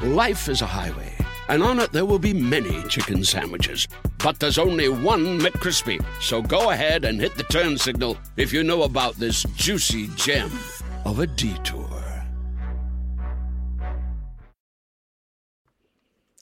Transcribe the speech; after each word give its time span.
Life 0.00 0.48
is 0.48 0.62
a 0.62 0.66
highway, 0.66 1.12
and 1.48 1.60
on 1.60 1.80
it 1.80 1.90
there 1.90 2.04
will 2.04 2.20
be 2.20 2.32
many 2.32 2.84
chicken 2.84 3.24
sandwiches. 3.24 3.88
But 4.22 4.38
there's 4.38 4.56
only 4.56 4.88
one 4.88 5.40
McCrispy. 5.40 6.00
So 6.22 6.40
go 6.40 6.70
ahead 6.70 7.04
and 7.04 7.20
hit 7.20 7.34
the 7.34 7.42
turn 7.42 7.76
signal 7.76 8.16
if 8.36 8.52
you 8.52 8.62
know 8.62 8.84
about 8.84 9.16
this 9.16 9.42
juicy 9.56 10.06
gem 10.14 10.52
of 11.04 11.18
a 11.18 11.26
detour. 11.26 11.88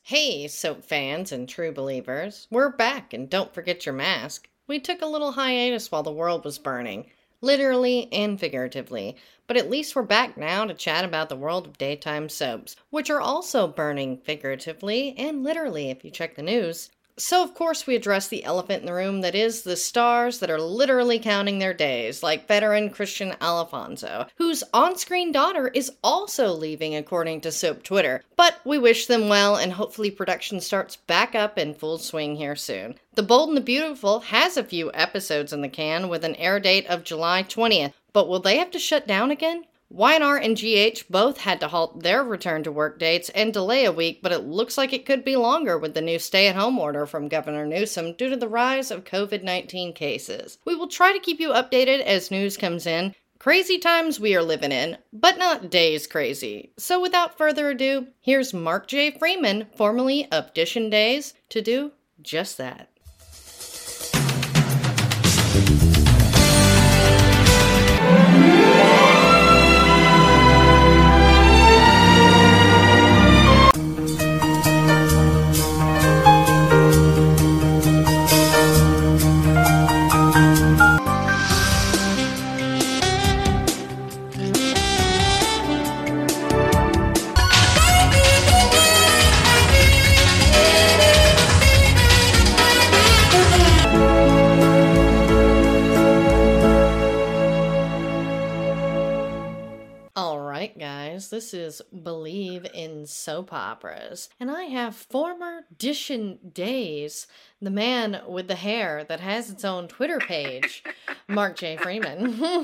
Hey, 0.03 0.49
soap 0.49 0.85
fans 0.85 1.33
and 1.33 1.49
true 1.49 1.73
believers. 1.73 2.49
We're 2.51 2.69
back, 2.69 3.15
and 3.15 3.31
don't 3.31 3.55
forget 3.55 3.87
your 3.87 3.95
mask. 3.95 4.51
We 4.67 4.81
took 4.81 5.01
a 5.01 5.07
little 5.07 5.33
hiatus 5.33 5.91
while 5.91 6.03
the 6.03 6.13
world 6.13 6.45
was 6.45 6.59
burning 6.59 7.07
literally 7.47 8.13
and 8.13 8.39
figuratively. 8.39 9.17
But 9.47 9.57
at 9.57 9.71
least 9.71 9.97
we're 9.97 10.03
back 10.03 10.37
now 10.37 10.67
to 10.67 10.75
chat 10.75 11.05
about 11.05 11.31
the 11.31 11.37
world 11.37 11.67
of 11.67 11.79
daytime 11.79 12.29
soaps, 12.29 12.77
which 12.91 13.09
are 13.09 13.21
also 13.21 13.69
burning 13.69 14.19
figuratively 14.19 15.15
and 15.17 15.43
literally 15.45 15.89
if 15.89 16.05
you 16.05 16.11
check 16.11 16.35
the 16.35 16.43
news. 16.43 16.91
So, 17.19 17.43
of 17.43 17.55
course, 17.55 17.87
we 17.87 17.97
address 17.97 18.29
the 18.29 18.45
elephant 18.45 18.81
in 18.81 18.87
the 18.87 18.93
room 18.93 19.23
that 19.23 19.35
is 19.35 19.63
the 19.63 19.77
stars 19.77 20.39
that 20.41 20.51
are 20.51 20.61
literally 20.61 21.19
counting 21.19 21.59
their 21.59 21.73
days, 21.73 22.23
like 22.23 22.47
veteran 22.47 22.91
Kristian 22.91 23.35
Alfonso, 23.41 24.27
whose 24.37 24.63
on 24.75 24.99
screen 24.99 25.33
daughter 25.33 25.69
is 25.69 25.93
also 26.05 26.53
leaving, 26.53 26.95
according 26.95 27.41
to 27.41 27.53
Soap 27.53 27.83
Twitter. 27.83 28.23
But 28.37 28.61
we 28.67 28.77
wish 28.79 29.07
them 29.07 29.31
well, 29.31 29.57
and 29.57 29.73
hopefully, 29.73 30.11
production 30.11 30.61
starts 30.61 30.97
back 30.97 31.35
up 31.35 31.57
in 31.57 31.73
full 31.73 31.97
swing 31.97 32.37
here 32.37 32.57
soon. 32.57 32.97
The 33.15 33.23
Bold 33.23 33.49
and 33.49 33.57
the 33.57 33.63
Beautiful 33.63 34.21
has 34.21 34.59
a 34.59 34.65
few 34.65 34.93
episodes 34.93 35.55
in 35.55 35.63
the 35.63 35.71
can 35.71 36.11
with 36.11 36.23
an 36.23 36.35
air 36.35 36.61
date 36.61 36.87
of 36.87 37.03
July 37.03 37.43
20th, 37.43 37.95
but 38.13 38.29
will 38.29 38.41
they 38.41 38.59
have 38.59 38.71
to 38.73 38.79
shut 38.79 39.07
down 39.07 39.31
again? 39.31 39.65
Y&R 39.89 40.37
and 40.37 40.57
GH 40.57 41.09
both 41.09 41.39
had 41.39 41.61
to 41.61 41.69
halt 41.69 42.03
their 42.03 42.25
return 42.25 42.65
to 42.65 42.73
work 42.73 42.99
dates 42.99 43.29
and 43.31 43.53
delay 43.53 43.85
a 43.85 43.93
week, 43.93 44.21
but 44.21 44.33
it 44.33 44.41
looks 44.41 44.77
like 44.77 44.93
it 44.93 45.07
could 45.07 45.25
be 45.25 45.37
longer 45.37 45.79
with 45.79 45.95
the 45.95 46.01
new 46.01 46.19
stay 46.19 46.49
at 46.49 46.57
home 46.57 46.79
order 46.79 47.07
from 47.07 47.29
Governor 47.29 47.65
Newsom 47.65 48.15
due 48.15 48.29
to 48.29 48.37
the 48.37 48.49
rise 48.49 48.91
of 48.91 49.05
COVID 49.05 49.45
19 49.45 49.93
cases. 49.93 50.59
We 50.65 50.75
will 50.75 50.89
try 50.89 51.13
to 51.13 51.21
keep 51.21 51.39
you 51.39 51.51
updated 51.51 52.01
as 52.01 52.31
news 52.31 52.57
comes 52.57 52.87
in. 52.87 53.15
Crazy 53.39 53.79
times 53.79 54.19
we 54.19 54.35
are 54.35 54.43
living 54.43 54.73
in, 54.73 54.99
but 55.13 55.39
not 55.39 55.71
days 55.71 56.07
crazy. 56.07 56.73
So 56.77 57.01
without 57.01 57.39
further 57.39 57.71
ado, 57.71 58.09
here's 58.21 58.53
Mark 58.53 58.89
J. 58.89 59.13
Freeman, 59.13 59.67
formerly 59.77 60.27
of 60.33 60.53
Dishin 60.53 60.91
Days, 60.91 61.35
to 61.51 61.63
do 61.63 61.93
just 62.21 62.59
that. 62.59 62.89
This 101.29 101.53
is 101.53 101.83
Believe 102.03 102.67
in 102.73 103.07
Soap 103.07 103.53
Operas. 103.53 104.29
And 104.39 104.51
I 104.51 104.65
have 104.65 104.95
former 104.95 105.65
Dishin 105.77 106.53
Days, 106.53 107.27
the 107.61 107.71
man 107.71 108.21
with 108.29 108.49
the 108.49 108.55
hair 108.55 109.05
that 109.05 109.21
has 109.21 109.51
its 109.51 109.65
own 109.65 109.89
Twitter 109.89 110.19
page, 110.19 110.85
Mark 111.29 111.57
J. 111.57 111.77
Freeman. 111.77 112.39
well, 112.41 112.57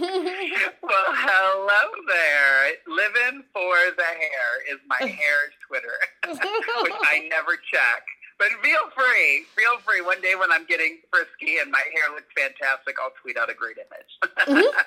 hello 0.82 1.90
there. 2.08 2.72
Living 2.86 3.44
for 3.52 3.74
the 3.96 4.02
hair 4.02 4.74
is 4.74 4.78
my 4.86 4.96
hair's 5.06 5.54
Twitter, 5.66 5.96
which 6.28 6.92
I 7.02 7.26
never 7.28 7.56
check. 7.56 8.04
But 8.38 8.48
feel 8.62 8.90
free, 8.94 9.44
feel 9.56 9.78
free. 9.84 10.00
One 10.00 10.20
day 10.20 10.34
when 10.34 10.50
I'm 10.50 10.66
getting 10.66 10.98
frisky 11.10 11.58
and 11.60 11.70
my 11.70 11.82
hair 11.94 12.14
looks 12.14 12.32
fantastic, 12.36 12.96
I'll 13.00 13.12
tweet 13.22 13.36
out 13.36 13.50
a 13.50 13.54
great 13.54 13.76
image. 13.78 14.36
mm-hmm. 14.48 14.78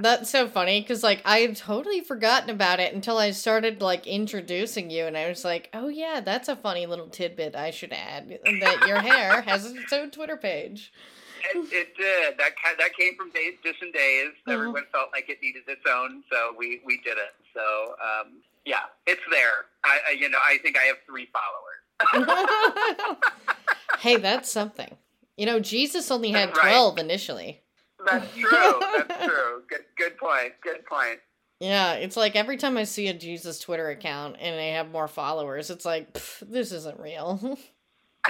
That's 0.00 0.30
so 0.30 0.46
funny 0.46 0.80
because 0.80 1.02
like 1.02 1.22
I 1.24 1.38
had 1.40 1.56
totally 1.56 2.00
forgotten 2.00 2.50
about 2.50 2.78
it 2.78 2.94
until 2.94 3.18
I 3.18 3.32
started 3.32 3.82
like 3.82 4.06
introducing 4.06 4.90
you, 4.90 5.06
and 5.06 5.16
I 5.16 5.28
was 5.28 5.44
like, 5.44 5.68
"Oh 5.74 5.88
yeah, 5.88 6.20
that's 6.20 6.48
a 6.48 6.54
funny 6.54 6.86
little 6.86 7.08
tidbit 7.08 7.56
I 7.56 7.70
should 7.72 7.92
add 7.92 8.28
that 8.28 8.84
your 8.86 8.98
hair 9.00 9.42
has 9.42 9.66
its 9.66 9.92
own 9.92 10.12
Twitter 10.12 10.36
page." 10.36 10.92
It, 11.52 11.72
it 11.72 11.96
did. 11.96 12.38
That 12.38 12.52
that 12.78 12.96
came 12.96 13.16
from 13.16 13.30
Days 13.30 13.54
Dishin 13.64 13.92
Days. 13.92 14.28
Uh-huh. 14.28 14.52
Everyone 14.52 14.84
felt 14.92 15.08
like 15.12 15.28
it 15.28 15.38
needed 15.42 15.64
its 15.66 15.82
own, 15.88 16.22
so 16.30 16.54
we 16.56 16.80
we 16.84 16.98
did 16.98 17.18
it. 17.18 17.34
So 17.52 17.60
um, 17.60 18.34
yeah, 18.64 18.82
it's 19.06 19.22
there. 19.32 19.66
I, 19.84 19.98
I 20.08 20.10
you 20.12 20.28
know 20.28 20.38
I 20.46 20.58
think 20.58 20.76
I 20.78 20.84
have 20.84 20.98
three 21.06 21.28
followers. 21.32 23.16
hey, 23.98 24.16
that's 24.16 24.48
something. 24.48 24.96
You 25.36 25.46
know, 25.46 25.58
Jesus 25.58 26.08
only 26.12 26.30
had 26.30 26.54
twelve 26.54 26.96
right. 26.96 27.04
initially. 27.04 27.62
That's 28.06 28.32
true. 28.36 28.80
That's 28.96 29.24
true. 29.24 29.62
Good, 29.68 29.84
good 29.96 30.16
point. 30.18 30.52
Good 30.62 30.84
point. 30.86 31.18
Yeah, 31.60 31.94
it's 31.94 32.16
like 32.16 32.36
every 32.36 32.56
time 32.56 32.76
I 32.76 32.84
see 32.84 33.08
a 33.08 33.14
Jesus 33.14 33.58
Twitter 33.58 33.90
account 33.90 34.36
and 34.38 34.56
they 34.56 34.70
have 34.70 34.90
more 34.92 35.08
followers, 35.08 35.70
it's 35.70 35.84
like 35.84 36.12
this 36.40 36.70
isn't 36.72 37.00
real. 37.00 37.58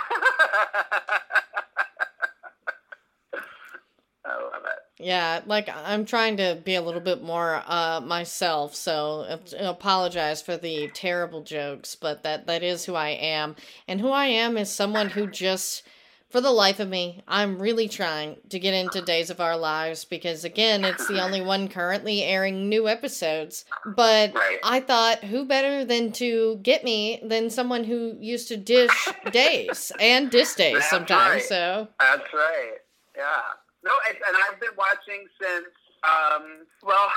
I 4.25 4.35
love 4.35 4.63
it. 4.65 5.05
Yeah, 5.05 5.43
like 5.47 5.69
I'm 5.69 6.07
trying 6.07 6.39
to 6.39 6.59
be 6.65 6.75
a 6.75 6.83
little 6.83 7.03
bit 7.03 7.23
more 7.23 7.63
uh, 7.67 8.01
myself, 8.01 8.75
so 8.75 9.39
apologize 9.59 10.41
for 10.41 10.57
the 10.57 10.89
terrible 10.89 11.43
jokes, 11.43 11.95
but 11.95 12.23
that 12.23 12.47
that 12.47 12.63
is 12.63 12.87
who 12.87 12.95
I 12.95 13.11
am, 13.11 13.57
and 13.87 14.01
who 14.01 14.09
I 14.09 14.27
am 14.27 14.57
is 14.57 14.71
someone 14.71 15.11
who 15.11 15.27
just 15.27 15.83
for 16.31 16.43
the 16.43 16.51
life 16.51 16.79
of 16.79 16.89
me, 16.89 17.23
I'm 17.27 17.59
really 17.59 17.89
trying 17.89 18.37
to 18.51 18.59
get 18.59 18.75
into 18.75 19.01
Days 19.01 19.31
of 19.31 19.41
Our 19.41 19.57
Lives 19.57 20.05
because, 20.05 20.45
again, 20.45 20.85
it's 20.85 21.09
the 21.09 21.23
only 21.23 21.41
one 21.41 21.69
currently 21.69 22.23
airing 22.23 22.69
new 22.69 22.87
episodes. 22.87 23.65
But 23.97 24.35
right. 24.35 24.59
I 24.63 24.81
thought, 24.81 25.25
who 25.25 25.47
better 25.47 25.87
than 25.87 26.13
to 26.13 26.59
get 26.63 26.85
me 26.85 27.21
than 27.25 27.49
someone 27.49 27.85
who 27.85 28.17
used 28.21 28.49
to 28.49 28.59
dish 28.59 29.09
days 29.33 29.91
and 29.99 30.31
dish 30.31 30.53
days 30.55 30.75
That's 30.75 30.91
sometimes? 30.91 31.31
Right. 31.31 31.43
So 31.43 31.89
That's 31.99 32.33
right. 32.35 32.75
Yeah. 33.17 33.43
No, 33.83 33.93
and, 34.09 34.19
I've 34.51 34.61
been 34.61 34.77
watching 34.77 35.27
since, 35.41 35.67
um, 36.05 36.67
well, 36.83 37.09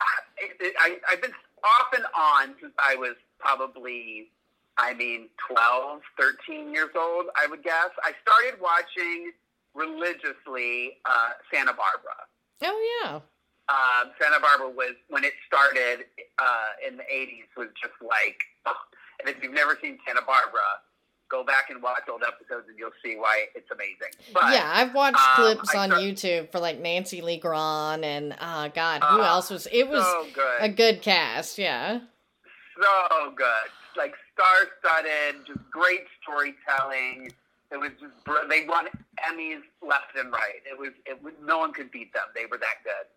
I, 0.80 0.96
I've 1.10 1.20
been 1.20 1.32
off 1.64 1.88
and 1.94 2.04
on 2.16 2.54
since 2.60 2.72
I 2.78 2.96
was 2.96 3.14
probably 3.38 4.30
I 4.78 4.94
mean, 4.94 5.28
12, 5.48 6.00
13 6.18 6.72
years 6.72 6.90
old, 6.96 7.26
I 7.36 7.46
would 7.48 7.62
guess. 7.62 7.90
I 8.04 8.12
started 8.20 8.60
watching 8.60 9.32
religiously 9.74 10.98
uh, 11.06 11.30
Santa 11.52 11.72
Barbara. 11.72 12.16
Oh, 12.64 13.00
yeah. 13.02 13.20
Um, 13.68 14.12
Santa 14.20 14.40
Barbara 14.40 14.70
was, 14.70 14.94
when 15.08 15.24
it 15.24 15.32
started 15.46 16.06
uh, 16.38 16.86
in 16.86 16.96
the 16.96 17.04
80s, 17.04 17.48
was 17.56 17.68
just 17.80 17.96
like, 18.02 18.38
oh. 18.66 18.74
and 19.20 19.34
if 19.34 19.42
you've 19.42 19.54
never 19.54 19.78
seen 19.82 19.98
Santa 20.06 20.22
Barbara, 20.26 20.60
go 21.28 21.42
back 21.44 21.70
and 21.70 21.82
watch 21.82 22.02
old 22.08 22.22
episodes 22.22 22.68
and 22.68 22.78
you'll 22.78 22.90
see 23.04 23.16
why 23.16 23.46
it's 23.54 23.68
amazing. 23.70 24.12
But, 24.32 24.52
yeah, 24.52 24.70
I've 24.72 24.94
watched 24.94 25.16
um, 25.16 25.34
clips 25.34 25.74
on 25.74 25.88
start- 25.88 26.02
YouTube 26.02 26.52
for 26.52 26.60
like 26.60 26.78
Nancy 26.78 27.20
Lee 27.20 27.38
Grahn 27.38 28.04
and 28.04 28.36
uh, 28.38 28.68
God, 28.68 29.02
who 29.02 29.20
uh, 29.20 29.26
else 29.26 29.50
was? 29.50 29.66
It 29.72 29.88
was 29.88 30.04
so 30.04 30.26
good. 30.34 30.58
a 30.60 30.68
good 30.68 31.02
cast, 31.02 31.58
yeah. 31.58 32.00
So 32.80 33.32
good, 33.34 33.70
like 33.96 34.14
star-studded, 34.36 35.48
just 35.48 35.64
great 35.72 36.04
storytelling. 36.20 37.32
It 37.72 37.80
was 37.80 37.90
just 37.98 38.14
they 38.48 38.68
won 38.68 38.86
Emmys 39.24 39.64
left 39.80 40.14
and 40.14 40.30
right. 40.30 40.60
It 40.68 40.78
was 40.78 40.92
it 41.06 41.20
was 41.22 41.32
no 41.42 41.58
one 41.58 41.72
could 41.72 41.90
beat 41.90 42.12
them. 42.12 42.28
They 42.34 42.44
were 42.44 42.58
that 42.58 42.84
good. 42.84 43.08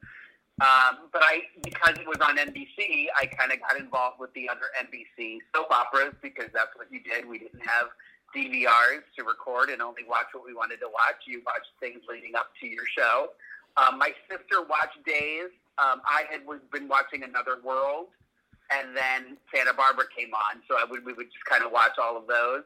Um, 0.59 1.07
but 1.13 1.21
I, 1.23 1.47
because 1.63 1.95
it 1.95 2.07
was 2.07 2.19
on 2.19 2.35
NBC, 2.35 3.07
I 3.15 3.27
kind 3.27 3.51
of 3.53 3.61
got 3.61 3.79
involved 3.79 4.19
with 4.19 4.33
the 4.33 4.49
other 4.49 4.67
NBC 4.75 5.39
soap 5.55 5.71
operas 5.71 6.13
because 6.21 6.51
that's 6.53 6.75
what 6.75 6.91
you 6.91 6.99
did. 6.99 7.27
We 7.29 7.39
didn't 7.39 7.63
have 7.63 7.87
DVRs 8.35 9.07
to 9.17 9.23
record 9.23 9.69
and 9.69 9.81
only 9.81 10.03
watch 10.07 10.27
what 10.33 10.45
we 10.45 10.53
wanted 10.53 10.81
to 10.81 10.87
watch. 10.91 11.23
You 11.25 11.41
watched 11.45 11.71
things 11.79 12.01
leading 12.09 12.35
up 12.35 12.51
to 12.59 12.67
your 12.67 12.83
show. 12.91 13.29
Um, 13.77 13.97
my 13.97 14.11
sister 14.29 14.61
watched 14.67 14.99
Days. 15.05 15.49
Um, 15.77 16.01
I 16.03 16.25
had 16.29 16.41
been 16.71 16.89
watching 16.89 17.23
Another 17.23 17.57
World, 17.63 18.07
and 18.71 18.95
then 18.95 19.37
Santa 19.53 19.73
Barbara 19.73 20.05
came 20.15 20.33
on, 20.33 20.61
so 20.67 20.75
I 20.75 20.85
would 20.89 21.05
we 21.05 21.13
would 21.13 21.31
just 21.31 21.45
kind 21.45 21.63
of 21.63 21.71
watch 21.71 21.97
all 22.01 22.17
of 22.17 22.27
those 22.27 22.63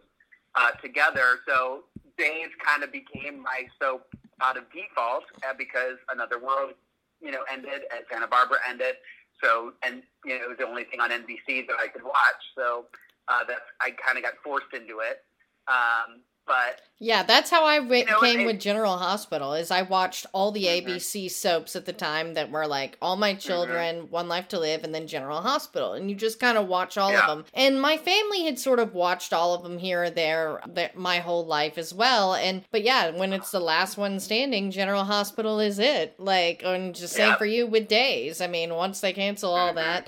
uh, 0.55 0.71
together. 0.81 1.39
So 1.47 1.85
Days 2.17 2.49
kind 2.63 2.83
of 2.83 2.91
became 2.91 3.41
my 3.41 3.65
soap 3.81 4.05
out 4.41 4.55
of 4.55 4.65
default 4.69 5.23
uh, 5.41 5.53
because 5.57 5.97
Another 6.13 6.37
World, 6.37 6.73
you 7.21 7.31
know, 7.31 7.41
ended 7.51 7.89
and 7.89 8.05
Santa 8.11 8.27
Barbara 8.27 8.57
ended. 8.69 8.95
So 9.41 9.73
and 9.81 10.03
you 10.23 10.37
know 10.37 10.45
it 10.45 10.49
was 10.49 10.57
the 10.59 10.67
only 10.67 10.83
thing 10.83 10.99
on 10.99 11.09
NBC 11.09 11.65
that 11.67 11.77
I 11.79 11.87
could 11.87 12.03
watch. 12.03 12.41
So 12.55 12.85
uh, 13.27 13.43
that's 13.47 13.65
I 13.81 13.91
kind 13.91 14.17
of 14.17 14.23
got 14.23 14.33
forced 14.43 14.73
into 14.73 14.99
it. 14.99 15.23
Um, 15.67 16.21
but 16.45 16.81
yeah, 16.99 17.23
that's 17.23 17.49
how 17.49 17.65
I 17.65 17.79
w- 17.79 17.99
you 18.01 18.05
know, 18.05 18.19
came 18.21 18.41
it- 18.41 18.45
with 18.45 18.59
General 18.59 18.97
Hospital. 18.97 19.53
Is 19.53 19.71
I 19.71 19.81
watched 19.81 20.25
all 20.33 20.51
the 20.51 20.65
Mhm. 20.65 20.83
ABC 20.85 21.27
soaps 21.29 21.75
at 21.75 21.85
the 21.85 21.91
time 21.93 22.33
that 22.35 22.49
were 22.51 22.65
like 22.67 22.97
All 23.01 23.15
My 23.17 23.33
Children, 23.33 24.09
One 24.09 24.27
Life 24.29 24.47
to 24.49 24.59
Live, 24.59 24.83
and 24.83 24.93
then 24.95 25.07
General 25.07 25.41
Hospital, 25.41 25.93
and 25.93 26.09
you 26.09 26.15
just 26.15 26.39
kind 26.39 26.57
of 26.57 26.67
watch 26.67 26.97
all 26.97 27.11
Yeah. 27.11 27.21
of 27.21 27.27
them. 27.27 27.45
And 27.53 27.81
my 27.81 27.97
family 27.97 28.43
had 28.45 28.57
sort 28.59 28.79
of 28.79 28.93
watched 28.93 29.33
all 29.33 29.53
of 29.53 29.63
them 29.63 29.77
here 29.79 30.03
or 30.03 30.09
there 30.09 30.61
th- 30.73 30.95
my 30.95 31.19
whole 31.19 31.45
life 31.45 31.77
as 31.77 31.93
well. 31.93 32.33
And 32.35 32.63
but 32.71 32.83
yeah, 32.83 33.09
when 33.09 33.33
it's 33.33 33.51
the 33.51 33.59
last 33.59 33.97
one 33.97 34.19
standing, 34.19 34.71
General 34.71 35.03
Hospital 35.05 35.59
is 35.59 35.79
it. 35.79 36.19
Like, 36.19 36.61
and 36.63 36.95
just 36.95 37.15
same 37.15 37.35
for 37.35 37.45
you 37.45 37.67
with 37.67 37.87
Days. 37.87 38.39
I 38.39 38.47
mean, 38.47 38.73
once 38.75 39.01
they 39.01 39.11
cancel 39.13 39.53
all 39.53 39.71
Mhm. 39.71 39.75
that, 39.75 40.07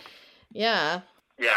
yeah. 0.52 1.02
Yeah, 1.38 1.52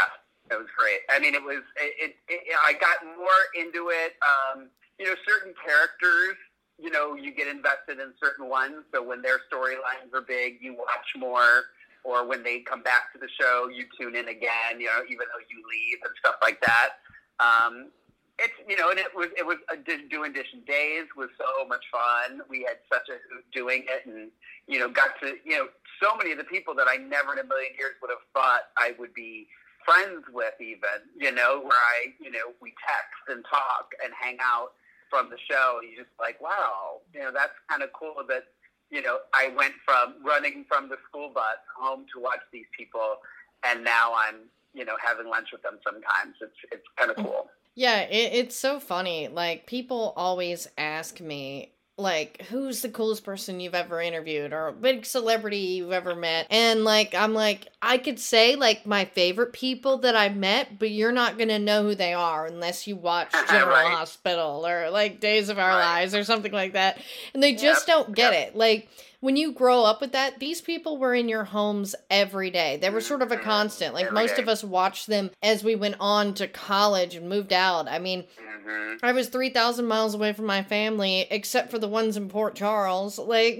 it 0.50 0.58
was 0.58 0.68
great. 0.76 1.00
I 1.10 1.18
mean, 1.18 1.34
it 1.34 1.42
was. 1.42 1.62
It, 1.76 2.16
it, 2.28 2.40
it 2.48 2.56
I 2.64 2.72
got 2.74 3.04
more 3.04 3.42
into 3.54 3.90
it. 3.90 4.16
Um, 4.24 4.68
you 4.98 5.06
know, 5.06 5.14
certain 5.26 5.54
characters. 5.64 6.36
You 6.78 6.90
know, 6.90 7.14
you 7.14 7.34
get 7.34 7.48
invested 7.48 7.98
in 7.98 8.14
certain 8.22 8.48
ones. 8.48 8.86
So 8.94 9.02
when 9.02 9.20
their 9.20 9.40
storylines 9.50 10.14
are 10.14 10.22
big, 10.22 10.58
you 10.60 10.74
watch 10.74 11.08
more. 11.16 11.74
Or 12.04 12.26
when 12.26 12.42
they 12.44 12.60
come 12.60 12.82
back 12.82 13.12
to 13.12 13.18
the 13.18 13.28
show, 13.40 13.68
you 13.68 13.84
tune 14.00 14.14
in 14.14 14.28
again. 14.28 14.78
You 14.78 14.86
know, 14.86 15.02
even 15.04 15.26
though 15.28 15.44
you 15.50 15.58
leave 15.68 15.98
and 16.04 16.14
stuff 16.18 16.36
like 16.42 16.60
that. 16.62 17.02
Um, 17.40 17.90
it's 18.38 18.54
you 18.68 18.76
know, 18.76 18.90
and 18.90 18.98
it 18.98 19.10
was 19.14 19.28
it 19.36 19.44
was 19.44 19.58
d- 19.84 20.06
doing 20.08 20.32
Dishin 20.32 20.64
Days 20.66 21.06
was 21.16 21.28
so 21.36 21.66
much 21.66 21.84
fun. 21.90 22.40
We 22.48 22.62
had 22.62 22.78
such 22.86 23.08
a 23.10 23.18
doing 23.52 23.84
it, 23.90 24.06
and 24.06 24.30
you 24.66 24.78
know, 24.78 24.88
got 24.88 25.18
to 25.22 25.34
you 25.44 25.58
know 25.58 25.66
so 26.02 26.16
many 26.16 26.30
of 26.32 26.38
the 26.38 26.44
people 26.44 26.74
that 26.76 26.86
I 26.88 26.96
never 26.96 27.32
in 27.32 27.40
a 27.40 27.44
million 27.46 27.72
years 27.78 27.98
would 28.00 28.10
have 28.10 28.22
thought 28.32 28.70
I 28.78 28.94
would 28.98 29.12
be 29.12 29.48
friends 29.84 30.24
with 30.32 30.54
even, 30.60 31.06
you 31.16 31.32
know, 31.32 31.60
where 31.60 31.78
I, 31.78 32.14
you 32.20 32.30
know, 32.30 32.52
we 32.60 32.74
text 32.86 33.22
and 33.28 33.44
talk 33.48 33.90
and 34.04 34.12
hang 34.18 34.38
out 34.40 34.72
from 35.10 35.30
the 35.30 35.38
show. 35.50 35.80
You 35.82 35.96
just 35.96 36.14
like, 36.20 36.40
wow, 36.40 37.00
you 37.14 37.20
know, 37.20 37.30
that's 37.32 37.52
kind 37.70 37.82
of 37.82 37.90
cool 37.92 38.14
that, 38.28 38.44
you 38.90 39.02
know, 39.02 39.18
I 39.34 39.52
went 39.56 39.74
from 39.84 40.14
running 40.24 40.64
from 40.68 40.88
the 40.88 40.96
school 41.08 41.30
bus 41.34 41.60
home 41.78 42.06
to 42.14 42.20
watch 42.20 42.40
these 42.52 42.66
people 42.76 43.16
and 43.64 43.84
now 43.84 44.12
I'm, 44.14 44.48
you 44.74 44.84
know, 44.84 44.96
having 45.04 45.28
lunch 45.28 45.48
with 45.52 45.62
them 45.62 45.78
sometimes. 45.84 46.34
It's 46.40 46.52
it's 46.72 46.86
kind 46.96 47.10
of 47.10 47.16
cool. 47.16 47.48
Yeah, 47.74 48.00
it, 48.02 48.32
it's 48.34 48.56
so 48.56 48.80
funny. 48.80 49.28
Like 49.28 49.66
people 49.66 50.12
always 50.16 50.68
ask 50.76 51.20
me 51.20 51.72
like 51.98 52.42
who's 52.48 52.80
the 52.80 52.88
coolest 52.88 53.24
person 53.24 53.58
you've 53.58 53.74
ever 53.74 54.00
interviewed 54.00 54.52
or 54.52 54.68
a 54.68 54.72
big 54.72 55.04
celebrity 55.04 55.58
you've 55.58 55.90
ever 55.90 56.14
met 56.14 56.46
and 56.48 56.84
like 56.84 57.12
i'm 57.12 57.34
like 57.34 57.66
i 57.82 57.98
could 57.98 58.20
say 58.20 58.54
like 58.54 58.86
my 58.86 59.04
favorite 59.04 59.52
people 59.52 59.98
that 59.98 60.14
i've 60.14 60.36
met 60.36 60.78
but 60.78 60.90
you're 60.90 61.10
not 61.10 61.36
gonna 61.36 61.58
know 61.58 61.82
who 61.82 61.96
they 61.96 62.14
are 62.14 62.46
unless 62.46 62.86
you 62.86 62.94
watch 62.94 63.32
general 63.50 63.72
Right. 63.72 63.92
hospital 63.92 64.64
or 64.64 64.90
like 64.90 65.18
days 65.18 65.48
of 65.48 65.58
our 65.58 65.70
Right. 65.70 65.98
lives 66.00 66.14
or 66.14 66.22
something 66.22 66.52
like 66.52 66.74
that 66.74 66.98
and 67.34 67.42
they 67.42 67.54
just 67.54 67.86
don't 67.88 68.14
get 68.14 68.32
yep. 68.32 68.48
it 68.50 68.56
like 68.56 68.88
when 69.20 69.36
you 69.36 69.52
grow 69.52 69.82
up 69.84 70.00
with 70.00 70.12
that 70.12 70.38
these 70.38 70.60
people 70.60 70.96
were 70.98 71.14
in 71.14 71.28
your 71.28 71.44
homes 71.44 71.94
every 72.10 72.50
day 72.50 72.78
they 72.80 72.90
were 72.90 73.00
sort 73.00 73.22
of 73.22 73.32
a 73.32 73.36
constant 73.36 73.94
like 73.94 74.06
Every 74.06 74.14
most 74.14 74.36
day. 74.36 74.42
of 74.42 74.48
us 74.48 74.62
watched 74.62 75.06
them 75.08 75.30
as 75.42 75.64
we 75.64 75.74
went 75.74 75.96
on 75.98 76.34
to 76.34 76.46
college 76.46 77.14
and 77.14 77.28
moved 77.28 77.52
out 77.52 77.88
i 77.88 77.98
mean 77.98 78.24
hmm 78.38 78.64
I 79.02 79.12
was 79.12 79.28
3,000 79.28 79.86
miles 79.86 80.14
away 80.14 80.32
from 80.32 80.46
my 80.46 80.62
family, 80.64 81.26
except 81.30 81.70
for 81.70 81.78
the 81.78 81.86
ones 81.86 82.16
in 82.16 82.28
Port 82.28 82.56
Charles. 82.56 83.16
Like, 83.28 83.58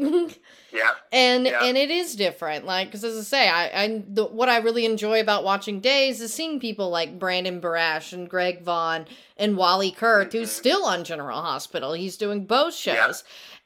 Yeah. 0.73 0.91
and 1.13 1.47
Yeah. 1.47 1.65
and 1.65 1.77
it 1.79 1.91
is 1.91 2.17
different. 2.17 2.67
Like, 2.67 2.89
because 2.89 3.05
as 3.05 3.17
I 3.19 3.23
say, 3.23 3.49
I, 3.49 3.85
I 3.85 4.03
the, 4.09 4.25
what 4.25 4.49
I 4.49 4.59
really 4.59 4.85
enjoy 4.85 5.21
about 5.21 5.45
watching 5.45 5.81
Days 5.81 6.21
is 6.21 6.35
seeing 6.35 6.59
people 6.59 6.91
like 6.91 7.19
Brandon 7.19 7.61
Barash 7.61 8.13
and 8.13 8.29
Greg 8.29 8.63
Vaughn 8.63 9.07
and 9.37 9.57
Wally 9.57 9.93
Kurth, 9.93 10.33
who's 10.33 10.51
Mhm. 10.51 10.59
still 10.59 10.85
on 10.85 11.05
General 11.05 11.41
Hospital. 11.41 11.93
He's 11.93 12.17
doing 12.17 12.45
both 12.45 12.75
shows. 12.75 12.95
Yeah. 12.97 13.13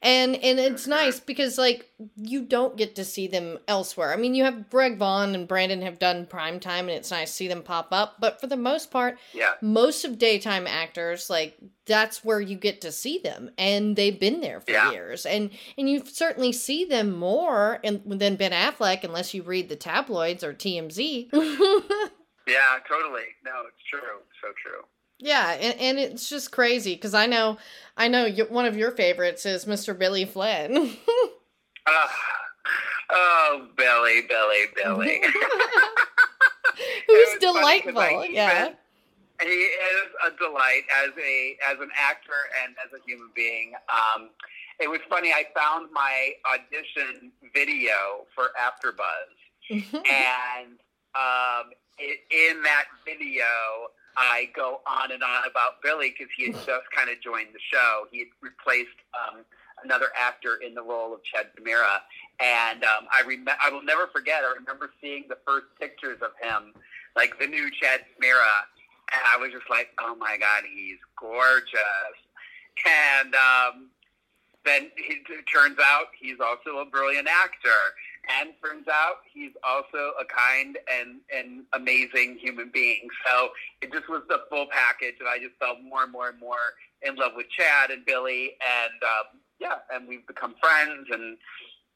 And 0.03 0.35
and 0.35 0.59
it's 0.59 0.85
nice 0.85 1.21
because 1.21 1.57
like 1.57 1.89
you 2.17 2.43
don't 2.43 2.75
get 2.75 2.95
to 2.97 3.05
see 3.05 3.25
them 3.27 3.57
elsewhere. 3.69 4.11
I 4.11 4.17
mean, 4.17 4.35
you 4.35 4.43
have 4.43 4.69
Greg 4.69 4.97
Vaughn 4.97 5.33
and 5.33 5.47
Brandon 5.47 5.81
have 5.81 5.97
done 5.97 6.25
prime 6.25 6.59
time, 6.59 6.89
and 6.89 6.97
it's 6.97 7.09
nice 7.09 7.29
to 7.29 7.35
see 7.35 7.47
them 7.47 7.63
pop 7.63 7.87
up. 7.91 8.17
But 8.19 8.41
for 8.41 8.47
the 8.47 8.57
most 8.57 8.91
part, 8.91 9.17
Yeah. 9.31 9.53
most 9.61 10.03
of 10.03 10.17
daytime 10.19 10.67
actors 10.67 11.29
like 11.29 11.55
that's 11.85 12.23
where 12.23 12.41
you 12.41 12.57
get 12.57 12.81
to 12.81 12.91
see 12.91 13.17
them 13.17 13.51
and 13.57 13.95
they've 13.95 14.19
been 14.19 14.41
there 14.41 14.59
for 14.61 14.71
Yeah. 14.71 14.91
years 14.91 15.25
and 15.25 15.49
and 15.77 15.89
you 15.89 16.03
certainly 16.05 16.51
see 16.53 16.85
them 16.85 17.11
more 17.11 17.79
in, 17.83 18.01
than 18.05 18.35
ben 18.37 18.51
affleck 18.51 19.03
unless 19.03 19.33
you 19.33 19.43
read 19.43 19.67
the 19.67 19.75
tabloids 19.75 20.43
or 20.45 20.53
tmz 20.53 20.97
Yeah. 22.47 22.77
Totally. 22.87 23.23
No, 23.45 23.63
it's 23.67 23.83
true. 23.89 24.19
So 24.41 24.49
true. 24.61 24.83
Yeah 25.23 25.51
and, 25.53 25.79
and 25.79 25.99
it's 25.99 26.27
just 26.29 26.51
crazy 26.51 26.93
because 26.95 27.13
i 27.13 27.25
know 27.25 27.57
i 27.97 28.07
know 28.07 28.25
you, 28.25 28.45
one 28.45 28.65
of 28.65 28.75
your 28.77 28.91
favorites 28.91 29.45
is 29.45 29.65
mr 29.65 29.97
billy 29.97 30.25
flynn 30.25 30.95
Uh, 31.85 32.07
oh, 33.09 33.67
Billy, 33.75 34.21
Billy, 34.29 34.65
Billy. 34.75 35.21
who's 37.07 37.35
It 37.35 37.41
was 37.41 37.53
funny 37.53 37.81
'cause 37.81 37.93
delightful 37.93 37.99
I 37.99 38.29
yeah 38.31 38.69
He 39.41 39.47
is 39.49 40.07
a 40.25 40.31
delight 40.37 40.83
as 41.03 41.09
a 41.21 41.57
as 41.69 41.79
an 41.81 41.89
actor 41.99 42.31
and 42.63 42.75
as 42.85 42.97
a 42.97 43.03
human 43.05 43.29
being. 43.35 43.73
Um, 43.91 44.29
it 44.79 44.89
was 44.89 45.01
funny. 45.09 45.31
I 45.33 45.43
found 45.55 45.89
my 45.91 46.31
audition 46.53 47.31
video 47.53 48.25
for 48.33 48.51
AfterBuzz, 48.59 49.83
and 50.09 50.71
um, 51.15 51.73
i 51.99 52.15
in 52.31 52.63
that 52.63 52.85
video, 53.05 53.43
I 54.17 54.49
go 54.55 54.81
on 54.85 55.11
and 55.11 55.23
on 55.23 55.43
about 55.49 55.81
Billy 55.81 56.13
because 56.13 56.31
he 56.37 56.51
had 56.51 56.55
just 56.55 56.91
kind 56.95 57.09
of 57.09 57.21
joined 57.21 57.49
the 57.53 57.59
show. 57.71 58.07
He 58.11 58.19
had 58.19 58.27
replaced 58.41 58.97
um, 59.13 59.41
another 59.83 60.07
actor 60.17 60.59
in 60.65 60.73
the 60.73 60.83
role 60.83 61.13
of 61.13 61.23
Chad 61.23 61.47
DiMera, 61.57 62.01
and 62.39 62.83
um, 62.83 63.07
I 63.11 63.23
rem- 63.27 63.47
I 63.47 63.69
will 63.69 63.83
never 63.83 64.07
forget. 64.07 64.43
I 64.43 64.53
remember 64.53 64.91
seeing 65.01 65.25
the 65.29 65.37
first 65.45 65.67
pictures 65.79 66.19
of 66.21 66.31
him, 66.41 66.73
like 67.15 67.39
the 67.39 67.47
new 67.47 67.69
Chad 67.71 68.01
DiMera, 68.19 68.53
and 69.13 69.21
I 69.33 69.37
was 69.37 69.51
just 69.51 69.69
like, 69.69 69.89
"Oh 69.99 70.15
my 70.15 70.37
God, 70.39 70.63
he's 70.73 70.99
gorgeous!" 71.19 72.17
And 72.85 73.35
um, 73.35 73.89
then 74.65 74.89
it 74.97 75.43
turns 75.51 75.77
out 75.79 76.07
he's 76.19 76.39
also 76.39 76.79
a 76.79 76.85
brilliant 76.85 77.27
actor, 77.27 77.81
and 78.29 78.51
turns 78.63 78.87
out 78.87 79.17
he's 79.31 79.51
also 79.63 80.13
a 80.19 80.25
kind 80.25 80.77
and 80.91 81.19
and 81.33 81.63
amazing 81.73 82.37
human 82.39 82.71
being. 82.73 83.07
So 83.27 83.49
it 83.81 83.91
just 83.91 84.09
was 84.09 84.21
the 84.29 84.41
full 84.49 84.67
package, 84.71 85.15
and 85.19 85.27
I 85.27 85.39
just 85.39 85.55
felt 85.59 85.77
more 85.83 86.03
and 86.03 86.11
more 86.11 86.29
and 86.29 86.39
more 86.39 86.75
in 87.01 87.15
love 87.15 87.33
with 87.35 87.47
Chad 87.49 87.91
and 87.91 88.05
Billy, 88.05 88.55
and 88.63 89.03
um, 89.03 89.39
yeah, 89.59 89.83
and 89.91 90.07
we've 90.07 90.25
become 90.25 90.55
friends, 90.61 91.07
and 91.11 91.37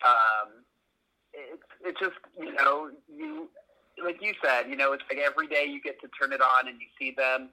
um, 0.04 0.64
it's 1.34 1.64
it's 1.86 2.00
just 2.00 2.18
you 2.38 2.54
know 2.54 2.92
you 3.08 3.50
like 4.04 4.22
you 4.22 4.34
said, 4.44 4.70
you 4.70 4.76
know, 4.76 4.94
it's 4.94 5.04
like 5.10 5.20
every 5.20 5.48
day 5.48 5.66
you 5.68 5.82
get 5.82 6.00
to 6.02 6.08
turn 6.20 6.34
it 6.34 6.42
on 6.42 6.68
and 6.68 6.78
you 6.80 6.88
see 7.00 7.14
them, 7.18 7.50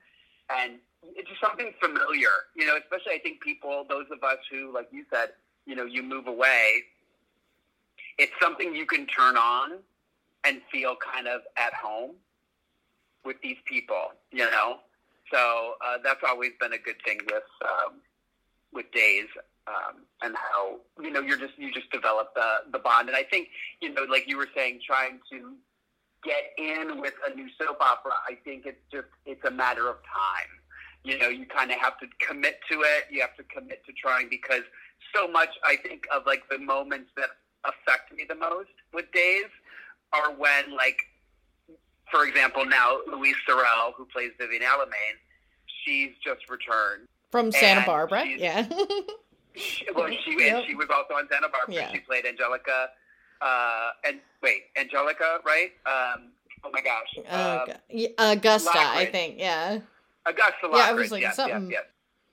and 0.50 0.78
it's 1.16 1.28
just 1.28 1.40
something 1.40 1.72
familiar, 1.80 2.32
you 2.56 2.66
know. 2.66 2.76
Especially 2.76 3.14
I 3.14 3.18
think 3.22 3.40
people, 3.40 3.84
those 3.88 4.06
of 4.12 4.22
us 4.22 4.38
who, 4.50 4.72
like 4.72 4.88
you 4.90 5.04
said, 5.12 5.30
you 5.66 5.74
know, 5.74 5.84
you 5.84 6.02
move 6.02 6.26
away. 6.26 6.82
It's 8.18 8.32
something 8.40 8.74
you 8.74 8.86
can 8.86 9.06
turn 9.06 9.36
on 9.36 9.78
and 10.44 10.60
feel 10.70 10.96
kind 10.96 11.26
of 11.26 11.40
at 11.56 11.74
home 11.74 12.12
with 13.24 13.36
these 13.42 13.56
people, 13.66 14.12
you 14.30 14.50
know. 14.50 14.78
So 15.32 15.74
uh, 15.84 15.98
that's 16.04 16.20
always 16.26 16.52
been 16.60 16.74
a 16.74 16.78
good 16.78 16.96
thing 17.04 17.18
with 17.26 17.42
um, 17.64 17.94
with 18.72 18.90
Days, 18.92 19.26
um, 19.66 20.02
and 20.22 20.34
how 20.36 20.76
you 21.02 21.10
know 21.10 21.20
you're 21.20 21.38
just 21.38 21.54
you 21.56 21.72
just 21.72 21.90
develop 21.90 22.34
the 22.34 22.70
the 22.72 22.78
bond. 22.78 23.08
And 23.08 23.16
I 23.16 23.22
think 23.22 23.48
you 23.80 23.92
know, 23.92 24.04
like 24.10 24.28
you 24.28 24.36
were 24.36 24.48
saying, 24.54 24.80
trying 24.86 25.20
to 25.30 25.54
get 26.22 26.52
in 26.58 27.00
with 27.00 27.14
a 27.30 27.34
new 27.34 27.48
soap 27.58 27.78
opera, 27.80 28.12
I 28.28 28.34
think 28.44 28.66
it's 28.66 28.80
just 28.92 29.08
it's 29.26 29.44
a 29.44 29.50
matter 29.50 29.88
of 29.88 29.96
time. 29.96 30.50
You 31.04 31.18
know, 31.18 31.28
you 31.28 31.46
kind 31.46 31.70
of 31.70 31.78
have 31.78 31.98
to 32.00 32.06
commit 32.26 32.60
to 32.70 32.80
it. 32.80 33.04
You 33.10 33.20
have 33.20 33.36
to 33.36 33.42
commit 33.44 33.84
to 33.86 33.92
trying 33.92 34.28
because 34.28 34.62
so 35.14 35.28
much 35.28 35.50
I 35.64 35.76
think 35.76 36.06
of 36.14 36.26
like 36.26 36.48
the 36.50 36.58
moments 36.58 37.10
that 37.16 37.30
affect 37.64 38.12
me 38.12 38.24
the 38.28 38.34
most 38.34 38.68
with 38.92 39.10
Days 39.12 39.46
are 40.12 40.32
when, 40.34 40.76
like, 40.76 40.98
for 42.10 42.24
example, 42.26 42.64
now 42.64 42.98
Louise 43.10 43.34
Sorel, 43.46 43.92
who 43.96 44.04
plays 44.06 44.30
Vivian 44.38 44.62
Alamain, 44.62 45.16
she's 45.84 46.10
just 46.24 46.48
returned. 46.48 47.08
From 47.30 47.50
Santa 47.50 47.84
Barbara, 47.86 48.24
yeah. 48.26 48.66
She, 49.56 49.86
well, 49.94 50.08
she 50.24 50.34
Yep. 50.36 50.64
she 50.66 50.74
was 50.74 50.88
also 50.92 51.14
on 51.14 51.28
Santa 51.30 51.48
Barbara. 51.48 51.72
Yeah. 51.74 51.92
She 51.92 52.00
played 52.00 52.26
Angelica. 52.26 52.88
Uh, 53.40 53.90
and 54.04 54.18
wait, 54.42 54.62
Angelica, 54.76 55.38
right? 55.46 55.70
Um, 55.86 56.32
oh 56.64 56.70
my 56.72 56.80
gosh, 56.80 57.16
um. 57.30 57.76
Yeah, 57.88 58.08
Augusta, 58.18 58.70
I 58.74 59.06
think, 59.06 59.36
yeah. 59.38 59.78
Augusta 60.26 60.54
Yeah, 60.64 60.68
I 60.72 60.90
Lockridge. 60.92 60.96
was 60.96 61.12
like, 61.12 61.22
yes, 61.22 61.36
something- 61.36 61.70
yes, 61.70 61.82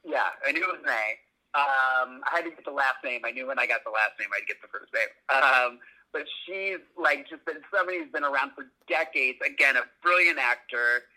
yes. 0.03 0.13
Yeah, 0.43 0.47
I 0.49 0.51
knew 0.51 0.63
it 0.63 0.67
was 0.67 0.81
May. 0.83 1.13
Um, 1.53 2.23
I 2.23 2.31
had 2.31 2.43
to 2.45 2.51
get 2.51 2.63
the 2.63 2.71
last 2.71 3.03
name. 3.03 3.21
I 3.25 3.31
knew 3.31 3.47
when 3.47 3.59
I 3.59 3.67
got 3.67 3.83
the 3.83 3.91
last 3.91 4.15
name, 4.19 4.29
I'd 4.35 4.47
get 4.47 4.61
the 4.61 4.71
first 4.71 4.91
name. 4.93 5.11
Um, 5.27 5.79
but 6.13 6.23
she's 6.45 6.79
like 6.95 7.27
just 7.29 7.43
been 7.45 7.59
somebody 7.73 7.99
who's 7.99 8.11
been 8.11 8.23
around 8.23 8.51
for 8.55 8.67
decades. 8.87 9.39
Again, 9.45 9.75
a 9.75 9.83
brilliant 10.01 10.39
actor. 10.39 11.07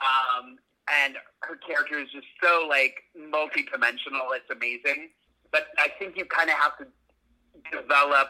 Um, 0.00 0.58
and 0.88 1.16
her 1.40 1.56
character 1.56 1.98
is 1.98 2.08
just 2.12 2.26
so 2.42 2.66
like 2.68 3.04
multi-dimensional. 3.16 4.32
It's 4.32 4.50
amazing. 4.50 5.10
But 5.52 5.68
I 5.78 5.88
think 5.98 6.16
you 6.16 6.24
kind 6.24 6.48
of 6.48 6.56
have 6.56 6.76
to 6.78 6.86
develop, 7.70 8.28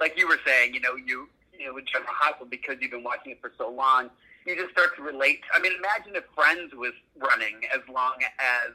like 0.00 0.14
you 0.16 0.26
were 0.28 0.38
saying, 0.46 0.74
you 0.74 0.80
know, 0.80 0.94
you 0.94 1.28
you 1.58 1.66
know, 1.66 1.74
with 1.74 1.86
General 1.86 2.12
Hospital 2.12 2.46
because 2.50 2.76
you've 2.80 2.90
been 2.90 3.04
watching 3.04 3.32
it 3.32 3.40
for 3.40 3.52
so 3.56 3.70
long, 3.70 4.10
you 4.46 4.56
just 4.56 4.70
start 4.72 4.94
to 4.96 5.02
relate. 5.02 5.40
I 5.52 5.58
mean, 5.58 5.72
imagine 5.72 6.14
if 6.14 6.24
Friends 6.34 6.72
was 6.74 6.92
running 7.16 7.64
as 7.74 7.80
long 7.92 8.14
as 8.38 8.72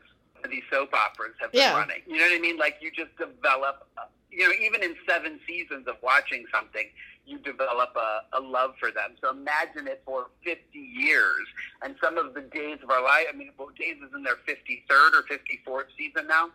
these 0.50 0.64
soap 0.72 0.94
operas 0.94 1.34
have 1.40 1.52
been 1.52 1.62
Yeah. 1.62 1.78
running. 1.78 2.02
You 2.08 2.18
know 2.18 2.24
what 2.24 2.34
I 2.36 2.40
mean? 2.40 2.58
Like 2.58 2.78
you 2.82 2.92
just 2.92 3.16
develop, 3.18 3.88
uh, 3.98 4.04
you 4.32 4.48
know, 4.48 4.54
even 4.62 4.82
in 4.84 4.96
seven 5.08 5.40
seasons 5.48 5.88
of 5.88 5.96
watching 6.02 6.46
something, 6.54 6.88
you 7.26 7.38
develop 7.40 7.96
a, 7.96 8.38
a 8.38 8.40
love 8.42 8.74
for 8.80 8.92
them. 8.92 9.16
So 9.22 9.30
imagine 9.30 9.88
it 9.88 10.02
for 10.06 10.28
50 10.44 10.62
years. 10.78 11.48
And 11.84 11.96
some 12.04 12.18
of 12.18 12.34
the 12.34 12.42
days 12.42 12.80
of 12.84 12.90
our 12.90 13.04
life, 13.04 13.26
I 13.32 13.36
mean, 13.36 13.52
well, 13.58 13.70
Days 13.78 13.98
is 13.98 14.14
in 14.16 14.24
their 14.24 14.38
53rd 14.48 15.14
or 15.14 15.24
54th 15.24 15.86
season 15.98 16.28
now. 16.28 16.50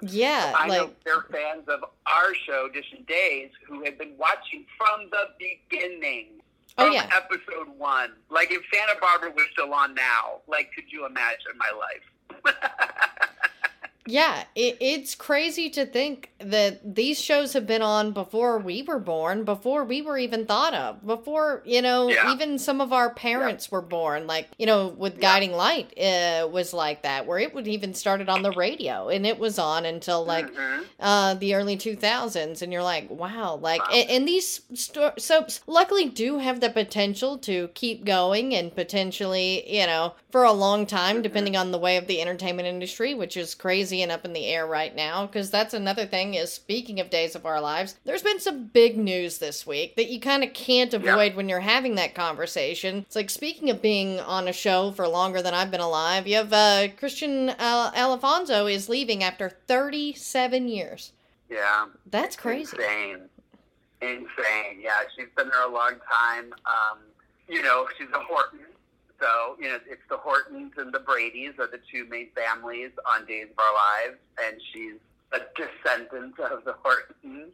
Yeah, 0.00 0.54
I 0.56 0.68
know 0.68 0.84
like, 0.84 1.04
they're 1.04 1.22
fans 1.32 1.64
of 1.68 1.80
our 2.06 2.34
show, 2.46 2.68
Dishin 2.68 3.04
Days, 3.08 3.50
who 3.66 3.84
have 3.84 3.98
been 3.98 4.12
watching 4.16 4.64
from 4.76 5.08
the 5.10 5.30
beginning. 5.40 6.26
Oh, 6.80 6.88
yeah. 6.92 7.10
episode 7.16 7.66
one. 7.76 8.12
Like 8.30 8.52
if 8.52 8.62
Santa 8.72 8.94
Barbara 9.00 9.32
was 9.34 9.46
still 9.50 9.74
on 9.74 9.94
now, 9.96 10.40
like 10.46 10.70
could 10.72 10.84
you 10.92 11.04
imagine 11.06 11.52
my 11.58 11.72
life? 11.76 12.54
yeah, 14.08 14.44
it, 14.54 14.78
it's 14.80 15.14
crazy 15.14 15.68
to 15.70 15.84
think 15.84 16.30
that 16.40 16.94
these 16.94 17.20
shows 17.20 17.52
have 17.52 17.66
been 17.66 17.82
on 17.82 18.12
before 18.12 18.58
we 18.58 18.82
were 18.82 18.98
born, 18.98 19.44
before 19.44 19.84
we 19.84 20.00
were 20.00 20.16
even 20.16 20.46
thought 20.46 20.72
of, 20.72 21.06
before, 21.06 21.62
you 21.66 21.82
know, 21.82 22.08
Yeah. 22.08 22.32
even 22.32 22.58
some 22.58 22.80
of 22.80 22.92
our 22.92 23.10
parents 23.12 23.70
were 23.70 23.82
born. 23.82 24.26
Like, 24.26 24.48
you 24.58 24.64
know, 24.66 24.88
with 24.88 25.14
Yeah. 25.16 25.20
Guiding 25.20 25.52
Light 25.52 25.92
uh, 25.98 26.48
was 26.48 26.72
like 26.72 27.02
that, 27.02 27.26
where 27.26 27.38
it 27.38 27.54
would 27.54 27.68
even 27.68 27.92
started 27.92 28.28
on 28.30 28.40
the 28.42 28.52
radio 28.52 29.08
and 29.10 29.26
it 29.26 29.38
was 29.38 29.58
on 29.58 29.84
until 29.84 30.24
like 30.24 30.46
Mhm. 30.54 30.84
uh, 30.98 31.34
the 31.34 31.54
early 31.54 31.76
2000s 31.76 32.62
and 32.62 32.72
you're 32.72 32.82
like 32.82 33.10
wow 33.10 33.58
like 33.60 33.80
Wow. 33.82 33.94
and, 33.94 34.10
and 34.10 34.28
these 34.28 34.62
sto- 34.74 35.12
soaps 35.18 35.60
luckily 35.66 36.06
do 36.06 36.38
have 36.38 36.60
the 36.60 36.70
potential 36.70 37.36
to 37.38 37.68
keep 37.74 38.04
going 38.04 38.54
and 38.54 38.74
potentially 38.74 39.64
you 39.72 39.86
know 39.86 40.14
for 40.30 40.44
a 40.44 40.52
long 40.52 40.86
time 40.86 41.22
depending 41.22 41.56
on 41.56 41.70
the 41.72 41.78
way 41.78 41.96
of 41.96 42.06
the 42.06 42.20
entertainment 42.20 42.66
industry 42.68 43.14
which 43.14 43.36
is 43.36 43.54
crazy 43.54 43.97
and 44.02 44.12
up 44.12 44.24
in 44.24 44.32
the 44.32 44.46
air 44.46 44.66
right 44.66 44.94
now 44.94 45.26
because 45.26 45.50
that's 45.50 45.74
another 45.74 46.06
thing 46.06 46.34
is 46.34 46.52
speaking 46.52 47.00
of 47.00 47.10
days 47.10 47.34
of 47.34 47.44
our 47.46 47.60
lives 47.60 47.96
there's 48.04 48.22
been 48.22 48.40
some 48.40 48.64
big 48.66 48.96
news 48.98 49.38
this 49.38 49.66
week 49.66 49.96
that 49.96 50.08
you 50.08 50.20
kind 50.20 50.42
of 50.44 50.52
can't 50.52 50.92
Yeah. 50.92 50.98
avoid 50.98 51.34
when 51.34 51.48
you're 51.48 51.60
having 51.60 51.94
that 51.96 52.14
conversation 52.14 52.98
it's 52.98 53.16
like 53.16 53.30
speaking 53.30 53.70
of 53.70 53.82
being 53.82 54.18
on 54.20 54.48
a 54.48 54.52
show 54.52 54.90
for 54.92 55.06
longer 55.08 55.42
than 55.42 55.54
i've 55.54 55.70
been 55.70 55.80
alive 55.80 56.26
you 56.26 56.36
have 56.36 56.52
uh, 56.52 56.88
kristian 57.00 57.54
uh, 57.58 57.90
alfonso 57.94 58.66
is 58.66 58.88
leaving 58.88 59.22
after 59.22 59.48
37 59.66 60.68
years 60.68 61.12
Yeah. 61.50 61.86
that's 62.10 62.36
crazy. 62.36 62.76
Insane. 62.76 63.20
Insane. 64.00 64.80
Yeah, 64.80 65.00
she's 65.16 65.26
been 65.36 65.48
there 65.48 65.66
a 65.66 65.72
long 65.72 65.94
time. 66.12 66.52
Um, 66.66 66.98
you 67.48 67.62
know, 67.62 67.86
she's 67.98 68.06
a 68.14 68.18
Horton. 68.20 68.60
So, 69.20 69.56
you 69.60 69.68
know, 69.68 69.78
it's 69.88 70.02
the 70.08 70.16
Hortons 70.16 70.72
and 70.76 70.92
the 70.92 71.00
Brady's 71.00 71.52
are 71.58 71.66
the 71.66 71.80
two 71.90 72.06
main 72.08 72.28
families 72.34 72.90
on 73.06 73.26
Days 73.26 73.46
of 73.50 73.58
Our 73.58 73.74
Lives. 73.74 74.18
And 74.44 74.60
she's 74.72 75.00
a 75.32 75.40
descendant 75.56 76.38
of 76.38 76.64
the 76.64 76.74
Hortons 76.82 77.52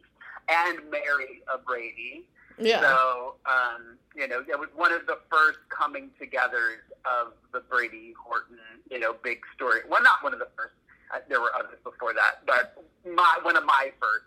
and 0.49 0.79
Mary 0.91 1.41
a 1.53 1.57
Brady. 1.57 2.25
Yeah. 2.57 2.81
So, 2.81 3.35
um, 3.45 3.97
you 4.15 4.27
know, 4.27 4.39
it 4.47 4.59
was 4.59 4.69
one 4.75 4.93
of 4.93 5.05
the 5.07 5.17
first 5.29 5.59
coming 5.69 6.09
togethers 6.19 6.85
of 7.03 7.33
the 7.51 7.61
Brady 7.69 8.13
Horton, 8.17 8.57
you 8.89 8.99
know, 8.99 9.15
big 9.23 9.39
story. 9.55 9.81
Well, 9.89 10.01
not 10.03 10.23
one 10.23 10.33
of 10.33 10.39
the 10.39 10.47
first. 10.55 10.73
Uh, 11.13 11.19
there 11.29 11.41
were 11.41 11.51
others 11.57 11.77
before 11.83 12.13
that, 12.13 12.45
but 12.47 12.83
my 13.05 13.39
one 13.43 13.55
of 13.57 13.65
my 13.65 13.91
first 13.99 14.25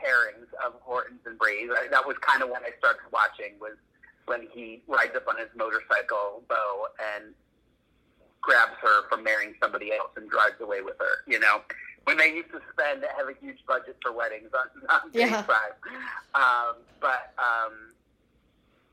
pairings 0.00 0.48
of 0.64 0.74
Hortons 0.80 1.20
and 1.26 1.38
Brady's. 1.38 1.70
I, 1.70 1.88
that 1.90 2.06
was 2.06 2.16
kind 2.20 2.42
of 2.42 2.48
when 2.48 2.62
I 2.62 2.70
started 2.78 3.02
watching. 3.12 3.58
Was 3.60 3.76
when 4.26 4.46
he 4.52 4.82
rides 4.86 5.14
up 5.16 5.26
on 5.28 5.36
his 5.38 5.48
motorcycle, 5.56 6.42
Bo, 6.48 6.86
and 7.16 7.34
grabs 8.40 8.76
her 8.82 9.08
from 9.08 9.22
marrying 9.24 9.54
somebody 9.62 9.92
else 9.92 10.10
and 10.16 10.28
drives 10.30 10.60
away 10.60 10.80
with 10.82 10.96
her. 10.98 11.24
You 11.26 11.38
know, 11.40 11.62
when 12.04 12.16
they 12.18 12.28
used 12.32 12.50
to 12.52 12.60
spend 12.72 13.04
have 13.16 13.28
a 13.28 13.34
huge 13.40 13.58
budget 13.66 13.96
for 14.02 14.12
weddings 14.12 14.50
on, 14.54 14.68
on 14.88 15.10
Yeah. 15.12 15.42
Five. 15.42 15.74
Um, 16.34 16.76
but 17.00 17.32
um, 17.38 17.72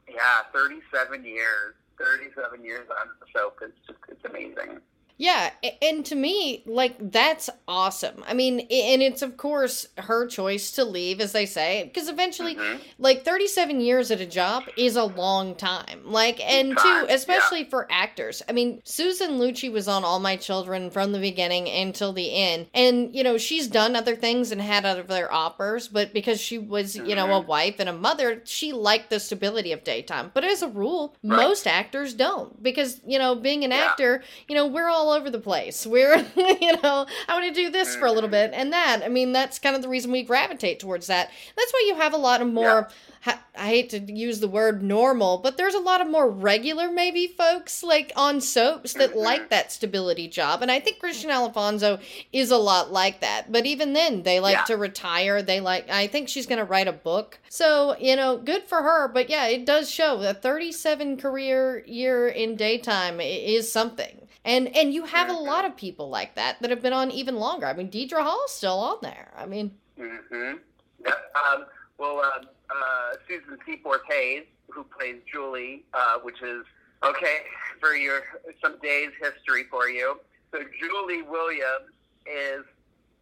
yeah, 0.09 0.43
thirty-seven 0.53 1.23
years. 1.25 1.75
Thirty-seven 1.99 2.63
years 2.63 2.87
on 2.99 3.07
the 3.19 3.27
soap. 3.33 3.59
It's 3.61 3.77
just 3.85 3.99
it's 4.09 4.25
amazing. 4.25 4.79
Yeah, 5.21 5.51
and 5.83 6.03
to 6.07 6.15
me, 6.15 6.63
like 6.65 6.95
that's 7.11 7.47
awesome. 7.67 8.23
I 8.27 8.33
mean, 8.33 8.61
and 8.61 9.03
it's 9.03 9.21
of 9.21 9.37
course 9.37 9.87
her 9.99 10.25
choice 10.25 10.71
to 10.71 10.83
leave, 10.83 11.21
as 11.21 11.31
they 11.31 11.45
say, 11.45 11.83
because 11.83 12.09
eventually, 12.09 12.55
Mhm. 12.55 12.79
like 12.97 13.23
thirty-seven 13.23 13.81
years 13.81 14.09
at 14.09 14.19
a 14.19 14.25
job 14.25 14.63
is 14.75 14.95
a 14.95 15.03
long 15.03 15.53
time. 15.53 16.01
Like, 16.05 16.39
and 16.43 16.75
two, 16.75 17.05
especially 17.07 17.65
for 17.65 17.87
actors. 17.91 18.41
I 18.49 18.51
mean, 18.53 18.81
Susan 18.83 19.37
Lucci 19.37 19.71
was 19.71 19.87
on 19.87 20.03
All 20.03 20.19
My 20.19 20.37
Children 20.37 20.89
from 20.89 21.11
the 21.11 21.19
beginning 21.19 21.69
until 21.69 22.13
the 22.13 22.33
end, 22.33 22.65
and 22.73 23.15
you 23.15 23.23
know 23.23 23.37
she's 23.37 23.67
done 23.67 23.95
other 23.95 24.15
things 24.15 24.51
and 24.51 24.59
had 24.59 24.85
other 24.87 25.31
offers, 25.31 25.87
but 25.87 26.13
because 26.15 26.41
she 26.41 26.57
was, 26.57 26.95
you 26.95 27.13
know, 27.15 27.31
a 27.31 27.43
Mhm. 27.43 27.45
wife 27.45 27.75
and 27.77 27.87
a 27.89 27.93
mother, 27.93 28.41
she 28.45 28.73
liked 28.73 29.11
the 29.11 29.19
stability 29.19 29.71
of 29.71 29.83
daytime. 29.83 30.31
But 30.33 30.45
as 30.45 30.63
a 30.63 30.67
rule, 30.67 31.13
Right. 31.23 31.37
most 31.45 31.67
actors 31.67 32.15
don't, 32.15 32.63
because 32.63 33.01
you 33.05 33.19
know, 33.19 33.35
being 33.35 33.63
an 33.63 33.69
Yeah. 33.69 33.85
actor, 33.85 34.23
you 34.47 34.55
know, 34.55 34.65
we're 34.65 34.89
all 34.89 35.10
over 35.13 35.29
the 35.29 35.39
place. 35.39 35.85
We're, 35.85 36.17
you 36.35 36.73
know, 36.81 37.05
I 37.27 37.33
want 37.33 37.45
to 37.47 37.53
do 37.53 37.69
this 37.69 37.95
for 37.95 38.05
a 38.05 38.11
little 38.11 38.29
bit 38.29 38.51
and 38.53 38.71
that. 38.73 39.01
I 39.03 39.09
mean, 39.09 39.31
that's 39.31 39.59
kind 39.59 39.75
of 39.75 39.81
the 39.81 39.89
reason 39.89 40.11
we 40.11 40.23
gravitate 40.23 40.79
towards 40.79 41.07
that. 41.07 41.29
That's 41.55 41.71
why 41.71 41.83
you 41.87 41.95
have 41.95 42.13
a 42.13 42.17
lot 42.17 42.41
of 42.41 42.47
more, 42.51 42.89
ha- 43.21 43.41
I 43.55 43.67
hate 43.67 43.89
to 43.91 43.99
use 43.99 44.39
the 44.39 44.47
word 44.47 44.81
normal, 44.81 45.37
but 45.37 45.57
there's 45.57 45.73
a 45.75 45.79
lot 45.79 46.01
of 46.01 46.07
more 46.09 46.29
regular, 46.29 46.91
maybe, 46.91 47.27
folks 47.27 47.83
like 47.83 48.11
on 48.15 48.41
soaps 48.41 48.93
that 48.93 49.11
Mhm. 49.13 49.23
like 49.23 49.49
that 49.49 49.71
stability 49.71 50.27
job. 50.27 50.61
And 50.61 50.71
I 50.71 50.79
think 50.79 50.99
Kristian 50.99 51.29
Alfonso 51.29 51.99
is 52.31 52.51
a 52.51 52.57
lot 52.57 52.91
like 52.91 53.19
that. 53.21 53.51
But 53.51 53.65
even 53.65 53.93
then, 53.93 54.23
they 54.23 54.39
like 54.39 54.55
Yeah. 54.57 54.63
to 54.63 54.77
retire. 54.77 55.41
They 55.41 55.59
like, 55.59 55.89
I 55.89 56.07
think 56.07 56.29
she's 56.29 56.45
going 56.45 56.59
to 56.59 56.65
write 56.65 56.87
a 56.87 56.93
book. 56.93 57.39
So, 57.49 57.95
you 57.99 58.15
know, 58.15 58.37
good 58.37 58.63
for 58.63 58.81
her. 58.81 59.07
But 59.07 59.29
yeah, 59.29 59.47
it 59.47 59.65
does 59.65 59.89
show 59.91 60.17
that 60.19 60.41
37 60.41 61.17
career 61.17 61.83
year 61.85 62.27
in 62.27 62.55
daytime 62.55 63.19
is 63.21 63.71
something. 63.71 64.20
And 64.43 64.75
and 64.75 64.93
you 64.93 65.05
have 65.05 65.29
a 65.29 65.33
lot 65.33 65.65
of 65.65 65.75
people 65.77 66.09
like 66.09 66.35
that 66.35 66.61
that 66.61 66.69
have 66.71 66.81
been 66.81 66.93
on 66.93 67.11
even 67.11 67.35
longer. 67.35 67.67
I 67.67 67.73
mean, 67.73 67.91
Deidre 67.91 68.23
Hall's 68.23 68.51
still 68.51 68.79
on 68.79 68.97
there. 69.01 69.31
I 69.37 69.45
mean, 69.45 69.71
Mm-hmm. 69.99 70.57
Yep. 71.05 71.33
Um, 71.35 71.65
well, 71.97 72.19
uh, 72.19 72.39
uh, 72.73 73.13
Susan 73.27 73.57
Seaforth 73.65 74.01
Hayes, 74.09 74.43
who 74.69 74.83
plays 74.83 75.17
Julie, 75.31 75.83
uh, 75.93 76.17
which 76.23 76.41
is 76.41 76.63
okay 77.03 77.39
for 77.79 77.95
your 77.95 78.21
some 78.63 78.79
days 78.79 79.09
history 79.21 79.65
for 79.69 79.89
you. 79.89 80.19
So 80.51 80.59
Julie 80.79 81.21
Williams 81.21 81.91
is 82.25 82.63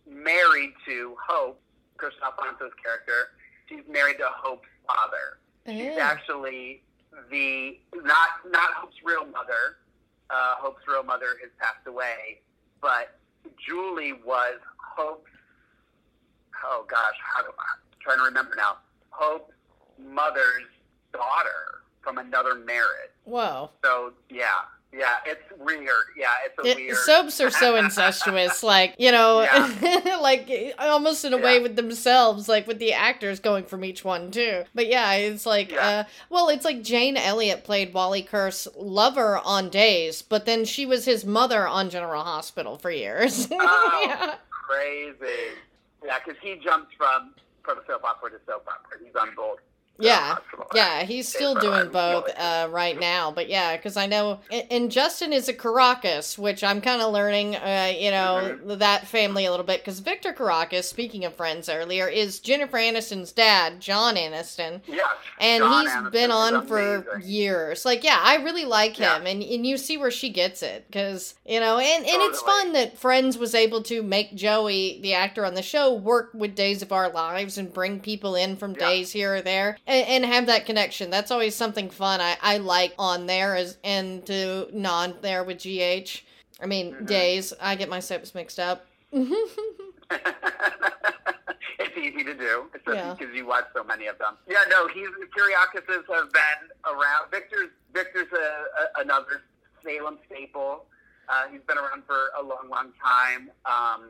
married 0.09 0.73
to 0.88 1.15
Hope, 1.27 1.59
Chris 1.97 2.13
Alfonso's 2.23 2.71
character. 2.83 3.29
She's 3.67 3.83
married 3.89 4.17
to 4.17 4.27
Hope's 4.29 4.67
father. 4.88 5.38
She's 5.67 5.97
actually 5.97 6.81
the 7.29 7.77
not 7.95 8.29
not 8.49 8.73
Hope's 8.75 8.97
real 9.03 9.25
mother. 9.25 9.77
Uh, 10.29 10.55
Hope's 10.59 10.83
real 10.88 11.03
mother 11.03 11.38
has 11.41 11.50
passed 11.59 11.88
away, 11.88 12.41
but 12.81 13.17
Julie 13.65 14.13
was 14.25 14.59
Hope's. 14.77 15.29
Oh 16.63 16.86
gosh, 16.89 17.15
how 17.36 17.41
do 17.43 17.50
I, 17.50 17.62
I'm 17.62 18.00
trying 18.01 18.17
to 18.17 18.24
remember 18.24 18.51
now? 18.57 18.77
Hope's 19.12 19.53
mother's 19.98 20.67
daughter 21.13 21.81
from 22.01 22.17
another 22.17 22.55
marriage. 22.55 23.12
whoa. 23.25 23.69
So 23.83 24.13
yeah, 24.29 24.45
Yeah, 24.91 25.17
it's 25.25 25.43
weird. 25.60 25.88
Yeah, 26.17 26.29
it's 26.46 26.58
a 26.58 26.67
It, 26.72 26.77
weird. 26.77 26.98
soaps 26.98 27.39
are 27.39 27.51
so 27.51 27.75
incestuous, 27.84 28.63
like 28.63 28.96
you 28.98 29.12
know, 29.12 29.46
like 30.22 30.50
almost 30.79 31.24
in 31.25 31.34
a 31.34 31.38
way 31.38 31.60
with 31.60 31.75
themselves, 31.75 32.50
like 32.50 32.65
with 32.65 32.79
the 32.79 32.93
actors 32.93 33.39
going 33.39 33.65
from 33.65 33.84
each 33.86 34.03
one 34.03 34.31
too. 34.31 34.63
But 34.74 34.88
yeah, 34.88 35.13
it's 35.13 35.46
like, 35.46 35.72
Yeah. 35.72 35.88
uh, 35.88 36.03
well, 36.29 36.50
it's 36.50 36.65
like 36.65 36.81
Jane 36.81 37.17
Elliot 37.17 37.63
played 37.63 37.93
Wally 37.93 38.24
Kurth's 38.24 38.67
lover 38.75 39.38
on 39.38 39.69
Days, 39.69 40.22
but 40.24 40.46
then 40.46 40.65
she 40.65 40.86
was 40.88 41.05
his 41.05 41.24
mother 41.24 41.67
on 41.67 41.89
General 41.91 42.24
Hospital 42.24 42.77
for 42.77 42.89
years. 42.91 43.48
Oh. 43.62 44.03
yeah. 44.05 44.36
Crazy. 44.50 45.53
Yeah, 46.05 46.17
because 46.24 46.39
he 46.41 46.55
jumps 46.63 46.93
from 46.98 47.34
from 47.63 47.77
soap 47.86 48.03
opera 48.03 48.31
to 48.31 48.38
soap 48.48 48.67
opera. 48.67 48.98
He's 49.05 49.15
on 49.15 49.29
both. 49.36 49.60
Yeah, 49.99 50.37
yeah, 50.73 51.03
he's 51.03 51.27
still 51.27 51.55
doing 51.55 51.89
both 51.89 52.29
uh, 52.37 52.67
right 52.71 52.99
now. 52.99 53.31
But 53.31 53.49
yeah, 53.49 53.75
because 53.75 53.97
I 53.97 54.05
know, 54.05 54.39
and, 54.51 54.89
Justin 54.91 55.33
is 55.33 55.47
a 55.49 55.53
Kiriakis, 55.53 56.37
which 56.37 56.63
I'm 56.63 56.81
kind 56.81 57.01
of 57.01 57.11
learning, 57.13 57.55
uh, 57.55 57.93
you 57.97 58.11
know, 58.11 58.29
Mm-hmm. 58.39 58.77
that 58.79 59.07
family 59.07 59.45
a 59.45 59.51
little 59.51 59.65
bit. 59.65 59.81
Because 59.81 59.99
Victor 59.99 60.31
Kiriakis, 60.33 60.83
speaking 60.85 61.25
of 61.25 61.33
friends 61.35 61.67
earlier, 61.69 62.07
is 62.07 62.39
Jennifer 62.39 62.77
Aniston's 62.77 63.31
dad, 63.31 63.79
John 63.81 64.15
Aniston. 64.15 64.81
Yes. 64.87 65.05
And 65.39 65.61
John 65.61 65.81
he's 65.85 65.91
Aniston 65.93 66.11
been 66.11 66.31
on 66.31 66.65
for 66.67 67.19
years. 67.23 67.85
Like, 67.85 68.03
yeah, 68.03 68.19
I 68.21 68.35
really 68.37 68.65
like 68.65 68.97
Yeah. 68.99 69.17
him, 69.17 69.27
and 69.27 69.43
and 69.43 69.65
you 69.65 69.77
see 69.77 69.97
where 69.97 70.11
she 70.11 70.29
gets 70.29 70.63
it, 70.63 70.85
because 70.87 71.35
you 71.45 71.59
know, 71.59 71.77
and 71.77 72.05
and 72.05 72.21
it's 72.23 72.41
fun 72.41 72.73
that 72.73 72.97
Friends 72.97 73.37
was 73.37 73.53
able 73.55 73.81
to 73.83 74.01
make 74.03 74.35
Joey, 74.35 74.99
the 75.01 75.13
actor 75.13 75.45
on 75.45 75.55
the 75.55 75.61
show, 75.61 75.93
work 75.93 76.31
with 76.33 76.55
Days 76.55 76.81
of 76.81 76.91
Our 76.91 77.09
Lives 77.09 77.57
and 77.57 77.73
bring 77.73 77.99
people 77.99 78.35
in 78.35 78.55
from 78.55 78.71
Yeah. 78.73 78.87
Days 78.87 79.11
here 79.11 79.35
or 79.35 79.41
there, 79.41 79.77
and, 79.89 80.24
and 80.24 80.25
have 80.34 80.46
that 80.46 80.65
connection. 80.65 81.10
That's 81.10 81.31
always 81.31 81.55
something 81.55 81.89
fun 81.89 82.22
I 82.22 82.38
I 82.41 82.58
like 82.58 82.93
on 82.98 83.25
there 83.25 83.55
as 83.55 83.77
and 83.84 84.25
to 84.27 84.69
non 84.72 85.15
there 85.22 85.43
with 85.43 85.58
GH. 85.63 86.22
I 86.62 86.65
mean, 86.65 86.93
Mm-hmm. 86.93 87.05
Days. 87.05 87.53
I 87.62 87.75
get 87.75 87.89
my 87.89 88.00
soaps 88.00 88.34
mixed 88.36 88.60
up. 88.60 88.86
it's 91.79 91.98
easy 91.98 92.24
to 92.24 92.34
do, 92.34 92.65
especially 92.75 93.00
Yeah. 93.00 93.13
because 93.17 93.34
you 93.36 93.46
watch 93.46 93.65
so 93.74 93.84
many 93.84 94.08
of 94.08 94.17
them. 94.17 94.36
Yeah, 94.48 94.58
no, 94.69 94.88
he's 94.88 95.08
Kiriakis 95.36 95.88
have 96.13 96.31
been 96.31 96.69
around. 96.86 97.31
Victor's 97.31 97.69
Victor's 97.93 98.27
a, 98.34 98.38
a, 98.38 99.01
another 99.03 99.41
Salem 99.84 100.17
staple. 100.27 100.86
Uh, 101.27 101.48
he's 101.51 101.62
been 101.67 101.77
around 101.77 102.03
for 102.05 102.29
a 102.39 102.43
long, 102.43 102.69
long 102.69 102.91
time. 103.03 103.50
Um, 103.65 104.10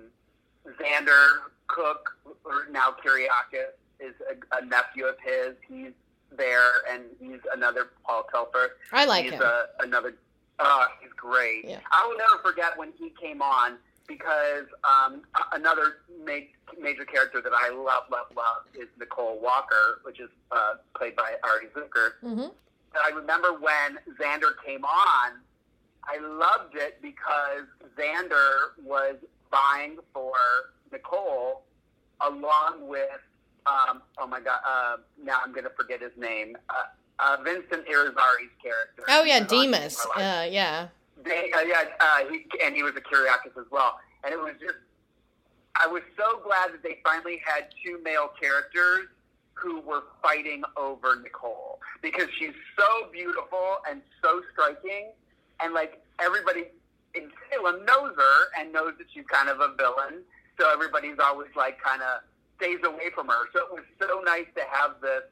Xander 0.82 1.28
Cook, 1.68 2.10
or 2.46 2.68
now 2.72 2.96
Kiriakis, 3.04 3.72
is 4.00 4.14
a, 4.30 4.58
a 4.58 4.66
nephew 4.66 5.06
of 5.06 5.16
his. 5.24 5.56
He's 5.68 5.92
there, 6.38 6.72
and 6.90 7.04
he's 7.20 7.40
another 7.56 7.90
Paul 8.06 8.28
Telfer. 8.32 8.72
I 8.92 9.06
like 9.06 9.24
he's 9.26 9.34
him. 9.34 9.42
A, 9.42 9.66
another. 9.82 10.16
Uh, 10.60 10.86
he's 11.02 11.12
great. 11.14 11.66
Yeah. 11.66 11.80
I 11.92 12.06
will 12.08 12.18
never 12.18 12.42
forget 12.44 12.78
when 12.78 12.92
he 12.98 13.12
came 13.22 13.42
on 13.42 13.78
because 14.08 14.66
um, 14.84 15.22
another 15.54 15.98
ma- 16.26 16.34
major 16.82 17.06
character 17.06 17.42
that 17.42 17.54
I 17.54 17.70
love, 17.70 18.04
love, 18.12 18.26
love 18.36 18.64
is 18.74 18.88
Nicole 19.00 19.40
Walker, 19.42 20.02
which 20.04 20.20
is 20.20 20.30
uh, 20.52 20.74
played 20.98 21.16
by 21.16 21.36
Ari 21.44 21.68
Zucker. 21.76 22.12
hmm 22.22 22.40
And 22.42 22.52
I 23.02 23.10
remember 23.16 23.54
when 23.54 24.00
Xander 24.20 24.52
came 24.66 24.84
on, 24.84 25.34
I 26.04 26.18
loved 26.18 26.76
it 26.76 27.00
because 27.02 27.66
Xander 27.98 28.72
was 28.84 29.16
vying 29.52 29.98
for 30.14 30.34
Nicole 30.92 31.62
along 32.22 32.88
with, 32.88 33.22
um, 33.66 34.02
oh 34.18 34.28
my 34.28 34.40
God, 34.40 34.60
uh, 34.68 34.98
now 35.24 35.40
I'm 35.44 35.52
going 35.52 35.64
to 35.64 35.72
forget 35.72 36.02
his 36.02 36.12
name, 36.18 36.58
uh, 36.70 36.84
uh, 37.20 37.38
Vincent 37.44 37.86
Irizarry's 37.88 38.54
character. 38.62 39.04
Oh 39.10 39.24
yeah, 39.24 39.40
He 39.40 39.44
was 39.44 39.52
on 39.52 39.72
Deimos. 39.72 40.06
Uh, 40.16 40.48
yeah. 40.50 40.88
They, 41.24 41.52
uh, 41.52 41.62
yeah, 41.62 41.84
uh, 42.00 42.20
he, 42.30 42.46
and 42.64 42.76
he 42.76 42.84
was 42.84 42.94
a 42.96 43.02
Kiriakis 43.02 43.60
as 43.60 43.70
well. 43.72 44.00
And 44.24 44.34
it 44.34 44.40
was 44.40 44.54
just, 44.60 44.78
I 45.76 45.88
was 45.88 46.02
so 46.18 46.40
glad 46.44 46.74
that 46.74 46.84
they 46.84 47.00
finally 47.04 47.42
had 47.46 47.66
two 47.84 48.02
male 48.04 48.32
characters 48.42 49.08
who 49.54 49.82
were 49.82 50.04
fighting 50.24 50.64
over 50.78 51.20
Nicole 51.22 51.80
because 52.02 52.28
she's 52.38 52.54
so 52.78 53.10
beautiful 53.12 53.78
and 53.90 54.02
so 54.24 54.42
striking, 54.54 55.12
and 55.62 55.74
like 55.74 56.02
everybody 56.22 56.66
in 57.16 57.30
Salem 57.52 57.86
knows 57.86 58.14
her 58.16 58.38
and 58.58 58.72
knows 58.72 58.94
that 58.98 59.08
she's 59.14 59.26
kind 59.30 59.50
of 59.50 59.60
a 59.60 59.76
villain. 59.76 60.24
So 60.60 60.72
everybody's 60.72 61.20
always 61.20 61.50
like 61.56 61.82
kind 61.82 62.02
of 62.02 62.22
stays 62.60 62.80
away 62.84 63.10
from 63.16 63.28
her. 63.28 63.48
So 63.54 63.60
it 63.66 63.72
was 63.72 63.84
so 64.00 64.22
nice 64.26 64.48
to 64.56 64.64
have 64.72 65.02
this 65.02 65.24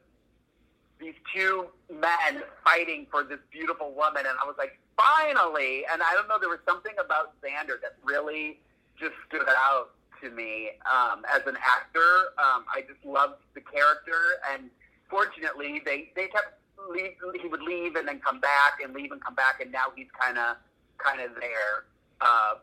these 0.98 1.14
two 1.32 1.66
men 1.92 2.42
fighting 2.64 3.06
for 3.08 3.22
this 3.22 3.38
beautiful 3.52 3.92
woman, 3.92 4.26
and 4.26 4.34
I 4.42 4.44
was 4.44 4.56
like, 4.58 4.80
finally! 4.96 5.84
And 5.92 6.02
I 6.02 6.12
don't 6.14 6.26
know, 6.26 6.40
there 6.40 6.48
was 6.48 6.58
something 6.66 6.94
about 6.98 7.40
Xander 7.40 7.80
that 7.82 7.94
really 8.02 8.58
just 8.98 9.14
stood 9.28 9.46
out 9.46 9.90
to 10.20 10.30
me 10.30 10.70
um, 10.90 11.22
as 11.32 11.42
an 11.46 11.56
actor. 11.56 12.34
Um, 12.42 12.64
I 12.74 12.82
just 12.82 13.04
loved 13.04 13.42
the 13.54 13.60
character, 13.60 14.42
and 14.52 14.70
fortunately, 15.08 15.80
they 15.84 16.10
they 16.16 16.26
kept 16.26 16.58
leave, 16.90 17.12
he 17.40 17.48
would 17.48 17.62
leave 17.62 17.94
and 17.94 18.08
then 18.08 18.18
come 18.18 18.40
back 18.40 18.80
and 18.82 18.92
leave 18.92 19.12
and 19.12 19.22
come 19.22 19.34
back, 19.34 19.60
and 19.60 19.70
now 19.70 19.94
he's 19.94 20.10
kind 20.18 20.38
of 20.38 20.56
kind 20.98 21.20
of 21.20 21.30
there. 21.38 21.86
Uh, 22.20 22.54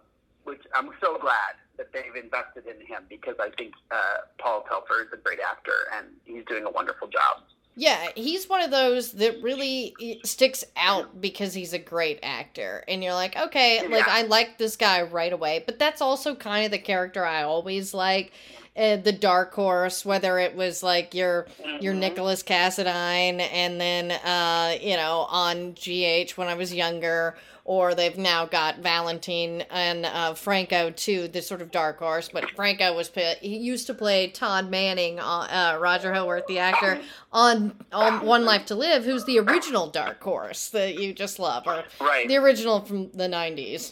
which 0.44 0.62
I'm 0.76 0.92
so 1.02 1.18
glad 1.18 1.56
that 1.78 1.92
they've 1.94 2.16
invested 2.22 2.66
in 2.68 2.86
him 2.86 3.04
because 3.10 3.36
I 3.40 3.50
think 3.58 3.74
uh, 3.92 3.96
Paul 4.40 4.64
Telfer 4.68 5.02
is 5.04 5.08
a 5.14 5.18
great 5.18 5.40
actor 5.40 5.72
and 5.96 6.08
he's 6.26 6.46
doing 6.46 6.66
a 6.66 6.72
wonderful 6.72 7.08
job. 7.08 7.44
Yeah, 7.78 8.08
he's 8.16 8.48
one 8.48 8.62
of 8.62 8.72
those 8.72 9.12
that 9.14 9.42
really 9.42 9.94
sticks 10.24 10.64
out 10.78 11.20
because 11.20 11.54
he's 11.54 11.74
a 11.74 11.78
great 11.80 12.20
actor. 12.24 12.86
And 12.88 13.04
you're 13.04 13.14
like, 13.14 13.36
okay, 13.36 13.86
like 13.90 14.08
I 14.08 14.22
like 14.22 14.58
this 14.58 14.78
guy 14.78 15.02
right 15.02 15.34
away. 15.34 15.62
But 15.66 15.78
that's 15.78 16.00
also 16.02 16.36
kind 16.36 16.64
of 16.64 16.72
the 16.72 16.78
character 16.80 17.26
I 17.26 17.44
always 17.44 17.94
like. 17.94 18.32
Uh, 18.78 18.98
the 18.98 19.12
dark 19.14 19.54
horse, 19.54 20.04
whether 20.06 20.38
it 20.38 20.54
was 20.54 20.84
like 20.84 21.14
your 21.14 21.48
your 21.80 21.94
Mhm. 21.94 22.00
Nicholas 22.00 22.44
Cassadine, 22.44 23.40
and 23.40 23.80
then 23.80 24.12
uh, 24.12 24.76
you 24.82 24.98
know 24.98 25.26
on 25.30 25.74
GH 25.76 26.32
when 26.38 26.50
I 26.50 26.56
was 26.56 26.74
younger, 26.74 27.38
or 27.66 27.96
they've 27.96 28.18
now 28.18 28.46
got 28.46 28.78
Valentine 28.78 29.62
and 29.72 30.06
uh, 30.06 30.34
Franco 30.36 30.92
too, 30.92 31.28
the 31.28 31.42
sort 31.42 31.62
of 31.62 31.72
dark 31.72 31.98
horse. 32.00 32.30
But 32.32 32.52
Franco 32.52 32.96
was 32.96 33.12
he 33.42 33.58
used 33.58 33.88
to 33.88 33.94
play 33.96 34.28
Todd 34.28 34.70
Manning, 34.70 35.20
uh, 35.20 35.24
uh, 35.74 35.78
Roger 35.82 36.14
Howarth, 36.14 36.46
the 36.48 36.60
actor, 36.60 37.02
on, 37.34 37.74
on 37.92 38.26
One 38.26 38.46
Life 38.46 38.68
to 38.68 38.76
Live, 38.76 39.04
who's 39.04 39.26
the 39.26 39.40
original 39.40 39.88
dark 39.90 40.22
horse 40.22 40.70
that 40.70 40.96
you 40.96 41.12
just 41.14 41.40
love, 41.40 41.64
or 41.66 41.84
Right. 42.00 42.28
the 42.28 42.38
original 42.38 42.82
from 42.82 43.10
the 43.12 43.28
'90s, 43.28 43.92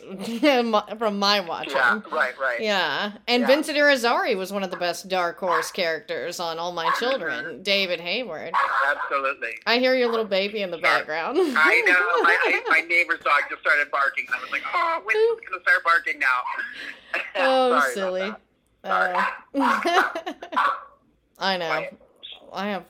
from 0.99 1.19
my 1.19 1.39
watching. 1.39 1.73
yeah, 1.73 1.99
right, 2.11 2.37
right. 2.39 2.61
Yeah, 2.61 3.13
and 3.27 3.41
Yeah. 3.41 3.47
Vincent 3.47 3.77
Irizarry 3.77 4.37
was 4.37 4.53
one 4.53 4.63
of 4.63 4.69
the 4.71 4.77
best 4.77 5.07
dark 5.09 5.39
horse 5.39 5.71
characters 5.71 6.39
on 6.39 6.59
All 6.59 6.71
My 6.71 6.91
Children. 6.99 7.63
David 7.63 7.99
Hayward. 7.99 8.53
Absolutely. 8.87 9.49
I 9.65 9.79
hear 9.79 9.95
your 9.95 10.09
little 10.09 10.25
baby 10.25 10.61
in 10.61 10.69
the 10.71 10.77
background. 10.77 11.37
I 11.39 11.81
know. 11.81 12.23
My, 12.23 12.37
I, 12.45 12.61
my 12.69 12.79
neighbor's 12.87 13.19
dog 13.19 13.41
just 13.49 13.62
started 13.63 13.89
barking. 13.91 14.25
I 14.33 14.39
was 14.41 14.51
like, 14.51 14.61
oh, 14.73 15.01
it 15.07 15.47
going 15.49 15.59
to 15.59 15.63
start 15.63 15.83
barking 15.83 16.19
now? 16.19 16.27
Oh, 17.35 17.81
silly. 17.93 18.33
Uh, 18.83 19.25
I 21.39 21.57
know. 21.57 21.67
Quiet. 21.67 21.97
I 22.51 22.67
have 22.69 22.85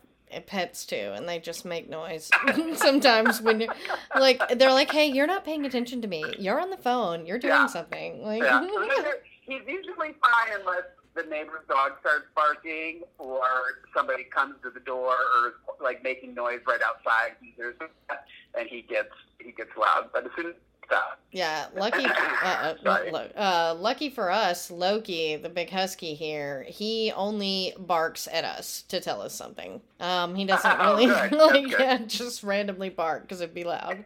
pets 0.48 0.86
too, 0.86 1.12
and 1.16 1.30
they 1.30 1.40
just 1.40 1.64
make 1.66 1.90
noise. 1.90 2.30
Sometimes 2.76 3.42
when 3.42 3.62
you're 3.62 3.74
like, 4.16 4.42
they're 4.58 4.74
like, 4.74 4.92
"Hey, 4.92 5.08
you're 5.08 5.28
not 5.28 5.46
paying 5.46 5.66
attention 5.66 6.02
to 6.02 6.08
me. 6.08 6.24
You're 6.40 6.60
on 6.60 6.70
the 6.72 6.78
phone. 6.78 7.26
You're 7.26 7.38
doing 7.40 7.54
Yeah. 7.54 7.68
something." 7.68 8.24
Like, 8.24 8.42
Yeah. 8.42 8.68
He's 9.46 9.62
usually 9.68 10.14
fine 10.22 10.60
unless 10.60 10.84
the 11.16 11.24
neighbor's 11.24 11.66
dog 11.70 11.94
starts 12.02 12.26
barking 12.36 13.02
or 13.18 13.44
somebody 13.96 14.24
comes 14.24 14.56
to 14.64 14.70
the 14.70 14.80
door 14.80 15.12
or 15.14 15.48
is, 15.50 15.54
like 15.82 16.04
making 16.04 16.34
noise 16.34 16.60
right 16.68 16.82
outside. 16.86 17.34
It, 17.58 17.76
and 18.58 18.68
he 18.68 18.82
gets 18.82 19.10
he 19.40 19.52
gets 19.52 19.70
loud. 19.78 20.10
But 20.14 20.26
as 20.26 20.32
soon 20.36 20.48
as 20.48 20.54
that, 20.90 21.20
Yeah, 21.32 21.68
lucky. 21.76 22.06
Uh, 22.44 22.76
uh, 22.86 23.28
uh, 23.38 23.76
lucky 23.80 24.10
for 24.10 24.30
us, 24.30 24.70
Loki, 24.70 25.38
the 25.38 25.48
big 25.48 25.70
husky 25.70 26.14
here, 26.14 26.66
he 26.68 27.12
only 27.16 27.74
barks 27.80 28.28
at 28.30 28.44
us 28.44 28.82
to 28.90 29.00
tell 29.00 29.22
us 29.22 29.34
something. 29.34 29.80
Um, 30.02 30.36
he 30.36 30.44
doesn't 30.46 30.76
Oh, 30.80 30.98
really 30.98 31.30
good. 31.30 31.32
like 31.72 31.80
yeah, 31.80 31.98
just 32.06 32.44
randomly 32.44 32.90
bark 32.90 33.22
because 33.24 33.40
it'd 33.40 33.56
be 33.56 33.64
loud. 33.64 34.04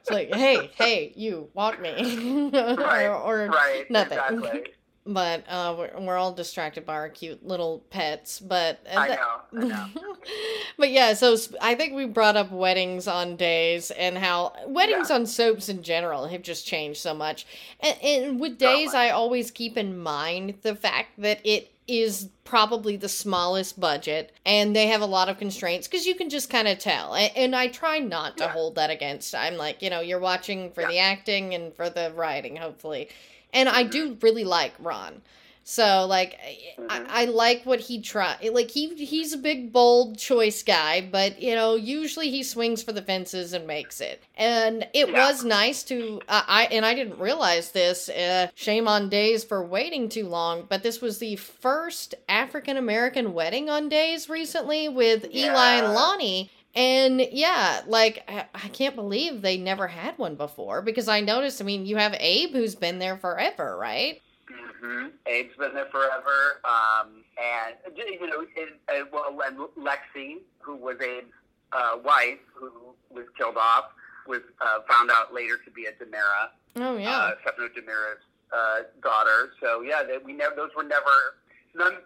It's 0.00 0.10
like, 0.10 0.32
hey, 0.32 0.70
hey, 0.76 1.12
you 1.16 1.48
walk 1.54 1.80
me, 1.80 2.50
right, 2.52 3.06
or, 3.08 3.16
or 3.16 3.46
right, 3.48 3.90
nothing. 3.90 4.18
Exactly. 4.18 4.62
But 5.06 5.44
uh, 5.48 5.74
we're, 5.78 6.00
we're 6.00 6.16
all 6.16 6.32
distracted 6.32 6.84
by 6.84 6.94
our 6.94 7.08
cute 7.08 7.46
little 7.46 7.84
pets. 7.90 8.40
But 8.40 8.80
uh, 8.92 8.98
I 8.98 9.08
know. 9.08 9.60
I 9.60 9.64
know. 9.64 10.16
but 10.78 10.90
yeah, 10.90 11.14
so 11.14 11.36
I 11.60 11.74
think 11.74 11.94
we 11.94 12.06
brought 12.06 12.36
up 12.36 12.50
weddings 12.50 13.06
on 13.06 13.36
days 13.36 13.90
and 13.92 14.18
how 14.18 14.52
weddings 14.66 15.10
Yeah. 15.10 15.16
on 15.16 15.26
soaps 15.26 15.68
in 15.68 15.82
general 15.82 16.26
have 16.26 16.42
just 16.42 16.66
changed 16.66 17.00
so 17.00 17.14
much. 17.14 17.46
And, 17.80 17.96
and 18.02 18.40
with 18.40 18.58
days, 18.58 18.88
much. 18.88 18.94
I 18.96 19.10
always 19.10 19.50
keep 19.50 19.76
in 19.76 19.98
mind 19.98 20.58
the 20.62 20.74
fact 20.74 21.20
that 21.20 21.40
it 21.44 21.70
is 21.88 22.28
probably 22.44 22.96
the 22.96 23.08
smallest 23.08 23.78
budget 23.78 24.32
and 24.44 24.74
they 24.74 24.88
have 24.88 25.00
a 25.00 25.06
lot 25.06 25.28
of 25.28 25.38
constraints 25.38 25.86
because 25.86 26.06
you 26.06 26.14
can 26.14 26.28
just 26.28 26.50
kind 26.50 26.66
of 26.68 26.78
tell 26.78 27.14
and, 27.14 27.32
and, 27.36 27.56
i 27.56 27.66
try 27.68 27.98
not 27.98 28.36
to 28.36 28.44
yeah. 28.44 28.50
hold 28.52 28.74
that 28.76 28.90
against 28.90 29.34
i'm 29.34 29.56
like 29.56 29.82
you 29.82 29.90
know 29.90 30.00
you're 30.00 30.18
watching 30.20 30.70
for 30.72 30.82
yeah. 30.82 30.88
the 30.88 30.98
acting 30.98 31.54
and 31.54 31.74
for 31.74 31.88
the 31.90 32.12
writing 32.14 32.56
hopefully 32.56 33.08
and 33.56 33.68
i 33.68 33.82
do 33.82 34.16
really 34.22 34.44
like 34.44 34.72
ron 34.78 35.20
so 35.68 36.06
like 36.08 36.38
mm-hmm. 36.78 36.86
I, 36.88 37.22
I, 37.22 37.24
like 37.24 37.64
what 37.64 37.80
he 37.80 38.00
try 38.00 38.36
like 38.52 38.70
he 38.70 38.94
he's 39.04 39.32
a 39.32 39.36
big 39.36 39.72
bold 39.72 40.16
choice 40.16 40.62
guy, 40.62 41.00
but 41.00 41.42
you 41.42 41.56
know 41.56 41.74
usually 41.74 42.30
he 42.30 42.44
swings 42.44 42.84
for 42.84 42.92
the 42.92 43.02
fences 43.02 43.52
and 43.52 43.66
makes 43.66 44.00
it. 44.00 44.22
And 44.36 44.86
it 44.94 45.08
yeah. 45.08 45.26
was 45.26 45.44
nice 45.44 45.82
to 45.84 46.20
uh, 46.28 46.42
I 46.46 46.66
and 46.66 46.86
I 46.86 46.94
didn't 46.94 47.18
realize 47.18 47.72
this. 47.72 48.08
Uh, 48.08 48.46
shame 48.54 48.86
on 48.86 49.08
Days 49.08 49.42
for 49.42 49.60
waiting 49.66 50.08
too 50.08 50.28
long, 50.28 50.66
but 50.68 50.84
this 50.84 51.00
was 51.00 51.18
the 51.18 51.34
first 51.34 52.14
African 52.28 52.76
American 52.76 53.34
wedding 53.34 53.68
on 53.68 53.88
Days 53.88 54.28
recently 54.28 54.88
with 54.88 55.26
yeah. 55.32 55.50
Eli 55.50 55.84
and 55.84 55.92
Lani. 55.94 56.48
And 56.76 57.26
yeah, 57.32 57.80
like 57.86 58.22
I 58.28 58.68
can't 58.68 58.94
believe 58.94 59.40
they 59.40 59.56
never 59.56 59.88
had 59.88 60.18
one 60.18 60.34
before 60.34 60.82
because 60.82 61.08
I 61.08 61.22
noticed. 61.22 61.62
I 61.62 61.64
mean, 61.64 61.86
you 61.86 61.96
have 61.96 62.14
Abe 62.20 62.52
who's 62.52 62.74
been 62.74 62.98
there 62.98 63.16
forever, 63.16 63.78
right? 63.78 64.20
Mm-hmm. 64.52 65.06
Abe's 65.26 65.56
been 65.56 65.72
there 65.72 65.86
forever, 65.86 66.60
um, 66.64 67.24
and 67.42 67.96
you 67.96 68.26
know, 68.26 68.44
and, 68.90 69.06
well, 69.10 69.40
and 69.44 69.56
Lexi, 69.78 70.36
who 70.60 70.76
was 70.76 70.96
Abe's 70.96 71.24
uh, 71.72 71.96
wife, 72.04 72.38
who 72.54 72.70
was 73.10 73.24
killed 73.38 73.56
off, 73.56 73.86
was 74.28 74.42
uh, 74.60 74.80
found 74.86 75.10
out 75.10 75.32
later 75.32 75.56
to 75.64 75.70
be 75.70 75.86
a 75.86 75.92
DiMera. 75.92 76.50
Oh 76.76 76.98
yeah, 76.98 77.16
uh, 77.16 77.30
Stefano 77.40 77.68
DiMera's 77.68 78.20
uh, 78.52 78.80
daughter. 79.02 79.52
So 79.62 79.80
yeah, 79.80 80.02
they, 80.02 80.18
we 80.18 80.34
never 80.34 80.54
those 80.54 80.70
were 80.76 80.84
never 80.84 81.38
none 81.74 81.96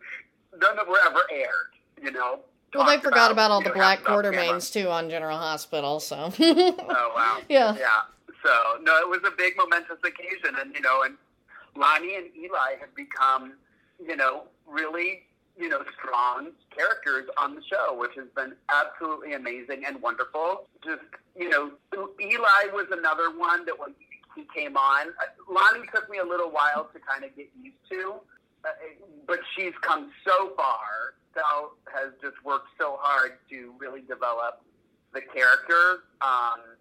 none 0.61 0.77
that 0.77 0.87
were 0.89 1.01
ever 1.05 1.23
aired. 1.33 1.73
You 2.01 2.13
know. 2.13 2.41
Well, 2.75 2.87
they 2.87 2.99
forgot 2.99 3.33
about, 3.33 3.33
about 3.33 3.51
all 3.51 3.63
the 3.63 3.71
black 3.71 4.03
Quartermaines 4.03 4.73
too 4.73 4.89
on 4.89 5.11
General 5.11 5.39
Hospital. 5.39 6.01
So. 6.01 6.33
oh 6.41 7.13
wow. 7.15 7.39
Yeah. 7.49 7.77
Yeah. 7.77 8.03
So 8.45 8.81
no, 8.83 8.97
it 8.99 9.09
was 9.09 9.21
a 9.27 9.33
big 9.37 9.55
momentous 9.57 9.99
occasion, 10.05 10.57
and 10.61 10.75
you 10.75 10.81
know, 10.81 11.03
and 11.03 11.17
Lani 11.77 12.17
and 12.17 12.27
Eli 12.37 12.79
have 12.81 12.95
become, 12.95 13.55
you 14.05 14.17
know, 14.17 14.45
really, 14.67 15.23
you 15.59 15.69
know, 15.69 15.83
strong 15.99 16.51
characters 16.75 17.29
on 17.39 17.55
the 17.55 17.63
show, 17.63 17.95
which 17.95 18.13
has 18.17 18.29
been 18.35 18.55
absolutely 18.69 19.35
amazing 19.35 19.85
and 19.87 20.01
wonderful. 20.01 20.67
Just, 20.85 21.03
you 21.37 21.49
know, 21.49 21.71
Eli 21.95 22.73
was 22.73 22.87
another 22.91 23.37
one 23.37 23.65
that 23.67 23.79
when 23.79 23.95
he 24.37 24.47
came 24.55 24.77
on, 24.77 25.09
uh, 25.09 25.53
Lani 25.53 25.87
took 25.95 26.09
me 26.09 26.19
a 26.19 26.25
little 26.25 26.51
while 26.51 26.89
to 26.93 27.01
kind 27.01 27.25
of 27.25 27.35
get 27.37 27.49
used 27.61 27.77
to, 27.91 28.15
uh, 28.65 28.69
but 29.27 29.41
she's 29.57 29.75
come 29.83 30.11
so 30.25 30.53
far. 30.57 31.15
Has 32.01 32.13
just 32.23 32.43
worked 32.45 32.69
so 32.79 32.99
hard 33.01 33.33
to 33.51 33.75
really 33.79 34.01
develop 34.01 34.63
the 35.13 35.21
character. 35.21 36.05
Um, 36.21 36.77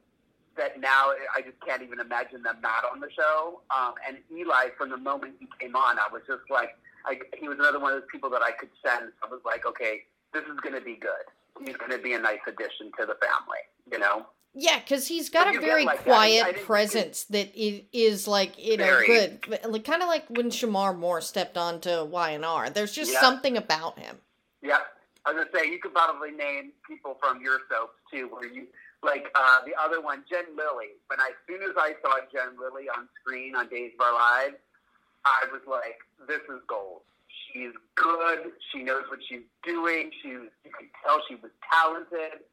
that 0.57 0.79
now 0.79 1.11
I 1.33 1.41
just 1.41 1.59
can't 1.65 1.81
even 1.81 1.99
imagine 1.99 2.43
them 2.43 2.57
not 2.61 2.83
on 2.91 2.99
the 2.99 3.09
show. 3.15 3.61
Um, 3.71 3.93
and 4.07 4.17
Eli, 4.31 4.75
from 4.77 4.89
the 4.89 4.97
moment 4.97 5.35
he 5.39 5.47
came 5.59 5.75
on, 5.75 5.97
I 5.97 6.11
was 6.11 6.21
just 6.27 6.43
like, 6.49 6.75
I, 7.05 7.19
he 7.39 7.47
was 7.47 7.57
another 7.57 7.79
one 7.79 7.93
of 7.93 8.01
those 8.01 8.09
people 8.11 8.29
that 8.31 8.41
I 8.41 8.51
could 8.51 8.69
sense. 8.85 9.11
I 9.23 9.27
was 9.31 9.39
like, 9.45 9.65
okay, 9.65 10.03
this 10.33 10.43
is 10.43 10.59
going 10.61 10.75
to 10.75 10.81
be 10.81 10.95
good. 10.95 11.25
He's 11.65 11.77
going 11.77 11.91
to 11.91 11.97
be 11.97 12.13
a 12.13 12.19
nice 12.19 12.43
addition 12.45 12.91
to 12.99 13.05
the 13.05 13.15
family, 13.23 13.63
you 13.91 13.99
know? 13.99 14.25
Yeah, 14.53 14.79
because 14.79 15.07
he's 15.07 15.29
got 15.29 15.55
a 15.55 15.59
very 15.59 15.85
like 15.85 16.03
quiet 16.03 16.63
presence 16.65 17.25
that 17.25 17.51
is 17.55 18.27
like 18.27 18.57
you 18.57 18.77
know 18.77 18.99
good, 19.05 19.47
like, 19.63 19.83
kind 19.83 20.01
of 20.01 20.07
like 20.07 20.25
when 20.27 20.49
Shemar 20.49 20.97
Moore 20.97 21.21
stepped 21.21 21.55
onto 21.55 22.03
Y&R. 22.05 22.69
There's 22.71 22.91
just 22.91 23.13
yeah. 23.13 23.21
something 23.21 23.57
about 23.57 23.99
him. 23.99 24.17
Yep, 24.63 24.81
I 25.25 25.33
was 25.33 25.45
gonna 25.45 25.51
say 25.53 25.71
you 25.71 25.79
could 25.79 25.93
probably 25.93 26.31
name 26.31 26.71
people 26.87 27.17
from 27.19 27.41
your 27.41 27.59
soaps 27.69 27.99
too, 28.11 28.29
where 28.31 28.47
you 28.47 28.67
like 29.03 29.27
uh, 29.35 29.59
the 29.65 29.73
other 29.79 30.01
one, 30.01 30.23
Jen 30.29 30.55
Lilly. 30.55 30.95
When 31.07 31.19
I, 31.19 31.31
as 31.35 31.39
soon 31.47 31.63
as 31.63 31.75
I 31.77 31.93
saw 32.01 32.19
Jen 32.31 32.59
Lilly 32.59 32.87
on 32.89 33.07
screen 33.19 33.55
on 33.55 33.67
Days 33.69 33.91
of 33.99 34.05
Our 34.05 34.13
Lives, 34.13 34.59
I 35.25 35.45
was 35.51 35.61
like, 35.67 35.99
"This 36.27 36.41
is 36.49 36.61
gold. 36.67 37.01
She's 37.27 37.73
good. 37.95 38.51
She 38.71 38.83
knows 38.83 39.03
what 39.09 39.19
she's 39.27 39.47
doing. 39.63 40.11
She, 40.21 40.29
you 40.29 40.71
could 40.71 40.89
tell 41.03 41.21
she 41.27 41.35
was 41.35 41.51
talented. 41.71 42.43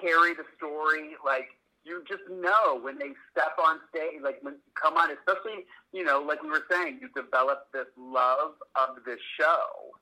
Carry 0.00 0.34
the 0.34 0.44
story 0.56 1.16
like." 1.24 1.48
You 1.86 2.02
just 2.08 2.26
know 2.28 2.80
when 2.82 2.98
they 2.98 3.14
step 3.30 3.54
on 3.62 3.78
stage, 3.94 4.18
like 4.20 4.42
when 4.42 4.56
come 4.74 4.96
on, 4.96 5.10
especially 5.12 5.66
you 5.92 6.02
know, 6.02 6.18
like 6.18 6.42
we 6.42 6.48
were 6.50 6.66
saying, 6.68 6.98
you 7.00 7.08
develop 7.14 7.68
this 7.72 7.86
love 7.96 8.54
of 8.74 9.04
this 9.06 9.20
show 9.38 9.94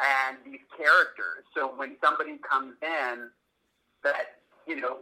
and 0.00 0.36
these 0.44 0.62
characters. 0.76 1.44
So 1.56 1.72
when 1.76 1.96
somebody 2.02 2.38
comes 2.48 2.74
in 2.82 3.30
that 4.02 4.42
you 4.66 4.80
know 4.80 4.98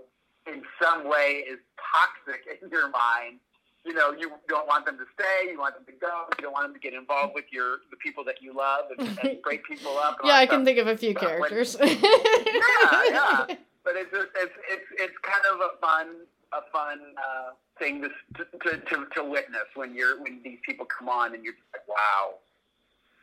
in 0.47 0.63
some 0.81 1.09
way 1.09 1.45
is 1.49 1.59
toxic 1.79 2.43
in 2.63 2.69
your 2.71 2.91
mind, 2.91 3.39
you 3.85 3.95
know, 3.95 4.13
you 4.13 4.31
don't 4.49 4.67
want 4.67 4.87
them 4.87 4.97
to 4.99 5.05
stay, 5.15 5.51
you 5.51 5.59
want 5.59 5.75
them 5.75 5.85
to 5.87 5.93
go, 5.93 6.25
you 6.39 6.43
don't 6.43 6.53
want 6.53 6.67
them 6.67 6.75
to 6.75 6.81
get 6.81 6.95
involved 6.95 7.33
with 7.35 7.47
your 7.51 7.79
the 7.91 7.97
people 7.97 8.25
that 8.25 8.41
you 8.41 8.55
love 8.55 8.87
and, 8.97 9.19
and 9.23 9.43
break 9.43 9.65
people 9.65 9.99
up. 9.99 10.19
yeah, 10.25 10.35
I 10.35 10.47
can 10.47 10.65
think 10.65 10.79
of 10.79 10.87
a 10.87 10.97
few 10.97 11.15
but 11.15 11.23
characters. 11.23 11.77
When, 11.79 11.89
yeah, 12.03 13.03
yeah. 13.07 13.47
But 13.85 13.97
it's 13.97 14.13
just, 14.13 14.29
it's 14.37 14.55
it's 14.71 14.87
it's 14.99 15.19
kind 15.23 15.43
of 15.53 15.61
a 15.61 15.81
fun 15.81 16.07
a 16.53 16.63
fun 16.71 16.99
uh, 17.19 17.51
thing 17.79 18.03
to, 18.03 18.45
to 18.45 18.79
to 18.79 19.07
to 19.17 19.25
witness 19.25 19.67
when 19.75 19.95
you're 19.95 20.23
when 20.23 20.41
these 20.45 20.59
people 20.65 20.87
come 20.87 21.09
on 21.09 21.35
and 21.35 21.43
you're 21.43 21.55
just 21.55 21.67
like, 21.73 21.89
wow, 21.89 22.35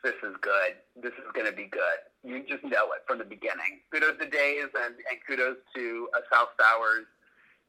this 0.02 0.14
is 0.22 0.34
good. 0.40 0.80
This 0.96 1.12
is 1.12 1.28
going 1.34 1.46
to 1.46 1.52
be 1.52 1.66
good. 1.66 2.00
You 2.24 2.42
just 2.48 2.64
know 2.64 2.92
it 2.96 3.04
from 3.06 3.18
the 3.18 3.24
beginning. 3.24 3.80
Kudos 3.92 4.18
to 4.20 4.28
Days 4.28 4.68
and, 4.84 4.94
and 4.94 5.18
kudos 5.26 5.56
to 5.76 6.08
uh, 6.14 6.20
Sal 6.32 6.48
Stowers 6.56 7.06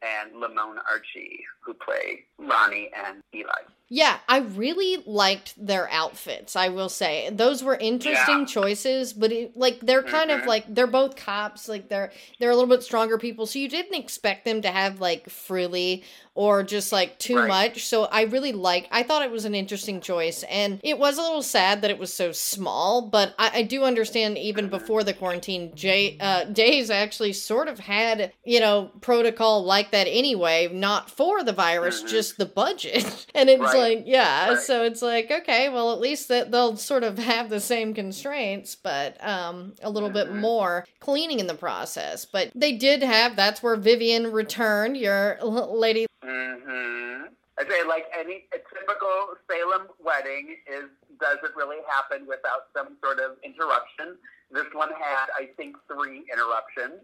and 0.02 0.40
Lamon 0.40 0.78
Archey, 0.90 1.40
who 1.64 1.74
play 1.74 2.26
Lani 2.42 2.90
and 2.96 3.22
Eli. 3.34 3.62
Yeah, 3.94 4.20
I 4.30 4.38
really 4.38 5.04
liked 5.06 5.54
their 5.58 5.90
outfits. 5.92 6.56
I 6.56 6.70
will 6.70 6.88
say 6.88 7.30
those 7.30 7.62
were 7.62 7.76
interesting 7.76 8.40
yeah. 8.40 8.46
choices, 8.46 9.12
but 9.12 9.34
it, 9.34 9.58
like 9.58 9.82
they're 9.82 10.02
kind 10.02 10.30
mm-hmm. 10.32 10.44
of 10.44 10.48
like 10.48 10.64
they're 10.74 10.88
both 10.88 11.18
cops. 11.18 11.68
Like 11.68 11.90
they're 11.90 12.14
they're 12.40 12.52
a 12.52 12.56
little 12.56 12.70
bit 12.70 12.84
stronger 12.84 13.18
people, 13.18 13.46
so 13.46 13.60
you 13.60 13.68
didn't 13.68 14.00
expect 14.00 14.46
them 14.46 14.62
to 14.62 14.72
have 14.72 15.02
like 15.02 15.30
frilly 15.30 16.06
or 16.34 16.64
just 16.64 16.94
like 16.94 17.20
too 17.20 17.36
right. 17.38 17.48
much. 17.48 17.86
So 17.86 18.06
I 18.06 18.24
really 18.24 18.54
like. 18.54 18.88
I 18.92 19.04
thought 19.04 19.24
it 19.24 19.32
was 19.32 19.44
an 19.44 19.54
interesting 19.54 20.00
choice, 20.00 20.44
and 20.44 20.80
it 20.84 20.98
was 20.98 21.18
a 21.18 21.22
little 21.22 21.42
sad 21.42 21.82
that 21.82 21.92
it 21.92 22.00
was 22.00 22.14
so 22.14 22.32
small. 22.32 23.02
But 23.02 23.36
I, 23.38 23.52
I 23.56 23.64
do 23.64 23.84
understand 23.84 24.38
even 24.38 24.66
mm-hmm. 24.66 24.78
before 24.78 25.04
the 25.04 25.14
quarantine, 25.14 25.76
Jay 25.76 26.18
uh, 26.20 26.46
Days 26.46 26.90
actually 26.90 27.34
sort 27.34 27.68
of 27.68 27.80
had 27.80 28.32
you 28.46 28.62
know 28.62 28.92
protocol 29.02 29.66
like 29.66 29.92
that 29.92 30.08
anyway, 30.08 30.70
not 30.72 31.10
for 31.10 31.44
the 31.44 31.54
virus, 31.54 32.00
mm-hmm. 32.00 32.08
just 32.08 32.31
the 32.34 32.46
budget, 32.46 33.26
and 33.36 33.50
it's 33.50 33.62
right 33.62 33.78
like 33.78 34.04
yeah 34.06 34.50
right. 34.50 34.60
so 34.60 34.84
it's 34.84 35.02
like 35.02 35.32
okay 35.32 35.70
well 35.70 35.92
at 35.92 36.00
least 36.00 36.28
that 36.28 36.52
they'll 36.52 36.78
sort 36.78 37.04
of 37.04 37.18
have 37.32 37.50
the 37.50 37.60
same 37.60 37.94
constraints 37.94 38.76
but 38.76 39.18
um 39.26 39.74
a 39.82 39.90
little 39.90 40.10
mm-hmm. 40.10 40.32
bit 40.32 40.36
more 40.36 40.86
cleaning 41.00 41.40
in 41.40 41.48
the 41.48 41.54
process 41.54 42.26
but 42.26 42.52
they 42.56 42.72
did 42.72 43.02
have 43.04 43.36
that's 43.36 43.62
where 43.64 43.76
vivian 43.76 44.32
returned 44.32 44.98
your 44.98 45.38
lady 45.44 46.06
mm-hmm. 46.24 47.24
i 47.60 47.70
say 47.70 47.84
like 47.88 48.06
any 48.18 48.46
a 48.54 48.58
typical 48.74 49.36
salem 49.50 49.88
wedding 50.04 50.58
is 50.68 50.90
doesn't 51.20 51.56
really 51.56 51.78
happen 51.88 52.26
without 52.28 52.68
some 52.76 52.98
sort 53.04 53.20
of 53.20 53.38
interruption 53.44 54.18
this 54.52 54.66
one 54.74 54.90
had 54.90 55.28
i 55.38 55.48
think 55.58 55.76
three 55.88 56.24
interruptions 56.32 57.02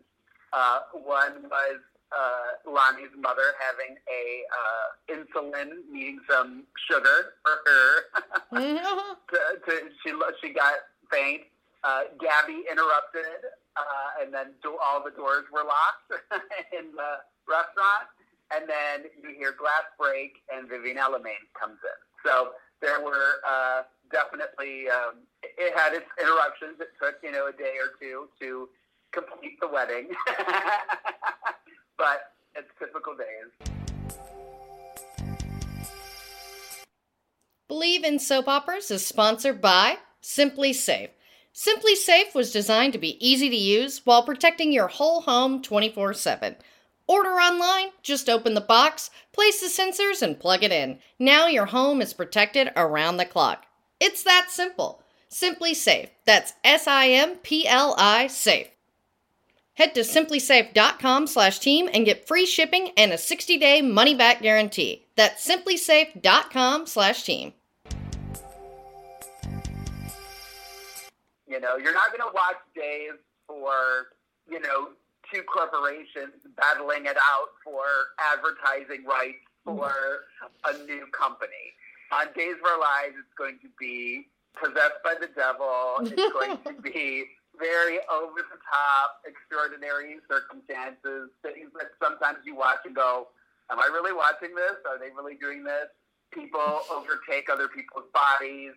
uh, 0.53 0.79
one 0.93 1.43
was 1.49 1.79
uh, 2.12 2.70
Lani's 2.70 3.13
mother 3.20 3.56
having 3.60 3.98
a 4.08 4.24
uh, 4.52 4.88
insulin, 5.12 5.84
needing 5.91 6.20
some 6.30 6.63
sugar 6.89 7.36
for 7.43 7.56
her. 7.65 7.89
mm-hmm. 8.54 9.13
to, 9.32 9.39
to, 9.65 9.74
she 10.04 10.13
she 10.41 10.54
got 10.54 10.74
faint. 11.12 11.41
Uh, 11.84 12.10
Gabby 12.20 12.63
interrupted, 12.70 13.48
uh, 13.78 14.22
and 14.22 14.34
then 14.34 14.52
do, 14.63 14.78
all 14.84 15.04
the 15.04 15.12
doors 15.12 15.46
were 15.54 15.63
locked 15.63 16.10
in 16.78 16.91
the 16.96 17.22
restaurant. 17.48 18.10
And 18.52 18.67
then 18.67 19.12
you 19.22 19.36
hear 19.38 19.52
glass 19.52 19.86
break, 20.00 20.43
and 20.52 20.67
Vivian 20.67 20.98
Alamain 20.98 21.43
comes 21.60 21.78
in. 21.84 22.00
So 22.26 22.56
there 22.82 23.04
were 23.04 23.43
uh, 23.48 23.84
definitely 24.12 24.88
um, 24.89 25.28
it 25.43 25.76
had 25.76 25.93
its 25.93 26.08
interruptions. 26.20 26.80
It 26.80 26.89
took 27.02 27.15
you 27.24 27.32
know 27.32 27.48
a 27.48 27.52
day 27.52 27.76
or 27.80 27.96
two 28.00 28.30
to 28.39 28.70
complete 29.12 29.60
the 29.60 29.67
wedding. 29.67 30.10
but 31.97 32.33
it's 32.55 32.69
typical 32.79 33.13
days. 33.15 33.67
Believe 37.67 38.03
in 38.03 38.19
Soap 38.19 38.47
Operas 38.47 38.89
is 38.91 39.05
sponsored 39.05 39.62
by 39.62 39.97
SimpliSafe. 40.23 41.10
Simply 41.51 41.95
Safe 41.95 42.33
was 42.36 42.51
designed 42.51 42.93
to 42.93 42.99
be 42.99 43.17
easy 43.25 43.49
to 43.49 43.55
use 43.55 44.01
while 44.05 44.23
protecting 44.23 44.71
your 44.71 44.88
whole 44.88 45.21
home 45.21 45.62
24 45.62 46.13
7. 46.13 46.55
Order 47.07 47.31
online, 47.31 47.89
just 48.03 48.29
open 48.29 48.53
the 48.53 48.62
box, 48.62 49.10
place 49.33 49.60
the 49.62 49.67
sensors, 49.67 50.21
and 50.21 50.39
plug 50.39 50.63
it 50.63 50.71
in. 50.71 50.99
Now 51.17 51.47
your 51.47 51.65
home 51.67 52.01
is 52.01 52.13
protected 52.13 52.71
around 52.75 53.17
the 53.17 53.25
clock. 53.25 53.65
It's 53.99 54.23
that 54.23 54.47
simple. 54.49 55.01
SimpliSafe. 55.31 56.10
That's 56.25 56.53
S-I-M-P-L-I 56.63 58.27
safe. 58.27 58.67
Head 59.77 59.93
to 59.93 60.01
simplisafe.com 60.01 61.27
slash 61.27 61.59
team 61.59 61.87
and 61.93 62.03
get 62.03 62.27
free 62.27 62.47
shipping 62.47 62.89
and 62.97 63.11
a 63.11 63.15
60-day 63.15 63.83
money-back 63.83 64.41
guarantee. 64.41 65.05
That's 65.15 65.47
simplisafe.com 65.47 66.87
slash 66.87 67.21
team. 67.21 67.53
You 71.47 71.59
know, 71.59 71.77
you're 71.77 71.93
not 71.93 72.07
going 72.07 72.27
to 72.27 72.33
watch 72.33 72.55
Days 72.75 73.19
for, 73.45 74.07
you 74.49 74.59
know, 74.59 74.89
two 75.31 75.43
corporations 75.43 76.33
battling 76.55 77.05
it 77.05 77.17
out 77.17 77.49
for 77.63 77.85
advertising 78.19 79.05
rights 79.05 79.37
for 79.63 79.93
a 80.65 80.73
new 80.85 81.05
company. 81.11 81.47
On 82.11 82.25
Days 82.35 82.55
of 82.55 82.65
Our 82.65 82.79
Lives, 82.79 83.15
it's 83.19 83.33
going 83.37 83.59
to 83.61 83.69
be 83.79 84.25
possessed 84.59 85.03
by 85.03 85.13
the 85.19 85.27
devil. 85.35 85.97
It's 86.01 86.33
going 86.33 86.57
to 86.65 86.81
be 86.81 87.25
very 87.60 88.00
over 88.08 88.39
the 88.41 88.60
top, 88.65 89.22
extraordinary 89.26 90.17
circumstances, 90.30 91.30
things 91.41 91.70
that 91.78 91.93
sometimes 92.02 92.46
you 92.46 92.56
watch 92.56 92.82
and 92.86 92.96
go, 92.96 93.30
Am 93.70 93.80
I 93.80 93.88
really 93.91 94.15
watching 94.15 94.56
this? 94.56 94.80
Are 94.88 94.96
they 94.96 95.12
really 95.12 95.36
doing 95.36 95.63
this? 95.63 95.91
People 96.32 96.88
overtake 96.88 97.52
other 97.52 97.67
people's 97.67 98.08
bodies. 98.15 98.72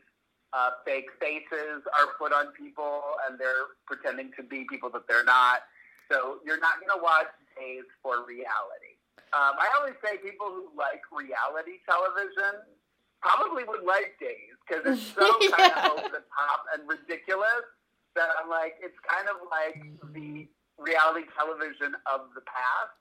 Uh, 0.50 0.82
fake 0.82 1.06
faces 1.22 1.86
are 1.94 2.10
put 2.18 2.34
on 2.34 2.50
people, 2.58 2.98
and 3.22 3.38
they're 3.38 3.70
pretending 3.86 4.34
to 4.34 4.42
be 4.42 4.66
people 4.66 4.90
that 4.90 5.06
they're 5.06 5.22
not. 5.22 5.62
So 6.10 6.42
you're 6.42 6.58
not 6.58 6.82
going 6.82 6.90
to 6.90 7.02
watch 7.02 7.30
Days 7.58 7.84
for 8.02 8.24
reality. 8.24 8.96
Um, 9.36 9.54
I 9.58 9.68
always 9.78 9.94
say 10.02 10.16
people 10.18 10.48
who 10.48 10.70
like 10.74 11.02
reality 11.12 11.78
television 11.86 12.66
probably 13.22 13.62
would 13.62 13.84
like 13.84 14.18
Days 14.18 14.58
because 14.66 14.82
it's 14.86 15.06
so 15.14 15.28
yeah. 15.38 15.50
kind 15.54 15.74
of 15.76 15.98
over 15.98 16.08
the 16.08 16.24
top 16.34 16.66
and 16.74 16.82
ridiculous 16.88 17.66
that 18.16 18.30
I'm 18.38 18.50
like, 18.50 18.74
it's 18.82 18.98
kind 19.06 19.28
of 19.28 19.38
like 19.48 19.78
the 20.12 20.48
reality 20.78 21.26
television 21.36 21.94
of 22.08 22.32
the 22.34 22.42
past 22.48 22.94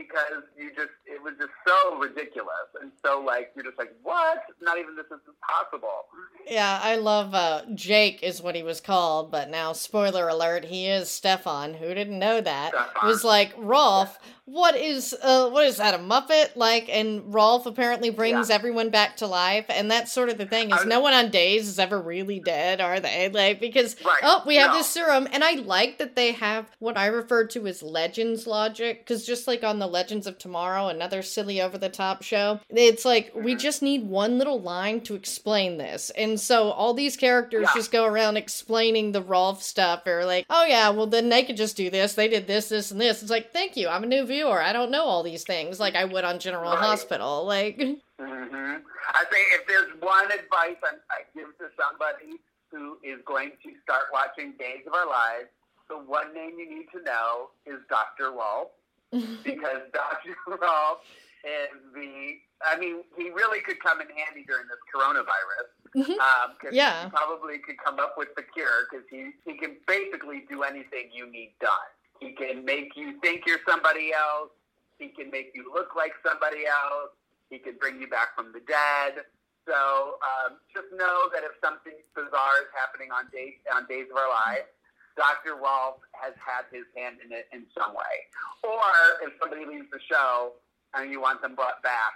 because 0.00 0.42
you 0.58 0.70
just 0.70 0.92
it 1.04 1.22
was 1.22 1.34
just 1.38 1.52
so 1.66 1.98
ridiculous 1.98 2.68
and 2.80 2.90
so 3.04 3.20
like 3.20 3.52
you're 3.54 3.64
just 3.64 3.76
like 3.76 3.92
what 4.02 4.42
not 4.62 4.78
even 4.78 4.96
this 4.96 5.04
is 5.06 5.20
possible 5.46 6.06
yeah 6.48 6.80
i 6.82 6.96
love 6.96 7.34
uh 7.34 7.62
jake 7.74 8.22
is 8.22 8.40
what 8.40 8.54
he 8.54 8.62
was 8.62 8.80
called 8.80 9.30
but 9.30 9.50
now 9.50 9.74
spoiler 9.74 10.28
alert 10.28 10.64
he 10.64 10.86
is 10.86 11.10
stefan 11.10 11.74
who 11.74 11.92
didn't 11.92 12.18
know 12.18 12.40
that 12.40 12.70
stefan. 12.70 13.08
was 13.08 13.22
like 13.24 13.52
rolf 13.58 14.18
what 14.50 14.74
is 14.74 15.14
uh 15.22 15.48
what 15.50 15.64
is 15.64 15.76
that 15.76 15.94
a 15.94 15.98
muppet 15.98 16.56
like 16.56 16.88
and 16.88 17.32
rolf 17.32 17.66
apparently 17.66 18.10
brings 18.10 18.48
yeah. 18.48 18.54
everyone 18.54 18.90
back 18.90 19.16
to 19.16 19.26
life 19.26 19.66
and 19.68 19.90
that's 19.90 20.10
sort 20.10 20.28
of 20.28 20.38
the 20.38 20.46
thing 20.46 20.72
is 20.72 20.84
no 20.86 20.98
one 20.98 21.12
on 21.12 21.30
days 21.30 21.68
is 21.68 21.78
ever 21.78 22.00
really 22.00 22.40
dead 22.40 22.80
are 22.80 22.98
they 22.98 23.28
like 23.28 23.60
because 23.60 23.94
right. 24.04 24.20
oh 24.22 24.42
we 24.46 24.56
have 24.56 24.70
no. 24.70 24.78
this 24.78 24.88
serum 24.88 25.28
and 25.32 25.44
i 25.44 25.52
like 25.52 25.98
that 25.98 26.16
they 26.16 26.32
have 26.32 26.66
what 26.80 26.96
i 26.96 27.06
refer 27.06 27.46
to 27.46 27.66
as 27.66 27.80
legends 27.80 28.46
logic 28.46 28.98
because 28.98 29.24
just 29.24 29.46
like 29.46 29.62
on 29.62 29.78
the 29.78 29.86
Legends 29.90 30.26
of 30.26 30.38
Tomorrow, 30.38 30.88
another 30.88 31.22
silly 31.22 31.60
over 31.60 31.76
the 31.76 31.88
top 31.88 32.22
show. 32.22 32.60
It's 32.70 33.04
like 33.04 33.32
we 33.34 33.52
mm-hmm. 33.52 33.58
just 33.58 33.82
need 33.82 34.08
one 34.08 34.38
little 34.38 34.60
line 34.60 35.00
to 35.02 35.14
explain 35.14 35.76
this. 35.78 36.10
And 36.10 36.40
so 36.40 36.70
all 36.70 36.94
these 36.94 37.16
characters 37.16 37.66
yeah. 37.68 37.74
just 37.74 37.92
go 37.92 38.04
around 38.04 38.36
explaining 38.36 39.12
the 39.12 39.22
Rolf 39.22 39.62
stuff 39.62 40.06
or 40.06 40.24
like, 40.24 40.46
oh 40.48 40.64
yeah, 40.64 40.90
well 40.90 41.06
then 41.06 41.28
they 41.28 41.42
could 41.42 41.56
just 41.56 41.76
do 41.76 41.90
this. 41.90 42.14
They 42.14 42.28
did 42.28 42.46
this, 42.46 42.68
this, 42.68 42.90
and 42.90 43.00
this. 43.00 43.22
It's 43.22 43.30
like, 43.30 43.52
thank 43.52 43.76
you. 43.76 43.88
I'm 43.88 44.04
a 44.04 44.06
new 44.06 44.24
viewer. 44.24 44.60
I 44.60 44.72
don't 44.72 44.90
know 44.90 45.04
all 45.04 45.22
these 45.22 45.44
things 45.44 45.80
like 45.80 45.94
I 45.94 46.04
would 46.04 46.24
on 46.24 46.38
General 46.38 46.72
right. 46.72 46.78
Hospital. 46.78 47.44
Like 47.44 47.76
mm-hmm. 47.78 47.96
I 48.20 49.24
think 49.30 49.48
if 49.52 49.66
there's 49.66 49.90
one 50.00 50.26
advice 50.26 50.78
I 51.10 51.22
give 51.34 51.48
to 51.58 51.66
somebody 51.76 52.40
who 52.70 52.98
is 53.02 53.20
going 53.26 53.50
to 53.62 53.70
start 53.82 54.04
watching 54.12 54.52
Days 54.58 54.86
of 54.86 54.94
Our 54.94 55.06
Lives, 55.06 55.50
the 55.88 55.98
one 55.98 56.32
name 56.32 56.58
you 56.58 56.70
need 56.70 56.86
to 56.94 57.02
know 57.02 57.50
is 57.66 57.80
Dr. 57.88 58.30
Rolf 58.30 58.70
because 59.44 59.82
Dr. 59.92 60.36
Rolf 60.46 61.02
is 61.44 61.74
the, 61.94 62.38
I 62.62 62.78
mean, 62.78 63.02
he 63.16 63.30
really 63.30 63.60
could 63.60 63.80
come 63.80 64.00
in 64.00 64.06
handy 64.08 64.44
during 64.46 64.66
this 64.68 64.78
coronavirus. 64.94 65.68
Mm-hmm. 65.96 66.20
Um, 66.20 66.56
yeah. 66.70 67.04
He 67.04 67.10
probably 67.10 67.58
could 67.58 67.76
come 67.84 67.98
up 67.98 68.14
with 68.16 68.28
the 68.36 68.42
cure 68.42 68.86
because 68.90 69.06
he, 69.10 69.32
he 69.44 69.58
can 69.58 69.76
basically 69.86 70.44
do 70.48 70.62
anything 70.62 71.10
you 71.12 71.30
need 71.30 71.52
done. 71.60 71.90
He 72.20 72.32
can 72.32 72.64
make 72.64 72.94
you 72.96 73.18
think 73.20 73.44
you're 73.46 73.64
somebody 73.66 74.12
else. 74.12 74.50
He 74.98 75.08
can 75.08 75.30
make 75.30 75.52
you 75.54 75.72
look 75.72 75.96
like 75.96 76.12
somebody 76.24 76.68
else. 76.68 77.16
He 77.48 77.58
can 77.58 77.74
bring 77.80 78.00
you 78.00 78.06
back 78.06 78.36
from 78.36 78.52
the 78.52 78.60
dead. 78.60 79.24
So 79.66 80.20
um, 80.20 80.60
just 80.72 80.92
know 80.92 81.28
that 81.32 81.42
if 81.42 81.56
something 81.64 81.96
bizarre 82.14 82.62
is 82.62 82.70
happening 82.76 83.10
on 83.10 83.28
days 83.32 83.60
on 83.72 83.86
Days 83.88 84.06
of 84.10 84.16
Our 84.16 84.28
Lives, 84.28 84.68
Dr. 85.16 85.56
Rolf 85.56 86.00
has 86.12 86.34
had 86.38 86.64
his 86.72 86.84
hand 86.96 87.16
in 87.24 87.32
it 87.32 87.48
in 87.52 87.66
some 87.76 87.92
way. 87.94 88.28
Or 88.64 89.26
if 89.26 89.32
somebody 89.40 89.66
leaves 89.66 89.90
the 89.92 90.00
show 90.08 90.52
and 90.94 91.10
you 91.10 91.20
want 91.20 91.42
them 91.42 91.54
brought 91.54 91.82
back, 91.82 92.14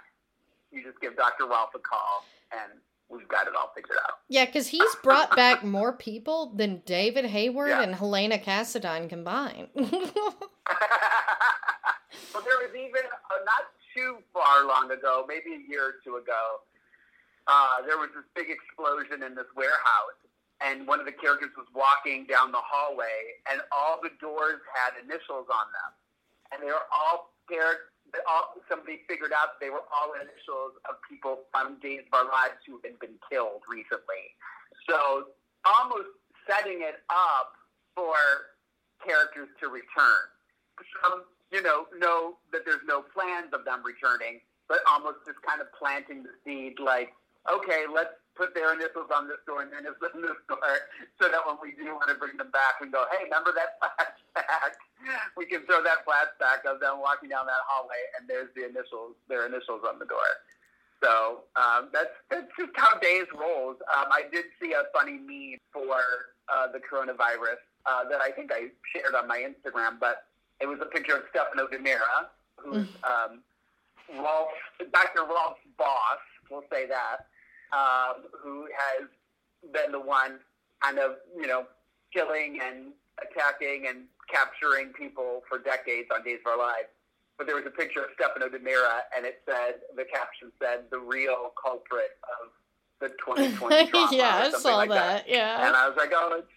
you 0.71 0.83
just 0.83 0.99
give 1.01 1.15
Dr. 1.15 1.45
Rolf 1.47 1.69
a 1.75 1.79
call 1.79 2.25
and 2.51 2.79
we've 3.09 3.27
got 3.27 3.47
it 3.47 3.53
all 3.55 3.71
figured 3.75 3.97
out. 4.03 4.19
Yeah, 4.29 4.45
because 4.45 4.67
he's 4.67 4.95
brought 5.03 5.35
back 5.35 5.63
more 5.63 5.93
people 5.93 6.53
than 6.55 6.81
David 6.85 7.25
Hayward 7.25 7.69
yeah. 7.69 7.83
and 7.83 7.95
Helena 7.95 8.37
Cassadine 8.37 9.09
combined. 9.09 9.67
well, 9.75 9.85
there 12.43 12.59
was 12.61 12.73
even 12.73 13.05
uh, 13.05 13.41
not 13.45 13.65
too 13.95 14.17
far 14.33 14.65
long 14.65 14.91
ago, 14.91 15.25
maybe 15.27 15.55
a 15.55 15.69
year 15.69 15.85
or 15.85 15.93
two 16.03 16.17
ago, 16.17 16.61
uh, 17.47 17.81
there 17.85 17.97
was 17.97 18.09
this 18.15 18.25
big 18.35 18.49
explosion 18.49 19.23
in 19.23 19.35
this 19.35 19.45
warehouse 19.55 20.19
and 20.61 20.87
one 20.87 20.99
of 20.99 21.05
the 21.05 21.11
characters 21.11 21.51
was 21.57 21.67
walking 21.75 22.25
down 22.25 22.51
the 22.51 22.63
hallway, 22.63 23.39
and 23.51 23.61
all 23.71 23.99
the 24.01 24.11
doors 24.21 24.61
had 24.71 24.95
initials 25.03 25.47
on 25.51 25.67
them, 25.75 25.91
and 26.51 26.63
they 26.63 26.71
were 26.71 26.87
all 26.93 27.35
scared. 27.45 27.91
All, 28.29 28.55
somebody 28.69 29.03
figured 29.09 29.33
out 29.35 29.59
they 29.59 29.69
were 29.69 29.83
all 29.91 30.15
initials 30.15 30.79
of 30.87 30.95
people 31.03 31.43
from 31.51 31.75
Days 31.83 32.07
of 32.07 32.13
Our 32.15 32.31
Lives 32.31 32.63
who 32.63 32.79
had 32.85 32.95
been 32.99 33.19
killed 33.27 33.67
recently. 33.67 34.31
So 34.87 35.35
almost 35.67 36.15
setting 36.47 36.79
it 36.79 37.03
up 37.09 37.57
for 37.91 38.15
characters 39.03 39.49
to 39.59 39.67
return. 39.67 40.23
Some, 41.03 41.25
you 41.51 41.61
know, 41.61 41.87
know 41.97 42.37
that 42.53 42.63
there's 42.63 42.85
no 42.87 43.01
plans 43.01 43.51
of 43.51 43.65
them 43.65 43.83
returning, 43.83 44.39
but 44.69 44.79
almost 44.89 45.25
just 45.25 45.41
kind 45.41 45.59
of 45.59 45.67
planting 45.77 46.23
the 46.23 46.31
seed, 46.45 46.79
like, 46.79 47.11
okay, 47.51 47.83
let's 47.91 48.15
put 48.35 48.53
their 48.53 48.75
initials 48.75 49.07
on 49.15 49.27
this 49.27 49.39
door 49.47 49.63
and 49.63 49.71
their 49.71 49.79
initials 49.87 50.11
on 50.13 50.21
this 50.21 50.39
door, 50.47 50.71
so 51.19 51.31
that 51.31 51.41
when 51.47 51.57
we 51.63 51.73
do 51.75 51.95
want 51.95 52.11
to 52.11 52.19
bring 52.19 52.35
them 52.37 52.51
back, 52.51 52.77
we 52.83 52.91
go, 52.91 53.07
hey, 53.11 53.25
remember 53.25 53.55
that 53.55 53.79
flashback? 53.81 54.75
we 55.39 55.45
can 55.45 55.63
throw 55.65 55.81
that 55.83 56.03
flashback 56.03 56.67
of 56.67 56.79
them 56.79 56.99
walking 56.99 57.29
down 57.29 57.47
that 57.47 57.63
hallway, 57.67 57.99
and 58.19 58.27
there's 58.27 58.51
the 58.55 58.67
initials, 58.67 59.15
their 59.27 59.47
initials 59.47 59.81
on 59.87 59.97
the 59.99 60.05
door. 60.05 60.27
So 61.03 61.43
um, 61.55 61.89
that's 61.93 62.15
that's 62.29 62.47
just 62.57 62.71
how 62.75 62.97
days 62.99 63.27
rolls. 63.35 63.77
Um, 63.93 64.07
I 64.11 64.23
did 64.31 64.45
see 64.61 64.73
a 64.73 64.83
funny 64.93 65.19
meme 65.19 65.59
for 65.71 65.99
uh, 66.49 66.71
the 66.71 66.79
coronavirus 66.79 67.61
uh, 67.85 68.07
that 68.09 68.21
I 68.21 68.31
think 68.31 68.51
I 68.51 68.71
shared 68.95 69.13
on 69.13 69.27
my 69.27 69.43
Instagram, 69.43 69.99
but 69.99 70.25
it 70.61 70.67
was 70.67 70.79
a 70.81 70.85
picture 70.85 71.15
of 71.15 71.23
Stefano 71.29 71.67
DiMera, 71.67 72.31
who's 72.57 72.87
mm. 72.87 73.03
um, 73.03 73.41
Rolf, 74.17 74.49
Dr. 74.79 75.27
Rolf's 75.27 75.59
boss. 75.77 76.23
We'll 76.49 76.63
say 76.71 76.87
that 76.87 77.27
um, 77.73 78.23
who 78.41 78.67
has 78.77 79.07
been 79.73 79.91
the 79.91 79.99
one 79.99 80.39
kind 80.81 80.99
of, 80.99 81.17
you 81.39 81.47
know, 81.47 81.65
killing 82.13 82.59
and 82.63 82.93
attacking 83.21 83.87
and 83.87 84.05
capturing 84.31 84.89
people 84.93 85.41
for 85.47 85.57
decades 85.59 86.07
on 86.13 86.23
Days 86.23 86.39
of 86.45 86.51
Our 86.51 86.57
Lives. 86.57 86.89
But 87.37 87.47
there 87.47 87.55
was 87.55 87.65
a 87.65 87.71
picture 87.71 87.99
of 87.99 88.07
Stefano 88.15 88.47
DiMera, 88.47 89.01
and 89.15 89.25
it 89.25 89.41
said, 89.45 89.81
the 89.95 90.05
caption 90.05 90.51
said, 90.61 90.85
the 90.89 90.99
real 90.99 91.51
culprit 91.61 92.17
of 92.23 92.51
the 93.01 93.09
2020 93.25 93.91
drama. 93.91 94.07
yeah, 94.11 94.49
I 94.53 94.57
saw 94.57 94.77
like 94.77 94.89
that. 94.89 95.25
that. 95.25 95.29
Yeah. 95.29 95.67
And 95.67 95.75
I 95.75 95.87
was 95.87 95.97
like, 95.97 96.11
oh, 96.13 96.37
it's 96.39 96.47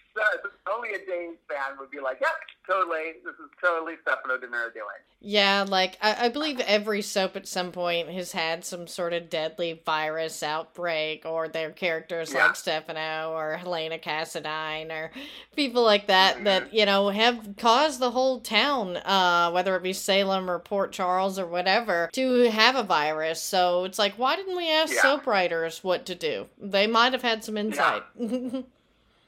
only 0.72 0.90
a 0.90 0.98
Danes 0.98 1.38
fan 1.48 1.78
would 1.78 1.90
be 1.90 2.00
like, 2.00 2.18
"Yep, 2.20 2.30
yeah, 2.30 2.74
totally. 2.74 3.14
This 3.24 3.34
is 3.34 3.50
totally 3.62 3.94
Stefano 4.02 4.36
DiMera 4.36 4.72
doing." 4.72 5.00
Yeah, 5.20 5.64
like 5.66 5.98
I, 6.00 6.26
I, 6.26 6.28
believe 6.28 6.60
every 6.60 7.02
soap 7.02 7.34
at 7.34 7.48
some 7.48 7.72
point 7.72 8.08
has 8.10 8.30
had 8.32 8.64
some 8.64 8.86
sort 8.86 9.12
of 9.12 9.28
deadly 9.28 9.82
virus 9.84 10.42
outbreak, 10.42 11.26
or 11.26 11.48
their 11.48 11.70
characters 11.70 12.32
yeah. 12.32 12.46
like 12.46 12.56
Stefano 12.56 13.32
or 13.32 13.56
Helena 13.56 13.98
Cassadine 13.98 14.90
or 14.90 15.10
people 15.56 15.82
like 15.82 16.06
that 16.06 16.36
mm-hmm. 16.36 16.44
that 16.44 16.72
you 16.72 16.86
know 16.86 17.08
have 17.08 17.56
caused 17.56 17.98
the 17.98 18.12
whole 18.12 18.40
town, 18.40 18.96
uh, 18.98 19.50
whether 19.50 19.74
it 19.74 19.82
be 19.82 19.92
Salem 19.92 20.48
or 20.48 20.58
Port 20.58 20.92
Charles 20.92 21.38
or 21.38 21.46
whatever, 21.46 22.08
to 22.12 22.50
have 22.50 22.76
a 22.76 22.82
virus. 22.82 23.42
So 23.42 23.84
it's 23.84 23.98
like, 23.98 24.14
why 24.14 24.36
didn't 24.36 24.56
we 24.56 24.70
ask 24.70 24.94
yeah. 24.94 25.02
soap 25.02 25.26
writers 25.26 25.82
what 25.82 26.06
to 26.06 26.14
do? 26.14 26.46
They 26.60 26.86
might 26.86 27.12
have 27.12 27.22
had 27.22 27.42
some 27.42 27.56
insight. 27.56 28.02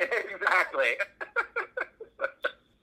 exactly. 0.01 0.91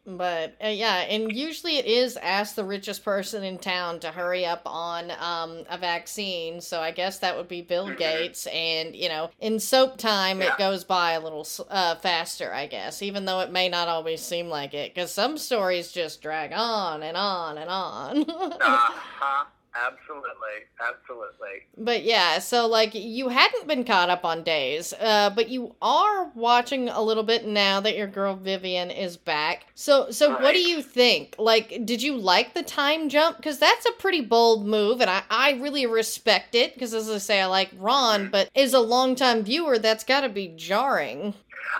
But 0.08 0.56
uh, 0.64 0.70
yeah, 0.70 1.00
and 1.00 1.30
usually 1.36 1.80
it 1.80 1.86
is 1.86 2.16
ask 2.16 2.56
the 2.56 2.64
richest 2.64 3.04
person 3.04 3.44
in 3.44 3.58
town 3.58 4.00
to 4.00 4.08
hurry 4.08 4.46
up 4.46 4.62
on 4.66 5.12
um, 5.20 5.66
a 5.70 5.78
vaccine. 5.78 6.62
So 6.62 6.80
I 6.80 6.92
guess 6.92 7.20
that 7.20 7.36
would 7.36 7.50
be 7.50 7.62
Bill 7.62 7.88
mm-hmm. 7.88 7.98
Gates. 7.98 8.48
And, 8.48 8.96
you 8.96 9.10
know, 9.10 9.30
in 9.42 9.60
soap 9.60 9.98
time, 9.98 10.40
yeah. 10.40 10.54
it 10.54 10.58
goes 10.58 10.86
by 10.86 11.12
a 11.12 11.20
little 11.20 11.46
uh, 11.70 11.96
faster, 11.96 12.54
I 12.54 12.68
guess, 12.68 13.02
even 13.02 13.26
though 13.26 13.42
it 13.42 13.52
may 13.52 13.68
not 13.68 13.90
always 13.90 14.22
seem 14.22 14.48
like 14.48 14.74
it. 14.74 14.96
Because 14.96 15.12
some 15.12 15.38
stories 15.38 15.92
just 15.92 16.22
drag 16.22 16.54
on 16.54 17.04
and 17.04 17.18
on 17.18 17.58
and 17.58 17.70
on. 17.70 18.22
uh-huh. 18.30 19.46
Absolutely, 19.86 20.66
absolutely. 20.82 21.68
But 21.78 22.04
yeah, 22.04 22.40
so 22.40 22.68
like 22.68 22.96
you 22.96 23.30
hadn't 23.30 23.68
been 23.68 23.84
caught 23.84 24.10
up 24.10 24.26
on 24.26 24.44
days, 24.44 24.94
uh, 25.00 25.30
but 25.30 25.50
you 25.50 25.76
are 25.82 26.32
watching 26.34 26.90
a 26.90 27.02
little 27.02 27.24
bit 27.24 27.46
now 27.46 27.80
that 27.82 27.96
your 27.96 28.08
girl 28.08 28.36
Vivian 28.36 28.90
is 28.90 29.18
back. 29.18 29.68
So, 29.76 30.10
so 30.10 30.32
right. 30.34 30.42
what 30.42 30.54
do 30.54 30.62
you 30.62 30.82
think? 30.82 31.36
Like, 31.38 31.86
did 31.86 32.02
you 32.02 32.18
like 32.18 32.54
the 32.54 32.64
time 32.64 33.10
jump? 33.10 33.38
Because 33.38 33.60
that's 33.60 33.86
a 33.86 33.92
pretty 33.94 34.22
bold 34.22 34.66
move, 34.66 35.00
and 35.00 35.10
I, 35.10 35.24
I 35.30 35.52
really 35.54 35.86
respect 35.86 36.56
it. 36.56 36.74
Because 36.74 36.94
as 36.94 37.10
I 37.10 37.20
say, 37.20 37.42
I 37.42 37.46
like 37.46 37.70
Ron, 37.78 38.22
mm-hmm. 38.22 38.32
but 38.32 38.50
as 38.56 38.74
a 38.74 38.80
longtime 38.80 39.44
viewer, 39.44 39.78
that's 39.78 40.04
got 40.04 40.22
to 40.22 40.30
be 40.30 40.54
jarring. 40.56 41.36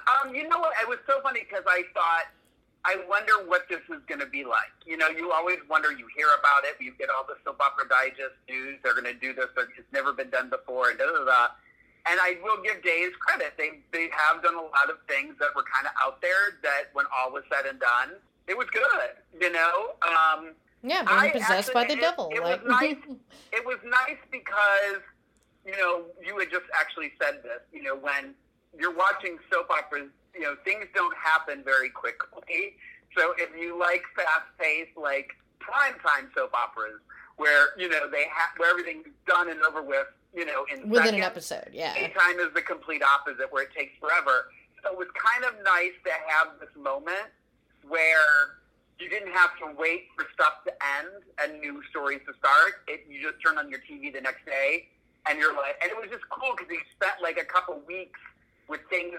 Um, 0.08 0.36
you 0.36 0.48
know 0.48 0.60
what? 0.60 0.74
It 0.82 0.88
was 0.88 1.00
so 1.08 1.22
funny 1.24 1.46
because 1.50 1.66
I 1.68 1.84
thought 1.94 2.26
I 2.88 2.96
wonder 3.10 3.44
what 3.52 3.68
this 3.68 3.84
is 3.92 4.00
going 4.08 4.24
to 4.24 4.32
be 4.32 4.48
like. 4.48 4.72
You 4.86 4.96
know, 4.96 5.10
you 5.10 5.34
always 5.36 5.60
wonder. 5.70 5.92
You 5.92 6.08
hear 6.16 6.32
about 6.40 6.64
it. 6.64 6.80
You 6.80 6.96
get 6.96 7.10
all 7.12 7.28
the 7.28 7.36
soap 7.44 7.60
opera 7.60 7.84
digest 7.92 8.40
news. 8.48 8.80
They're 8.82 8.96
going 8.96 9.12
to 9.12 9.20
do 9.20 9.36
this. 9.36 9.52
It's 9.76 9.92
never 9.92 10.14
been 10.14 10.30
done 10.30 10.50
before. 10.50 10.90
And 10.90 10.98
da 10.98 11.04
da 11.04 11.26
da. 11.28 11.52
And 12.08 12.16
I 12.24 12.40
will 12.40 12.64
give 12.64 12.80
Days 12.82 13.12
credit. 13.20 13.60
They 13.60 13.84
they 13.92 14.08
have 14.16 14.42
done 14.42 14.56
a 14.56 14.64
lot 14.64 14.88
of 14.88 15.04
things 15.04 15.36
that 15.44 15.52
were 15.52 15.68
kind 15.68 15.84
of 15.84 15.92
out 16.00 16.22
there. 16.24 16.56
That 16.64 16.88
when 16.94 17.04
all 17.12 17.36
was 17.36 17.44
said 17.52 17.68
and 17.68 17.78
done, 17.78 18.16
it 18.48 18.58
was 18.58 18.72
good. 18.72 19.20
You 19.36 19.52
know. 19.52 20.00
Um, 20.08 20.56
yeah, 20.80 21.04
being 21.04 21.36
possessed 21.36 21.68
actually, 21.68 21.74
by 21.76 21.84
the 21.92 22.00
it, 22.00 22.00
devil. 22.00 22.32
It, 22.32 22.40
like. 22.40 22.64
was 22.64 22.72
nice. 22.72 23.04
it 23.52 23.66
was 23.68 23.80
nice 23.84 24.22
because 24.32 25.04
you 25.68 25.76
know 25.76 26.08
you 26.24 26.40
had 26.40 26.48
just 26.50 26.72
actually 26.72 27.12
said 27.20 27.44
this. 27.44 27.60
You 27.74 27.84
know 27.84 27.98
when 28.00 28.32
you're 28.80 28.96
watching 28.96 29.36
soap 29.52 29.68
operas 29.70 30.08
you 30.38 30.44
know, 30.44 30.56
things 30.64 30.86
don't 30.94 31.16
happen 31.18 31.64
very 31.64 31.90
quickly. 31.90 32.76
So 33.18 33.34
if 33.38 33.50
you 33.60 33.80
like 33.80 34.04
fast 34.16 34.46
paced, 34.60 34.96
like 34.96 35.32
primetime 35.60 36.30
soap 36.36 36.54
operas, 36.54 37.00
where 37.38 37.70
you 37.78 37.90
know 37.90 38.10
they 38.10 38.26
have 38.34 38.50
where 38.58 38.70
everything's 38.70 39.08
done 39.28 39.50
and 39.50 39.62
over 39.64 39.82
with, 39.82 40.08
you 40.36 40.46
know, 40.46 40.66
in 40.72 40.90
within 40.90 41.06
seconds, 41.06 41.18
an 41.18 41.24
episode, 41.24 41.70
yeah. 41.74 41.94
Daytime 41.94 42.40
is 42.40 42.54
the 42.54 42.62
complete 42.62 43.02
opposite, 43.02 43.52
where 43.52 43.64
it 43.64 43.74
takes 43.76 43.94
forever. 44.00 44.50
So 44.84 44.92
it 44.92 44.98
was 44.98 45.08
kind 45.18 45.44
of 45.46 45.58
nice 45.64 45.98
to 46.06 46.12
have 46.28 46.60
this 46.60 46.70
moment 46.78 47.34
where 47.88 48.58
you 49.00 49.10
didn't 49.10 49.34
have 49.34 49.52
to 49.58 49.74
wait 49.78 50.06
for 50.16 50.26
stuff 50.34 50.64
to 50.66 50.74
end 50.98 51.24
and 51.42 51.60
new 51.62 51.82
stories 51.90 52.22
to 52.28 52.34
start. 52.38 52.86
It, 52.88 53.06
you 53.10 53.22
just 53.22 53.42
turn 53.44 53.58
on 53.58 53.70
your 53.70 53.80
TV 53.80 54.14
the 54.14 54.22
next 54.22 54.46
day, 54.46 54.90
and 55.30 55.40
you're 55.40 55.56
like, 55.56 55.78
and 55.82 55.90
it 55.90 55.98
was 55.98 56.10
just 56.10 56.28
cool 56.30 56.54
because 56.56 56.70
they 56.70 56.82
spent 56.94 57.22
like 57.22 57.38
a 57.38 57.46
couple 57.46 57.82
weeks 57.88 58.20
with 58.68 58.82
things 58.90 59.18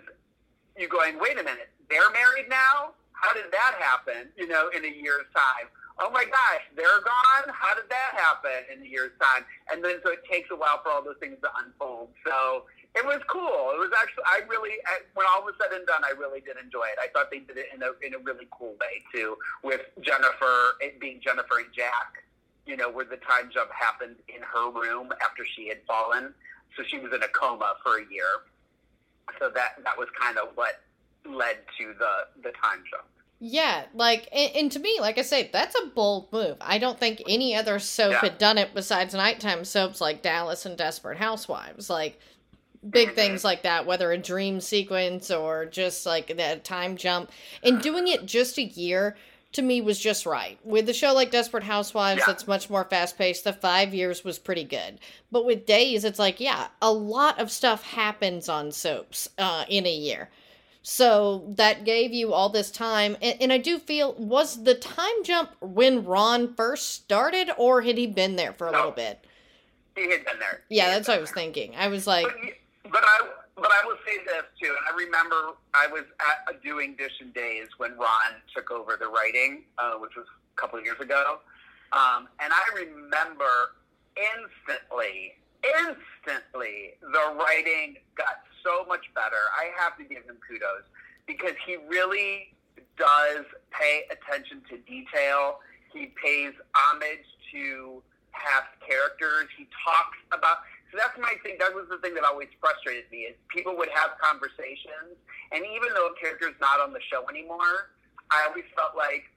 you 0.79 0.89
going, 0.89 1.19
wait 1.19 1.39
a 1.39 1.43
minute, 1.43 1.71
they're 1.91 2.11
married 2.13 2.49
now? 2.49 2.95
How 3.13 3.35
did 3.35 3.51
that 3.51 3.75
happen, 3.79 4.31
you 4.37 4.47
know, 4.47 4.71
in 4.71 4.85
a 4.85 4.93
year's 4.95 5.27
time? 5.35 5.67
Oh 5.99 6.11
my 6.11 6.25
gosh, 6.25 6.63
they're 6.77 7.03
gone? 7.03 7.51
How 7.51 7.75
did 7.75 7.91
that 7.91 8.15
happen 8.15 8.63
in 8.73 8.87
a 8.87 8.89
year's 8.89 9.11
time? 9.21 9.45
And 9.73 9.85
then 9.85 9.99
so 10.05 10.13
it 10.13 10.23
takes 10.31 10.51
a 10.53 10.57
while 10.57 10.79
for 10.83 10.91
all 10.91 11.03
those 11.03 11.19
things 11.19 11.37
to 11.43 11.51
unfold. 11.59 12.11
So 12.25 12.71
it 12.95 13.05
was 13.05 13.19
cool. 13.27 13.75
It 13.75 13.81
was 13.83 13.91
actually, 13.99 14.23
I 14.27 14.47
really, 14.47 14.79
when 15.15 15.27
all 15.27 15.43
was 15.43 15.55
said 15.59 15.75
and 15.77 15.85
done, 15.87 16.03
I 16.07 16.15
really 16.15 16.41
did 16.41 16.55
enjoy 16.63 16.87
it. 16.95 17.03
I 17.03 17.11
thought 17.11 17.31
they 17.35 17.41
did 17.43 17.59
it 17.59 17.75
in 17.75 17.83
a, 17.83 17.91
in 18.07 18.15
a 18.15 18.19
really 18.23 18.47
cool 18.55 18.79
way 18.79 19.03
too, 19.13 19.37
with 19.65 19.83
Jennifer, 20.01 20.79
it 20.81 21.01
being 21.01 21.19
Jennifer 21.19 21.59
and 21.59 21.75
Jack, 21.75 22.23
you 22.65 22.77
know, 22.77 22.89
where 22.89 23.05
the 23.05 23.19
time 23.19 23.51
jump 23.53 23.71
happened 23.75 24.17
in 24.31 24.43
her 24.43 24.71
room 24.71 25.11
after 25.25 25.43
she 25.45 25.67
had 25.67 25.79
fallen. 25.87 26.33
So 26.77 26.85
she 26.87 26.99
was 26.99 27.13
in 27.13 27.23
a 27.25 27.29
coma 27.35 27.75
for 27.83 27.99
a 27.99 28.07
year 28.07 28.47
so 29.39 29.51
that 29.55 29.83
that 29.85 29.97
was 29.99 30.09
kind 30.21 30.39
of 30.39 30.49
what 30.55 30.81
led 31.27 31.59
to 31.79 31.95
the 31.99 32.43
the 32.43 32.51
time 32.51 32.83
jump. 32.91 33.05
Yeah, 33.41 33.85
like, 33.95 34.29
and, 34.33 34.57
and, 34.57 34.73
to 34.73 34.81
me, 34.81 34.99
like 35.01 35.17
I 35.17 35.23
say, 35.23 35.49
that's 35.53 35.77
a 35.81 35.87
bold 35.87 36.33
move. 36.33 36.57
I 36.61 36.79
don't 36.79 36.99
think 36.99 37.23
any 37.29 37.55
other 37.55 37.79
soap 37.79 38.11
yeah. 38.11 38.21
had 38.21 38.39
done 38.39 38.59
it 38.59 38.75
besides 38.75 39.15
nighttime 39.15 39.65
soaps 39.65 40.01
like 40.01 40.23
Dallas 40.23 40.67
and 40.67 40.77
Desperate 40.77 41.19
Housewives. 41.19 41.89
Like, 41.89 42.19
big 42.89 43.09
mm-hmm. 43.09 43.15
things 43.15 43.45
like 43.45 43.63
that, 43.63 43.87
whether 43.87 44.11
a 44.11 44.19
dream 44.19 44.61
sequence 44.61 45.31
or 45.31 45.67
just 45.67 46.05
like 46.05 46.37
that 46.37 46.65
time 46.65 46.97
jump. 46.97 47.31
And 47.63 47.81
doing 47.81 48.09
it 48.09 48.27
just 48.27 48.59
a 48.59 48.65
year 48.65 49.17
to 49.53 49.63
me 49.63 49.81
was 49.81 49.99
just 49.99 50.27
right. 50.27 50.59
With 50.63 50.89
a 50.89 50.95
show 50.95 51.15
like 51.15 51.31
Desperate 51.31 51.65
Housewives, 51.65 52.21
yeah. 52.21 52.25
that's 52.27 52.47
much 52.47 52.69
more 52.69 52.85
fast 52.85 53.17
paced. 53.17 53.45
The 53.45 53.53
five 53.53 53.95
years 53.95 54.25
was 54.25 54.39
pretty 54.39 54.65
good, 54.65 55.01
but 55.31 55.47
with 55.47 55.67
Days, 55.67 56.05
it's 56.05 56.19
like 56.19 56.41
yeah, 56.41 56.69
a 56.83 56.93
lot 56.93 57.39
of 57.39 57.51
stuff 57.51 57.83
happens 57.85 58.49
on 58.49 58.73
soaps 58.73 59.29
uh, 59.39 59.65
in 59.69 59.87
a 59.87 59.95
year. 59.95 60.31
So 60.83 61.45
that 61.57 61.85
gave 61.85 62.13
you 62.13 62.33
all 62.33 62.49
this 62.49 62.71
time, 62.71 63.17
and, 63.21 63.37
and, 63.43 63.53
I 63.53 63.59
do 63.59 63.79
feel 63.79 64.15
was 64.15 64.63
the 64.63 64.75
time 64.75 65.23
jump 65.23 65.51
when 65.61 66.05
Ron 66.05 66.55
first 66.55 66.91
started, 66.95 67.51
or 67.59 67.83
had 67.83 67.99
he 67.99 68.07
been 68.07 68.37
there 68.37 68.53
for 68.53 68.69
a 68.69 68.73
no, 68.73 68.79
little 68.79 68.93
bit? 68.93 69.23
He 69.97 70.11
had 70.11 70.25
been 70.25 70.39
there. 70.39 70.63
Yeah, 70.71 70.91
that's 70.91 71.09
what 71.09 71.19
I 71.19 71.21
was 71.21 71.31
thinking. 71.31 71.75
I 71.77 71.89
was 71.89 72.07
like, 72.07 72.27
but, 72.85 72.93
but 72.93 73.03
I 73.05 73.29
but 73.61 73.71
I 73.71 73.87
will 73.87 73.99
say 74.07 74.19
this 74.25 74.45
too, 74.61 74.71
and 74.71 74.85
I 74.89 74.97
remember 74.97 75.59
I 75.75 75.87
was 75.87 76.05
at 76.21 76.63
doing 76.63 76.97
Dishin 76.97 77.35
Days 77.35 77.69
when 77.79 77.97
Ron 77.99 78.41
took 78.55 78.71
over 78.71 78.97
the 78.99 79.09
writing, 79.09 79.65
uh, 79.79 79.95
which 79.95 80.13
was 80.17 80.27
a 80.27 80.61
couple 80.61 80.79
of 80.79 80.85
years 80.85 81.01
ago, 81.01 81.39
um, 81.93 82.29
and 82.41 82.53
I 82.53 82.63
remember 82.75 83.75
instantly, 84.17 85.35
instantly, 85.63 86.95
the 87.01 87.35
writing 87.39 87.97
got 88.17 88.45
so 88.63 88.85
much 88.87 89.07
better. 89.15 89.51
I 89.57 89.71
have 89.81 89.97
to 89.99 90.05
give 90.05 90.25
him 90.25 90.37
kudos 90.47 90.85
because 91.27 91.55
he 91.67 91.77
really 91.89 92.55
does 92.97 93.45
pay 93.71 94.05
attention 94.11 94.63
to 94.71 94.79
detail. 94.79 95.61
He 95.93 96.13
pays 96.23 96.53
homage 96.75 97.25
to 97.53 98.03
past 98.33 98.69
characters. 98.87 99.49
He 99.57 99.67
talks 99.85 100.19
about 100.33 100.59
so 100.91 100.97
that's 100.97 101.17
my 101.21 101.35
thing. 101.43 101.57
That 101.61 101.75
was 101.75 101.87
the 101.91 101.99
thing 101.99 102.15
that 102.15 102.25
always 102.25 102.49
frustrated 102.61 103.11
me 103.13 103.29
is 103.29 103.37
people 103.49 103.77
would 103.77 103.91
have 103.93 104.17
conversations, 104.21 105.21
and 105.53 105.61
even 105.65 105.93
though 105.95 106.09
a 106.09 106.17
character's 106.17 106.57
not 106.61 106.81
on 106.81 106.93
the 106.93 107.03
show 107.13 107.29
anymore, 107.29 107.93
I 108.31 108.47
always 108.49 108.65
felt 108.77 108.97
like 108.97 109.29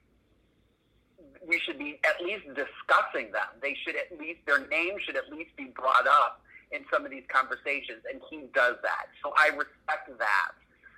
we 1.46 1.58
should 1.60 1.78
be 1.78 1.98
at 2.04 2.22
least 2.24 2.46
discussing 2.54 3.32
them. 3.32 3.52
They 3.60 3.76
should 3.84 3.96
at 3.96 4.16
least 4.18 4.40
their 4.46 4.66
name 4.68 4.96
should 5.04 5.16
at 5.16 5.28
least 5.30 5.56
be 5.56 5.72
brought 5.76 6.06
up 6.06 6.40
in 6.72 6.84
some 6.92 7.04
of 7.04 7.10
these 7.10 7.24
conversations, 7.28 8.00
and 8.08 8.20
he 8.30 8.48
does 8.54 8.76
that. 8.82 9.12
So 9.22 9.32
I 9.36 9.48
respect 9.48 10.08
that 10.18 10.52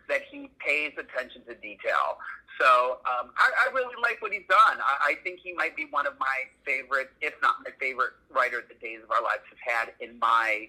that 0.08 0.22
he 0.30 0.50
pays 0.58 0.92
attention 0.98 1.42
to 1.48 1.54
detail. 1.54 2.18
So 2.60 2.98
um, 3.04 3.30
I, 3.36 3.68
I, 3.68 3.72
really 3.74 3.94
like 4.00 4.22
what 4.22 4.32
he's 4.32 4.46
done. 4.48 4.78
I, 4.78 5.10
I, 5.10 5.14
think 5.24 5.40
he 5.40 5.52
might 5.54 5.74
be 5.74 5.86
one 5.90 6.06
of 6.06 6.12
my 6.20 6.36
favorite, 6.64 7.10
if 7.20 7.34
not 7.42 7.56
my 7.64 7.70
favorite 7.80 8.12
writer 8.30 8.62
the 8.68 8.74
Days 8.74 9.00
of 9.02 9.10
Our 9.10 9.22
Lives 9.22 9.42
has 9.50 9.58
had 9.60 9.92
in 9.98 10.18
my 10.20 10.68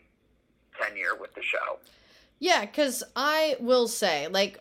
tenure 0.81 1.15
with 1.19 1.35
the 1.35 1.43
show. 1.43 1.77
Yeah, 2.39 2.61
because 2.61 3.03
I 3.15 3.55
will 3.59 3.87
say, 3.87 4.27
like, 4.27 4.59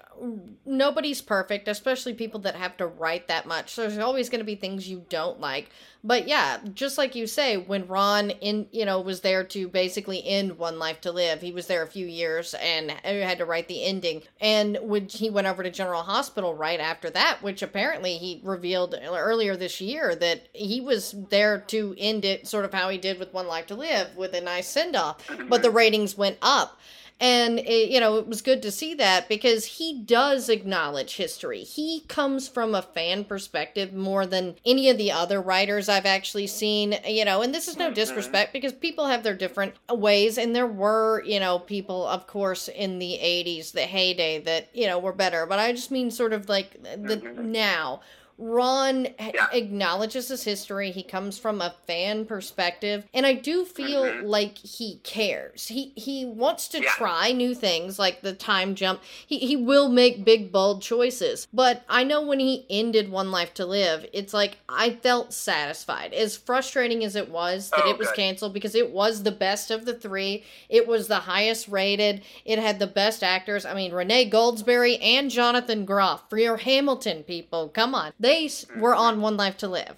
nobody's 0.64 1.20
perfect, 1.20 1.68
especially 1.68 2.14
people 2.14 2.40
that 2.40 2.54
have 2.54 2.76
to 2.76 2.86
write 2.86 3.28
that 3.28 3.46
much. 3.46 3.76
There's 3.76 3.98
always 3.98 4.28
going 4.28 4.40
to 4.40 4.44
be 4.44 4.54
things 4.54 4.88
you 4.88 5.04
don't 5.08 5.40
like. 5.40 5.70
But 6.02 6.28
yeah, 6.28 6.58
just 6.74 6.98
like 6.98 7.14
you 7.14 7.26
say, 7.26 7.56
when 7.56 7.86
Ron 7.86 8.30
in 8.30 8.68
you 8.70 8.84
know 8.84 9.00
was 9.00 9.22
there 9.22 9.42
to 9.42 9.68
basically 9.68 10.22
end 10.24 10.58
One 10.58 10.78
Life 10.78 11.00
to 11.02 11.12
Live, 11.12 11.40
he 11.40 11.50
was 11.50 11.66
there 11.66 11.82
a 11.82 11.86
few 11.88 12.06
years 12.06 12.54
and 12.54 12.90
uh, 12.90 12.94
had 13.02 13.38
to 13.38 13.46
write 13.46 13.68
the 13.68 13.82
ending. 13.82 14.22
And 14.40 14.78
when 14.82 15.08
he 15.08 15.30
went 15.30 15.46
over 15.46 15.62
to 15.62 15.70
General 15.70 16.02
Hospital 16.02 16.54
right 16.54 16.78
after 16.78 17.08
that, 17.10 17.42
which 17.42 17.62
apparently 17.62 18.18
he 18.18 18.40
revealed 18.44 18.94
earlier 19.02 19.56
this 19.56 19.80
year 19.80 20.14
that 20.16 20.48
he 20.52 20.80
was 20.80 21.14
there 21.30 21.58
to 21.68 21.94
end 21.98 22.24
it, 22.24 22.46
sort 22.46 22.66
of 22.66 22.74
how 22.74 22.90
he 22.90 22.98
did 22.98 23.18
with 23.18 23.32
One 23.32 23.46
Life 23.46 23.66
to 23.68 23.74
Live, 23.74 24.14
with 24.14 24.34
a 24.34 24.42
nice 24.42 24.68
send 24.68 24.94
off. 24.94 25.26
But 25.48 25.62
the 25.62 25.70
ratings 25.70 26.18
went 26.18 26.36
up. 26.42 26.78
And, 27.20 27.60
it, 27.60 27.90
you 27.90 28.00
know, 28.00 28.16
it 28.16 28.26
was 28.26 28.42
good 28.42 28.60
to 28.62 28.70
see 28.70 28.94
that 28.94 29.28
because 29.28 29.64
he 29.64 30.00
does 30.00 30.48
acknowledge 30.48 31.16
history. 31.16 31.62
He 31.62 32.00
comes 32.08 32.48
from 32.48 32.74
a 32.74 32.82
fan 32.82 33.24
perspective 33.24 33.92
more 33.92 34.26
than 34.26 34.56
any 34.66 34.90
of 34.90 34.98
the 34.98 35.12
other 35.12 35.40
writers 35.40 35.88
I've 35.88 36.06
actually 36.06 36.48
seen, 36.48 36.96
you 37.06 37.24
know, 37.24 37.40
and 37.40 37.54
this 37.54 37.68
is 37.68 37.76
no 37.76 37.86
mm-hmm. 37.86 37.94
disrespect 37.94 38.52
because 38.52 38.72
people 38.72 39.06
have 39.06 39.22
their 39.22 39.34
different 39.34 39.74
ways. 39.88 40.38
And 40.38 40.56
there 40.56 40.66
were, 40.66 41.22
you 41.24 41.38
know, 41.38 41.60
people, 41.60 42.06
of 42.06 42.26
course, 42.26 42.68
in 42.68 42.98
the 42.98 43.18
80s, 43.22 43.72
the 43.72 43.82
heyday 43.82 44.40
that, 44.40 44.68
you 44.74 44.86
know, 44.86 44.98
were 44.98 45.12
better. 45.12 45.46
But 45.46 45.60
I 45.60 45.72
just 45.72 45.92
mean 45.92 46.10
sort 46.10 46.32
of 46.32 46.48
like 46.48 46.82
the 46.82 47.16
mm-hmm. 47.16 47.52
now 47.52 48.00
Ron 48.38 49.08
Yeah. 49.18 49.46
acknowledges 49.52 50.28
his 50.28 50.44
history. 50.44 50.90
He 50.90 51.02
comes 51.02 51.38
from 51.38 51.60
a 51.60 51.74
fan 51.86 52.24
perspective, 52.26 53.04
and 53.14 53.24
I 53.24 53.34
do 53.34 53.64
feel 53.64 54.02
Mhm. 54.04 54.24
like 54.24 54.58
he 54.58 55.00
cares. 55.04 55.68
He 55.68 55.92
he 55.96 56.24
wants 56.24 56.68
to 56.68 56.82
Yeah. 56.82 56.90
try 56.96 57.32
new 57.32 57.54
things 57.54 57.98
like 57.98 58.22
the 58.22 58.32
time 58.32 58.74
jump. 58.74 59.02
He 59.26 59.38
he 59.38 59.56
will 59.56 59.88
make 59.88 60.24
big 60.24 60.50
bold 60.50 60.82
choices. 60.82 61.46
But 61.52 61.82
I 61.88 62.02
know 62.04 62.20
when 62.22 62.40
he 62.40 62.66
ended 62.68 63.10
One 63.10 63.30
Life 63.30 63.54
to 63.54 63.66
Live, 63.66 64.06
it's 64.12 64.34
like 64.34 64.58
I 64.68 64.90
felt 64.90 65.32
satisfied. 65.32 66.12
As 66.12 66.36
frustrating 66.36 67.04
as 67.04 67.14
it 67.16 67.28
was 67.30 67.70
that 67.70 67.82
Oh, 67.84 67.90
it 67.90 67.98
was 67.98 68.08
good. 68.08 68.16
canceled 68.16 68.52
because 68.52 68.74
it 68.74 68.90
was 68.90 69.22
the 69.22 69.30
best 69.30 69.70
of 69.70 69.84
the 69.84 69.94
3. 69.94 70.42
It 70.68 70.86
was 70.86 71.08
the 71.08 71.20
highest 71.20 71.68
rated. 71.68 72.22
It 72.44 72.58
had 72.58 72.78
the 72.78 72.86
best 72.86 73.22
actors. 73.22 73.64
I 73.64 73.74
mean, 73.74 73.92
Renee 73.92 74.28
Goldsberry 74.28 74.98
and 75.02 75.30
Jonathan 75.30 75.84
Groff 75.84 76.28
for 76.28 76.38
your 76.38 76.56
Hamilton 76.58 77.22
people. 77.22 77.68
Come 77.68 77.94
on. 77.94 78.12
They 78.24 78.50
were 78.80 78.94
on 78.94 79.20
One 79.20 79.36
Life 79.36 79.58
to 79.58 79.68
Live. 79.68 79.96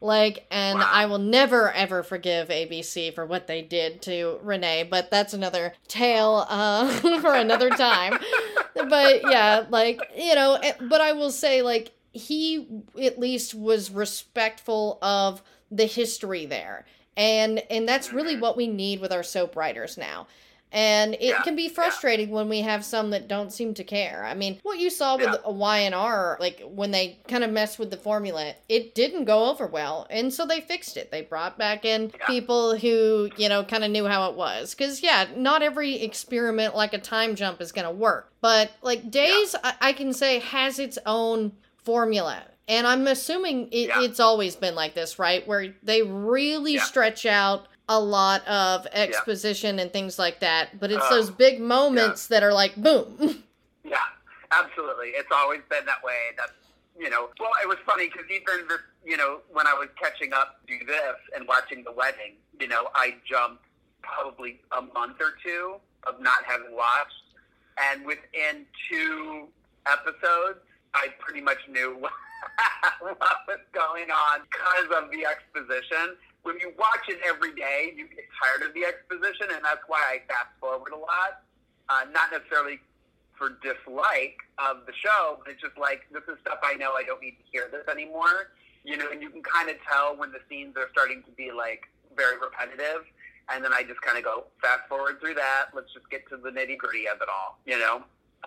Like, 0.00 0.46
and 0.50 0.78
Wow. 0.78 0.88
I 0.92 1.06
will 1.06 1.18
never 1.18 1.72
ever 1.72 2.02
forgive 2.02 2.48
ABC 2.50 3.12
for 3.14 3.24
what 3.26 3.46
they 3.48 3.62
did 3.62 4.02
to 4.02 4.38
Renee, 4.42 4.84
but 4.88 5.10
that's 5.10 5.32
another 5.34 5.74
tale 5.88 6.46
uh, 6.48 6.88
for 7.20 7.34
another 7.34 7.70
time. 7.70 8.18
but 8.74 9.22
yeah, 9.28 9.64
like, 9.70 10.00
you 10.16 10.34
know, 10.36 10.54
eh, 10.62 10.74
but 10.82 11.00
I 11.00 11.12
will 11.12 11.32
say, 11.32 11.62
like, 11.62 11.92
he 12.12 12.68
at 13.02 13.18
least 13.18 13.54
was 13.54 13.90
respectful 13.90 14.98
of 15.02 15.42
the 15.70 15.86
history 15.86 16.46
there. 16.46 16.84
And 17.16 17.58
and 17.68 17.88
that's 17.88 18.12
really 18.12 18.36
Mhm. 18.36 18.40
what 18.40 18.56
we 18.56 18.68
need 18.68 19.00
with 19.00 19.12
our 19.12 19.24
soap 19.24 19.56
writers 19.56 19.98
now. 19.98 20.28
And 20.70 21.14
it 21.14 21.22
Yeah, 21.22 21.42
can 21.42 21.56
be 21.56 21.64
yeah. 21.64 21.70
frustrating 21.70 22.30
when 22.30 22.48
we 22.48 22.60
have 22.60 22.84
some 22.84 23.10
that 23.10 23.26
don't 23.28 23.52
seem 23.52 23.72
to 23.74 23.84
care. 23.84 24.24
I 24.24 24.34
mean, 24.34 24.58
what 24.62 24.78
you 24.78 24.90
saw 24.90 25.16
with 25.16 25.26
Yeah. 25.26 25.50
Y&R, 25.50 26.36
like 26.40 26.60
when 26.66 26.90
they 26.90 27.18
kind 27.28 27.44
of 27.44 27.50
messed 27.50 27.78
with 27.78 27.90
the 27.90 27.96
formula, 27.96 28.54
it 28.68 28.94
didn't 28.94 29.24
go 29.24 29.48
over 29.48 29.66
well. 29.66 30.06
And 30.10 30.32
so 30.32 30.44
they 30.44 30.60
fixed 30.60 30.96
it. 30.96 31.10
They 31.10 31.22
brought 31.22 31.56
back 31.58 31.84
in 31.84 32.12
Yeah. 32.18 32.26
people 32.26 32.76
who, 32.76 33.30
you 33.36 33.48
know, 33.48 33.64
kind 33.64 33.84
of 33.84 33.90
knew 33.90 34.06
how 34.06 34.28
it 34.30 34.36
was. 34.36 34.74
Because, 34.74 35.02
yeah, 35.02 35.26
not 35.36 35.62
every 35.62 36.02
experiment 36.02 36.74
like 36.76 36.92
a 36.92 36.98
time 36.98 37.34
jump 37.34 37.60
is 37.60 37.72
going 37.72 37.86
to 37.86 37.90
work. 37.90 38.32
But, 38.40 38.70
like, 38.82 39.10
Days, 39.10 39.54
I-, 39.64 39.74
I 39.80 39.92
can 39.92 40.12
say, 40.12 40.38
has 40.40 40.78
its 40.78 40.98
own 41.06 41.52
formula. 41.82 42.42
And 42.66 42.86
I'm 42.86 43.06
assuming 43.06 43.68
it, 43.72 43.88
Yeah. 43.88 44.02
it's 44.02 44.20
always 44.20 44.54
been 44.54 44.74
like 44.74 44.94
this, 44.94 45.18
right? 45.18 45.46
Where 45.48 45.74
they 45.82 46.02
really 46.02 46.74
Yeah. 46.74 46.82
stretch 46.84 47.24
out 47.24 47.67
a 47.88 47.98
lot 47.98 48.46
of 48.46 48.86
exposition 48.92 49.78
and 49.78 49.92
things 49.92 50.18
like 50.18 50.40
that. 50.40 50.78
But 50.78 50.90
it's 50.90 51.04
Oh, 51.08 51.14
those 51.16 51.30
big 51.30 51.60
moments 51.60 52.26
that 52.28 52.42
are 52.42 52.52
like, 52.52 52.76
boom. 52.76 53.42
Yeah, 53.84 53.96
absolutely. 54.52 55.08
It's 55.16 55.30
always 55.32 55.60
been 55.70 55.86
that 55.86 56.04
way. 56.04 56.34
That's 56.36 56.52
you 56.98 57.08
know. 57.08 57.30
Well, 57.40 57.52
it 57.62 57.68
was 57.68 57.78
funny 57.86 58.08
because 58.10 58.26
even 58.30 58.68
this, 58.68 58.80
you 59.02 59.16
know, 59.16 59.38
when 59.50 59.66
I 59.66 59.72
was 59.72 59.88
catching 59.98 60.34
up 60.34 60.60
to 60.68 60.74
this 60.86 61.16
and 61.34 61.48
watching 61.48 61.84
the 61.84 61.92
wedding, 61.92 62.34
you 62.60 62.68
know, 62.68 62.88
I 62.94 63.14
jumped 63.24 63.64
probably 64.02 64.60
a 64.76 64.82
month 64.82 65.16
or 65.20 65.32
two 65.42 65.76
of 66.06 66.20
not 66.20 66.44
having 66.44 66.76
watched, 66.76 67.22
and 67.90 68.04
within 68.04 68.66
two 68.90 69.48
episodes, 69.86 70.58
I 70.92 71.08
pretty 71.18 71.40
much 71.40 71.58
knew 71.70 71.96
what, 71.98 72.12
what 73.00 73.18
was 73.48 73.60
going 73.72 74.10
on 74.10 74.40
because 74.50 75.02
of 75.02 75.10
the 75.10 75.24
exposition. 75.24 76.16
When 76.48 76.56
you 76.64 76.72
watch 76.80 77.04
it 77.12 77.20
every 77.28 77.52
day, 77.52 77.92
you 77.94 78.08
get 78.08 78.24
tired 78.40 78.64
of 78.66 78.72
the 78.72 78.88
exposition, 78.88 79.52
and 79.52 79.60
that's 79.62 79.84
why 79.86 80.00
I 80.00 80.24
fast 80.32 80.48
forward 80.58 80.92
a 80.96 80.96
lot. 80.96 81.44
Uh, 81.92 82.08
not 82.10 82.32
necessarily 82.32 82.80
for 83.36 83.60
dislike 83.60 84.40
of 84.56 84.88
the 84.88 84.96
show, 84.96 85.36
but 85.44 85.52
it's 85.52 85.60
just 85.60 85.76
like 85.76 86.08
this 86.10 86.24
is 86.24 86.40
stuff 86.40 86.56
I 86.64 86.72
know 86.80 86.92
I 86.96 87.04
don't 87.04 87.20
need 87.20 87.36
to 87.36 87.44
hear 87.52 87.68
this 87.70 87.84
anymore. 87.92 88.56
You 88.82 88.96
know, 88.96 89.12
and 89.12 89.20
you 89.20 89.28
can 89.28 89.42
kind 89.42 89.68
of 89.68 89.76
tell 89.84 90.16
when 90.16 90.32
the 90.32 90.40
scenes 90.48 90.72
are 90.80 90.88
starting 90.90 91.22
to 91.28 91.30
be 91.36 91.52
like 91.52 91.84
very 92.16 92.40
repetitive, 92.40 93.04
and 93.52 93.60
then 93.62 93.74
I 93.76 93.82
just 93.84 94.00
kind 94.00 94.16
of 94.16 94.24
go 94.24 94.44
fast 94.64 94.88
forward 94.88 95.20
through 95.20 95.34
that. 95.36 95.76
Let's 95.76 95.92
just 95.92 96.08
get 96.08 96.24
to 96.32 96.38
the 96.40 96.48
nitty 96.48 96.78
gritty 96.80 97.04
of 97.12 97.20
it 97.20 97.28
all. 97.28 97.60
You 97.68 97.76
know. 97.78 97.96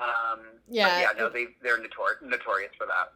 Um, 0.02 0.42
Yeah. 0.68 1.06
yeah. 1.06 1.10
No, 1.16 1.30
they 1.30 1.54
they're 1.62 1.78
notor- 1.78 2.18
notorious 2.26 2.74
for 2.82 2.88
that. 2.88 3.14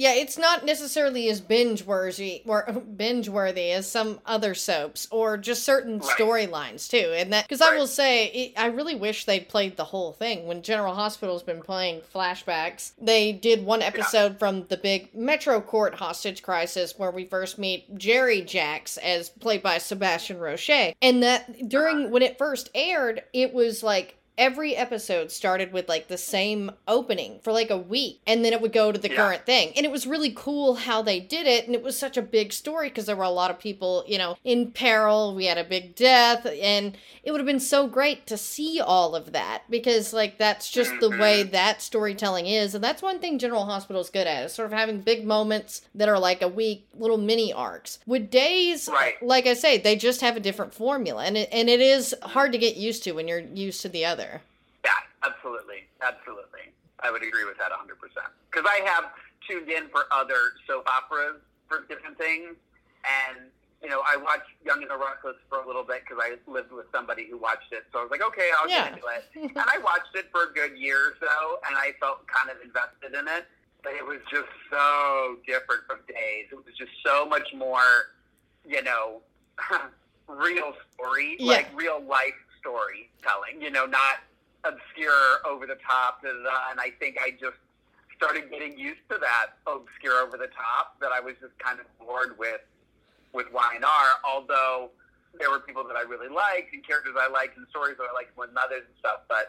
Yeah, 0.00 0.14
it's 0.14 0.38
not 0.38 0.64
necessarily 0.64 1.28
as 1.28 1.42
binge 1.42 1.84
worthy 1.84 2.40
or 2.46 2.62
binge 2.96 3.28
worthy 3.28 3.70
as 3.72 3.86
some 3.86 4.20
other 4.24 4.54
soaps 4.54 5.06
or 5.10 5.36
just 5.36 5.62
certain 5.62 5.98
Right. 5.98 6.16
storylines 6.16 6.88
too. 6.88 7.12
And 7.14 7.34
that 7.34 7.46
because 7.46 7.60
I 7.60 7.76
will 7.76 7.86
say, 7.86 8.28
it, 8.28 8.52
I 8.56 8.68
really 8.68 8.94
wish 8.94 9.26
they'd 9.26 9.46
played 9.46 9.76
the 9.76 9.84
whole 9.84 10.14
thing. 10.14 10.46
When 10.46 10.62
General 10.62 10.94
Hospital's 10.94 11.42
been 11.42 11.60
playing 11.60 12.00
flashbacks, 12.14 12.92
they 12.98 13.30
did 13.32 13.66
one 13.66 13.82
episode 13.82 14.38
from 14.38 14.64
the 14.68 14.78
big 14.78 15.14
Metro 15.14 15.60
Court 15.60 15.96
hostage 15.96 16.42
crisis 16.42 16.94
where 16.98 17.10
we 17.10 17.26
first 17.26 17.58
meet 17.58 17.98
Jerry 17.98 18.40
Jacks 18.40 18.96
as 18.96 19.28
played 19.28 19.62
by 19.62 19.76
Sebastian 19.76 20.38
Roche, 20.38 20.94
and 21.02 21.22
that 21.22 21.68
during 21.68 22.04
uh-huh. 22.04 22.08
when 22.08 22.22
it 22.22 22.38
first 22.38 22.70
aired, 22.74 23.22
it 23.34 23.52
was 23.52 23.82
like 23.82 24.16
every 24.40 24.74
episode 24.74 25.30
started 25.30 25.70
with 25.72 25.86
like 25.88 26.08
the 26.08 26.16
same 26.16 26.70
opening 26.88 27.38
for 27.44 27.52
like 27.52 27.70
a 27.70 27.76
week 27.76 28.20
and 28.26 28.42
then 28.42 28.52
it 28.54 28.60
would 28.62 28.72
go 28.72 28.90
to 28.90 28.98
the 28.98 29.08
Yeah. 29.10 29.16
current 29.16 29.44
thing. 29.46 29.72
And 29.76 29.84
it 29.84 29.92
was 29.92 30.06
really 30.06 30.32
cool 30.34 30.74
how 30.76 31.02
they 31.02 31.20
did 31.20 31.46
it 31.46 31.66
and 31.66 31.74
it 31.74 31.82
was 31.82 31.96
such 31.98 32.16
a 32.16 32.22
big 32.22 32.52
story 32.52 32.88
because 32.88 33.04
there 33.04 33.14
were 33.14 33.22
a 33.24 33.30
lot 33.30 33.50
of 33.50 33.58
people 33.58 34.02
you 34.08 34.16
know 34.18 34.36
in 34.42 34.72
peril. 34.72 35.34
We 35.34 35.44
had 35.44 35.58
a 35.58 35.64
big 35.64 35.94
death 35.94 36.46
and 36.46 36.96
it 37.22 37.30
would 37.30 37.40
have 37.40 37.46
been 37.46 37.60
so 37.60 37.86
great 37.86 38.26
to 38.28 38.38
see 38.38 38.80
all 38.80 39.14
of 39.14 39.32
that 39.32 39.64
because 39.68 40.14
like 40.14 40.38
that's 40.38 40.70
just 40.70 40.92
the 41.00 41.10
way 41.10 41.42
mm-hmm. 41.42 41.52
that 41.52 41.82
storytelling 41.82 42.46
is 42.46 42.74
and 42.74 42.82
that's 42.82 43.02
one 43.02 43.18
thing 43.18 43.38
general 43.38 43.66
hospital 43.66 44.00
is 44.00 44.08
good 44.08 44.26
at 44.26 44.44
is 44.46 44.54
sort 44.54 44.72
of 44.72 44.78
having 44.78 45.00
big 45.02 45.26
moments 45.26 45.82
that 45.94 46.08
are 46.08 46.18
like 46.18 46.40
a 46.40 46.48
week 46.48 46.86
little 46.98 47.18
mini 47.18 47.52
arcs. 47.52 47.98
With 48.06 48.30
days 48.30 48.88
Right. 48.90 49.22
like 49.22 49.46
i 49.46 49.52
say 49.54 49.76
they 49.76 49.96
just 49.96 50.22
have 50.22 50.36
a 50.36 50.40
different 50.40 50.72
formula 50.72 51.24
and 51.24 51.36
it, 51.36 51.48
and 51.52 51.68
it 51.68 51.80
is 51.80 52.14
hard 52.22 52.52
to 52.52 52.58
get 52.58 52.76
used 52.76 53.04
to 53.04 53.12
when 53.12 53.28
you're 53.28 53.40
used 53.40 53.82
to 53.82 53.88
the 53.88 54.04
other 54.04 54.29
absolutely, 55.22 55.86
absolutely. 56.02 56.72
I 57.00 57.10
would 57.10 57.22
agree 57.22 57.44
with 57.44 57.56
that 57.58 57.70
100%. 57.72 57.96
Because 58.50 58.68
I 58.68 58.80
have 58.88 59.04
tuned 59.48 59.68
in 59.70 59.88
for 59.88 60.04
other 60.12 60.52
soap 60.66 60.86
operas 60.88 61.40
for 61.68 61.86
different 61.88 62.18
things, 62.18 62.56
and 63.04 63.48
you 63.82 63.88
know, 63.88 64.02
I 64.04 64.14
watched 64.18 64.50
Young 64.62 64.82
and 64.82 64.90
the 64.90 64.98
Restless 64.98 65.36
for 65.48 65.62
a 65.62 65.66
little 65.66 65.82
bit 65.82 66.02
because 66.04 66.22
I 66.22 66.36
lived 66.50 66.70
with 66.70 66.84
somebody 66.92 67.26
who 67.30 67.38
watched 67.38 67.72
it. 67.72 67.84
So 67.92 68.00
I 68.00 68.02
was 68.02 68.10
like, 68.10 68.20
okay, 68.20 68.50
I'll 68.60 68.68
Yeah. 68.68 68.90
get 68.90 68.92
into 68.98 69.06
it. 69.08 69.24
and 69.56 69.64
I 69.66 69.78
watched 69.78 70.14
it 70.14 70.26
for 70.30 70.44
a 70.44 70.52
good 70.52 70.76
year 70.76 70.98
or 70.98 71.14
so, 71.18 71.58
and 71.66 71.74
I 71.78 71.92
felt 71.98 72.26
kind 72.26 72.50
of 72.54 72.60
invested 72.62 73.14
in 73.18 73.26
it. 73.26 73.46
But 73.82 73.94
it 73.94 74.04
was 74.04 74.18
just 74.30 74.52
so 74.70 75.38
different 75.46 75.84
from 75.86 76.00
Days. 76.06 76.48
It 76.52 76.56
was 76.56 76.74
just 76.76 76.92
so 77.02 77.24
much 77.24 77.48
more, 77.54 78.12
you 78.68 78.82
know, 78.82 79.22
real 80.28 80.74
story, 80.92 81.36
Yeah. 81.38 81.52
like 81.54 81.68
real 81.74 82.02
life 82.02 82.36
storytelling. 82.58 83.62
You 83.62 83.70
know, 83.70 83.86
not 83.86 84.20
obscure, 84.64 85.40
over 85.46 85.66
the 85.66 85.78
top. 85.86 86.22
And 86.24 86.46
I 86.80 86.90
think 86.98 87.16
I 87.20 87.30
just 87.30 87.58
started 88.16 88.50
getting 88.50 88.78
used 88.78 89.00
to 89.10 89.18
that 89.18 89.56
obscure, 89.66 90.20
over 90.20 90.36
the 90.36 90.48
top. 90.52 91.00
That 91.00 91.12
I 91.12 91.20
was 91.20 91.34
just 91.40 91.58
kind 91.58 91.80
of 91.80 91.86
bored 91.98 92.38
with 92.38 92.60
with 93.32 93.46
Y 93.52 93.72
and 93.74 93.84
R. 93.84 94.08
Although 94.28 94.90
there 95.38 95.50
were 95.50 95.60
people 95.60 95.84
that 95.84 95.96
I 95.96 96.02
really 96.02 96.28
liked 96.28 96.74
and 96.74 96.84
characters 96.86 97.14
I 97.18 97.28
liked 97.30 97.56
and 97.56 97.66
stories 97.70 97.96
that 97.98 98.08
I 98.10 98.12
liked 98.12 98.36
with 98.36 98.50
others 98.56 98.82
and 98.86 98.96
stuff. 98.98 99.22
But 99.28 99.48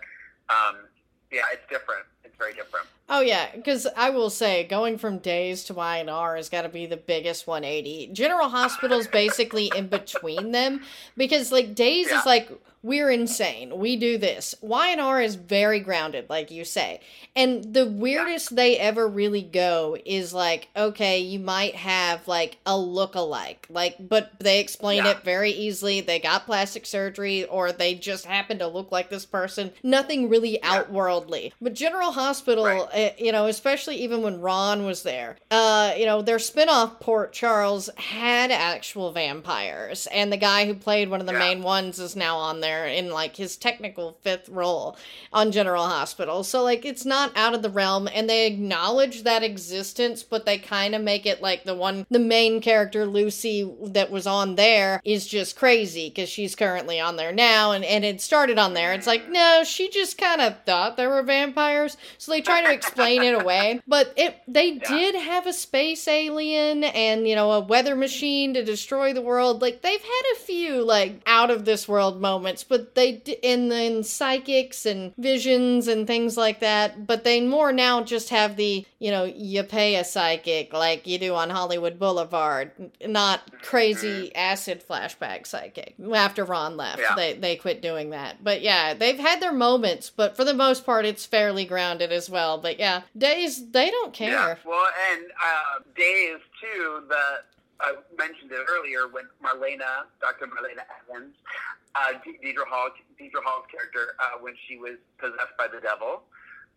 um, 0.49 0.85
yeah, 1.31 1.43
it's 1.51 1.65
different. 1.69 2.05
It's 2.23 2.35
very 2.37 2.53
different. 2.53 2.87
Oh 3.09 3.19
yeah, 3.21 3.47
because 3.53 3.87
I 3.97 4.09
will 4.11 4.29
say 4.29 4.63
going 4.63 4.97
from 4.97 5.17
days 5.17 5.65
to 5.65 5.73
Y 5.73 5.97
and 5.97 6.09
R 6.09 6.37
has 6.37 6.47
got 6.49 6.61
to 6.61 6.69
be 6.69 6.85
the 6.85 6.95
biggest 6.97 7.45
180. 7.45 8.09
General 8.13 8.47
Hospital's 8.49 9.07
basically 9.07 9.69
in 9.75 9.87
between 9.87 10.51
them 10.51 10.81
because 11.17 11.51
like 11.51 11.75
days 11.75 12.07
Yeah. 12.09 12.19
is 12.19 12.25
like 12.25 12.49
we're 12.83 13.11
insane. 13.11 13.77
We 13.77 13.95
do 13.95 14.17
this. 14.17 14.55
Y 14.59 14.89
and 14.89 14.99
R 14.99 15.21
is 15.21 15.35
very 15.35 15.79
grounded, 15.81 16.27
like 16.31 16.49
you 16.49 16.65
say. 16.65 16.99
And 17.35 17.75
the 17.75 17.85
weirdest 17.85 18.55
they 18.55 18.75
ever 18.79 19.07
really 19.07 19.43
go 19.43 19.95
is 20.03 20.33
like, 20.33 20.67
okay, 20.75 21.19
you 21.19 21.37
might 21.37 21.75
have 21.75 22.27
like 22.27 22.57
a 22.65 22.75
look-alike, 22.75 23.67
like, 23.69 23.97
but 23.99 24.31
they 24.39 24.59
explain 24.59 25.05
Yeah. 25.05 25.11
it 25.11 25.19
very 25.23 25.51
easily. 25.51 26.01
They 26.01 26.17
got 26.17 26.47
plastic 26.47 26.87
surgery, 26.87 27.45
or 27.45 27.71
they 27.71 27.93
just 27.93 28.25
happen 28.25 28.57
to 28.57 28.67
look 28.67 28.91
like 28.91 29.11
this 29.11 29.27
person. 29.27 29.71
Nothing 29.83 30.27
really 30.27 30.61
outworldly. 30.63 31.53
But 31.61 31.75
General 31.75 32.13
Hospital, 32.13 32.65
Right. 32.65 32.81
Uh, 32.93 33.09
you 33.17 33.31
know, 33.31 33.45
especially 33.47 33.97
even 33.97 34.21
when 34.21 34.41
Ron 34.41 34.85
was 34.85 35.03
there, 35.03 35.37
uh, 35.49 35.93
you 35.97 36.05
know, 36.05 36.21
their 36.21 36.37
spinoff 36.37 36.99
Port 36.99 37.33
Charles 37.33 37.89
had 37.97 38.51
actual 38.51 39.11
vampires, 39.11 40.07
and 40.07 40.31
the 40.31 40.37
guy 40.37 40.65
who 40.65 40.73
played 40.73 41.09
one 41.09 41.19
of 41.21 41.27
the 41.27 41.33
Yeah. 41.33 41.39
main 41.39 41.61
ones 41.63 41.99
is 41.99 42.15
now 42.15 42.37
on 42.37 42.59
there 42.61 42.85
in 42.87 43.11
like 43.11 43.35
his 43.35 43.55
technical 43.57 44.17
fifth 44.21 44.49
role 44.49 44.97
on 45.33 45.51
General 45.51 45.85
Hospital. 45.85 46.43
So 46.43 46.63
like 46.63 46.85
it's 46.85 47.05
not 47.05 47.31
out 47.35 47.53
of 47.53 47.61
the 47.61 47.69
realm, 47.69 48.07
and 48.13 48.29
they 48.29 48.45
acknowledge 48.47 49.23
that 49.23 49.43
existence, 49.43 50.23
but 50.23 50.45
they 50.45 50.57
kind 50.57 50.95
of 50.95 51.01
make 51.01 51.25
it 51.25 51.41
like 51.41 51.63
the 51.63 51.75
one, 51.75 52.05
the 52.09 52.19
main 52.19 52.61
character 52.61 53.05
Lucy 53.05 53.69
that 53.83 54.11
was 54.11 54.27
on 54.27 54.55
there 54.55 55.01
is 55.05 55.27
just 55.27 55.55
crazy 55.55 56.09
because 56.09 56.29
she's 56.29 56.55
currently 56.55 56.99
on 56.99 57.15
there 57.15 57.31
now, 57.31 57.71
and 57.71 57.83
and 57.85 58.03
it 58.05 58.21
started 58.21 58.57
on 58.59 58.73
there. 58.73 58.93
It's 58.93 59.07
like 59.07 59.29
no, 59.29 59.63
she 59.65 59.89
just 59.89 60.17
kind 60.17 60.41
of 60.41 60.55
thought 60.65 60.97
there 60.97 61.09
were 61.09 61.23
vampires. 61.23 61.97
So 62.17 62.31
they 62.31 62.41
try 62.41 62.61
to 62.61 62.73
explain 62.81 63.23
it 63.23 63.33
away. 63.39 63.81
But 63.87 64.13
it 64.15 64.41
they 64.47 64.73
Yeah. 64.73 64.87
did 64.87 65.15
have 65.15 65.47
a 65.47 65.53
space 65.53 66.07
alien 66.07 66.83
and, 66.83 67.27
you 67.27 67.35
know, 67.35 67.51
a 67.51 67.59
weather 67.59 67.95
machine 67.95 68.53
to 68.53 68.63
destroy 68.63 69.13
the 69.13 69.21
world. 69.21 69.61
Like 69.61 69.81
they've 69.81 70.01
had 70.01 70.23
a 70.33 70.39
few 70.39 70.83
like 70.83 71.21
out 71.25 71.49
of 71.49 71.65
this 71.65 71.87
world 71.87 72.21
moments, 72.21 72.63
but 72.63 72.95
they 72.95 73.13
d- 73.13 73.37
and 73.43 73.71
then 73.71 74.03
psychics 74.03 74.85
and 74.85 75.13
visions 75.17 75.87
and 75.87 76.07
things 76.07 76.37
like 76.37 76.59
that. 76.59 77.05
But 77.07 77.23
they 77.23 77.41
more 77.41 77.71
now 77.71 78.03
just 78.03 78.29
have 78.29 78.55
the, 78.55 78.85
you 78.99 79.11
know, 79.11 79.23
you 79.23 79.63
pay 79.63 79.95
a 79.95 80.03
psychic 80.03 80.73
like 80.73 81.07
you 81.07 81.17
do 81.19 81.35
on 81.35 81.49
Hollywood 81.49 81.99
Boulevard, 81.99 82.71
not 83.05 83.39
crazy 83.61 84.27
mm-hmm. 84.27 84.37
acid 84.37 84.83
flashback 84.87 85.45
psychic. 85.47 85.95
After 86.13 86.43
Ron 86.43 86.77
left, 86.77 86.99
Yeah. 86.99 87.15
they 87.15 87.33
they 87.33 87.55
quit 87.55 87.81
doing 87.81 88.09
that. 88.11 88.43
But 88.43 88.61
yeah, 88.61 88.93
they've 88.93 89.19
had 89.19 89.39
their 89.41 89.53
moments, 89.53 90.09
but 90.09 90.35
for 90.35 90.43
the 90.43 90.53
most 90.53 90.85
part, 90.85 91.05
it's 91.05 91.25
fairly 91.25 91.65
grounded 91.65 92.11
as 92.11 92.29
well. 92.29 92.57
Yeah, 92.79 93.01
days 93.17 93.71
they 93.71 93.89
don't 93.91 94.13
care. 94.13 94.31
Yeah. 94.31 94.55
Well, 94.65 94.87
and 95.11 95.25
uh, 95.25 95.79
Days 95.95 96.39
too. 96.61 97.03
The 97.07 97.43
I 97.81 97.95
mentioned 98.17 98.51
it 98.51 98.63
earlier 98.69 99.07
when 99.07 99.25
Marlena, 99.43 100.05
Dr. 100.21 100.45
Marlena 100.45 100.85
Evans, 101.09 101.33
uh, 101.95 102.13
De- 102.23 102.37
Deidre 102.45 102.67
Hall, 102.69 102.89
Deidre 103.19 103.41
Hall's 103.43 103.65
character, 103.71 104.13
uh, 104.19 104.37
when 104.39 104.53
she 104.67 104.77
was 104.77 104.97
possessed 105.17 105.57
by 105.57 105.67
the 105.67 105.81
devil. 105.81 106.21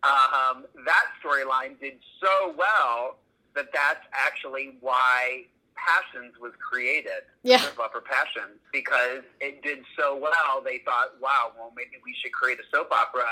Um, 0.03 0.65
that 0.85 1.05
storyline 1.23 1.79
did 1.79 1.97
so 2.21 2.53
well 2.57 3.17
that 3.55 3.67
that's 3.73 4.05
actually 4.13 4.77
why 4.81 5.45
Passions 5.75 6.33
was 6.39 6.53
created. 6.59 7.23
Yeah. 7.43 7.57
Soap 7.59 7.79
opera 7.79 8.01
Passions 8.01 8.57
because 8.73 9.23
it 9.41 9.61
did 9.61 9.79
so 9.97 10.15
well. 10.17 10.61
They 10.63 10.79
thought, 10.79 11.19
wow, 11.21 11.51
well 11.57 11.71
maybe 11.75 11.97
we 12.03 12.15
should 12.21 12.31
create 12.33 12.59
a 12.59 12.63
soap 12.75 12.91
opera 12.91 13.25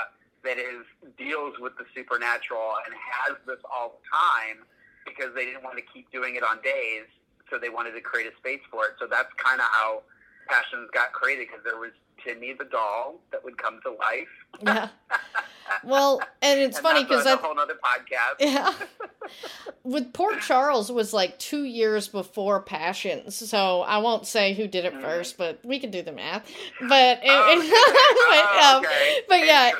that 0.44 0.58
is 0.58 0.84
deals 1.18 1.58
with 1.58 1.76
the 1.76 1.84
supernatural 1.94 2.76
and 2.84 2.94
has 2.94 3.36
this 3.46 3.60
all 3.64 3.98
the 3.98 4.04
time 4.08 4.64
because 5.04 5.34
they 5.34 5.44
didn't 5.44 5.64
want 5.64 5.76
to 5.76 5.84
keep 5.92 6.10
doing 6.12 6.36
it 6.36 6.42
on 6.42 6.60
days, 6.62 7.08
so 7.50 7.58
they 7.58 7.68
wanted 7.68 7.92
to 7.92 8.00
create 8.00 8.30
a 8.30 8.36
space 8.36 8.60
for 8.70 8.86
it. 8.86 8.92
So 8.98 9.06
that's 9.06 9.32
kind 9.36 9.60
of 9.60 9.66
how 9.72 10.02
Passions 10.48 10.88
got 10.92 11.12
created 11.12 11.48
because 11.48 11.64
there 11.64 11.78
was 11.78 11.92
Timmy 12.24 12.52
the 12.52 12.64
doll 12.64 13.20
that 13.32 13.42
would 13.44 13.58
come 13.58 13.80
to 13.84 13.90
life. 13.90 14.32
Yeah. 14.62 14.88
Well, 15.82 16.20
and 16.42 16.60
it's 16.60 16.76
and 16.78 16.82
funny 16.82 17.00
that's 17.00 17.08
because 17.10 17.26
I 17.26 17.32
a 17.34 17.36
whole 17.36 17.58
other 17.58 17.74
podcast. 17.74 18.34
Yeah. 18.38 18.72
With 19.82 20.12
Port 20.14 20.40
Charles 20.40 20.90
was 20.90 21.12
like 21.12 21.38
two 21.38 21.64
years 21.64 22.08
before 22.08 22.60
Passions, 22.60 23.34
so 23.50 23.82
I 23.82 23.98
won't 23.98 24.26
say 24.26 24.54
who 24.54 24.66
did 24.66 24.84
it 24.86 24.94
Mhm. 24.94 25.00
first, 25.02 25.36
but 25.36 25.58
we 25.64 25.78
can 25.78 25.90
do 25.90 26.02
the 26.02 26.12
math. 26.12 26.50
But, 26.80 27.18
it, 27.22 27.28
Oh, 27.28 27.58
okay. 27.58 27.68
but, 27.68 28.46
Oh, 28.62 28.76
um, 28.78 28.84
okay. 28.84 29.20
but 29.28 29.44
yeah, 29.46 29.72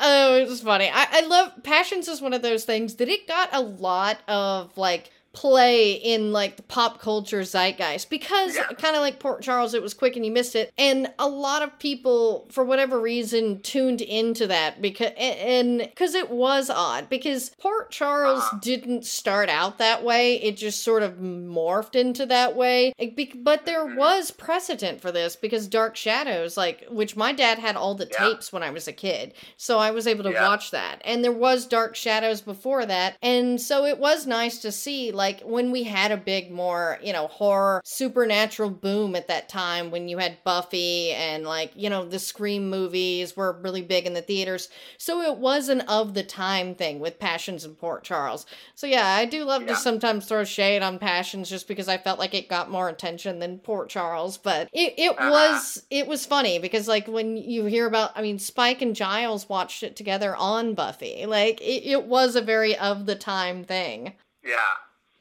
Oh, 0.00 0.36
it 0.38 0.48
was 0.48 0.60
funny. 0.60 0.90
I, 0.92 1.06
I 1.10 1.20
love 1.26 1.52
Passions 1.62 2.08
is 2.08 2.20
one 2.20 2.32
of 2.32 2.42
those 2.42 2.64
things 2.64 2.96
that 2.96 3.08
it 3.08 3.28
got 3.28 3.48
a 3.52 3.60
lot 3.60 4.18
of 4.28 4.76
like 4.76 5.10
play 5.34 5.92
in 5.92 6.32
like 6.32 6.56
the 6.56 6.62
pop 6.62 7.00
culture 7.00 7.40
zeitgeist 7.42 8.08
because 8.08 8.54
Yeah. 8.56 8.68
kind 8.78 8.96
of 8.96 9.02
like 9.02 9.18
Port 9.18 9.42
Charles, 9.42 9.74
it 9.74 9.82
was 9.82 9.92
quick 9.92 10.16
and 10.16 10.24
you 10.24 10.30
missed 10.32 10.54
it, 10.54 10.72
and 10.78 11.12
a 11.18 11.28
lot 11.28 11.62
of 11.62 11.78
people 11.78 12.46
for 12.50 12.64
whatever 12.64 13.00
reason 13.00 13.60
tuned 13.60 14.00
into 14.00 14.46
that 14.46 14.80
because 14.80 15.12
and 15.18 15.78
because 15.78 16.14
it 16.14 16.30
was 16.30 16.70
odd 16.70 17.08
because 17.10 17.50
Port 17.60 17.90
Charles 17.90 18.40
Uh-huh. 18.44 18.58
didn't 18.62 19.04
start 19.04 19.48
out 19.48 19.78
that 19.78 20.02
way; 20.04 20.36
it 20.42 20.56
just 20.56 20.82
sort 20.82 21.02
of 21.02 21.14
morphed 21.14 21.94
into 21.96 22.24
that 22.26 22.56
way. 22.56 22.92
But 23.36 23.66
there 23.66 23.84
Mhm. 23.86 23.96
was 23.96 24.30
precedent 24.30 25.00
for 25.00 25.10
this 25.12 25.36
because 25.36 25.66
Dark 25.66 25.96
Shadows, 25.96 26.56
like 26.56 26.84
which 26.88 27.16
my 27.16 27.32
dad 27.32 27.58
had 27.58 27.76
all 27.76 27.94
the 27.94 28.08
Yeah. 28.10 28.28
tapes 28.28 28.52
when 28.52 28.62
I 28.62 28.70
was 28.70 28.86
a 28.86 28.92
kid. 28.92 29.34
So 29.56 29.78
I 29.78 29.90
was 29.90 30.06
able 30.06 30.22
to 30.24 30.30
Yeah. 30.30 30.48
watch 30.48 30.70
that. 30.70 31.00
And 31.04 31.24
there 31.24 31.32
was 31.32 31.66
Dark 31.66 31.96
Shadows 31.96 32.40
before 32.40 32.86
that. 32.86 33.16
And 33.20 33.60
so 33.60 33.84
it 33.84 33.98
was 33.98 34.26
nice 34.26 34.58
to 34.58 34.70
see, 34.72 35.10
like, 35.10 35.23
when 35.44 35.70
we 35.70 35.84
had 35.84 36.12
a 36.12 36.16
big, 36.16 36.50
more, 36.50 36.98
you 37.02 37.12
know, 37.12 37.26
horror, 37.26 37.80
supernatural 37.84 38.70
boom 38.70 39.14
at 39.16 39.28
that 39.28 39.48
time, 39.48 39.90
when 39.90 40.08
you 40.08 40.18
had 40.18 40.42
Buffy 40.44 41.10
and, 41.10 41.44
like, 41.44 41.72
you 41.74 41.88
know, 41.90 42.04
the 42.04 42.18
Scream 42.18 42.68
movies 42.70 43.36
were 43.36 43.52
really 43.62 43.82
big 43.82 44.06
in 44.06 44.14
the 44.14 44.22
theaters. 44.22 44.68
So 44.98 45.20
it 45.22 45.38
was 45.38 45.68
an 45.68 45.80
of 45.82 46.14
the 46.14 46.22
time 46.22 46.74
thing 46.74 47.00
with 47.00 47.18
Passions 47.18 47.64
and 47.64 47.78
Port 47.78 48.04
Charles. 48.04 48.46
So 48.74 48.86
yeah, 48.86 49.06
I 49.06 49.24
do 49.24 49.44
love 49.44 49.66
to 49.66 49.76
sometimes 49.76 50.26
throw 50.26 50.44
shade 50.44 50.82
on 50.82 50.98
Passions 50.98 51.48
just 51.48 51.68
because 51.68 51.88
I 51.88 51.98
felt 51.98 52.18
like 52.18 52.34
it 52.34 52.48
got 52.48 52.70
more 52.70 52.88
attention 52.88 53.38
than 53.38 53.58
Port 53.58 53.88
Charles. 53.88 54.36
But 54.38 54.68
it, 54.72 54.94
it 54.98 55.18
Uh-huh. 55.18 55.30
was 55.30 55.82
it 55.90 56.06
was 56.06 56.26
funny 56.26 56.58
because 56.58 56.88
like 56.88 57.06
when 57.06 57.36
you 57.36 57.64
hear 57.66 57.86
about 57.86 58.12
I 58.14 58.22
mean 58.22 58.38
Spike 58.38 58.82
and 58.82 58.94
Giles 58.96 59.48
watched 59.48 59.82
it 59.82 59.96
together 59.96 60.34
on 60.36 60.74
Buffy. 60.74 61.26
Like 61.26 61.60
it, 61.60 61.84
it 61.88 62.04
was 62.04 62.36
a 62.36 62.40
very 62.42 62.76
of 62.76 63.06
the 63.06 63.14
time 63.16 63.64
thing. 63.64 64.14
Yeah, 64.44 64.58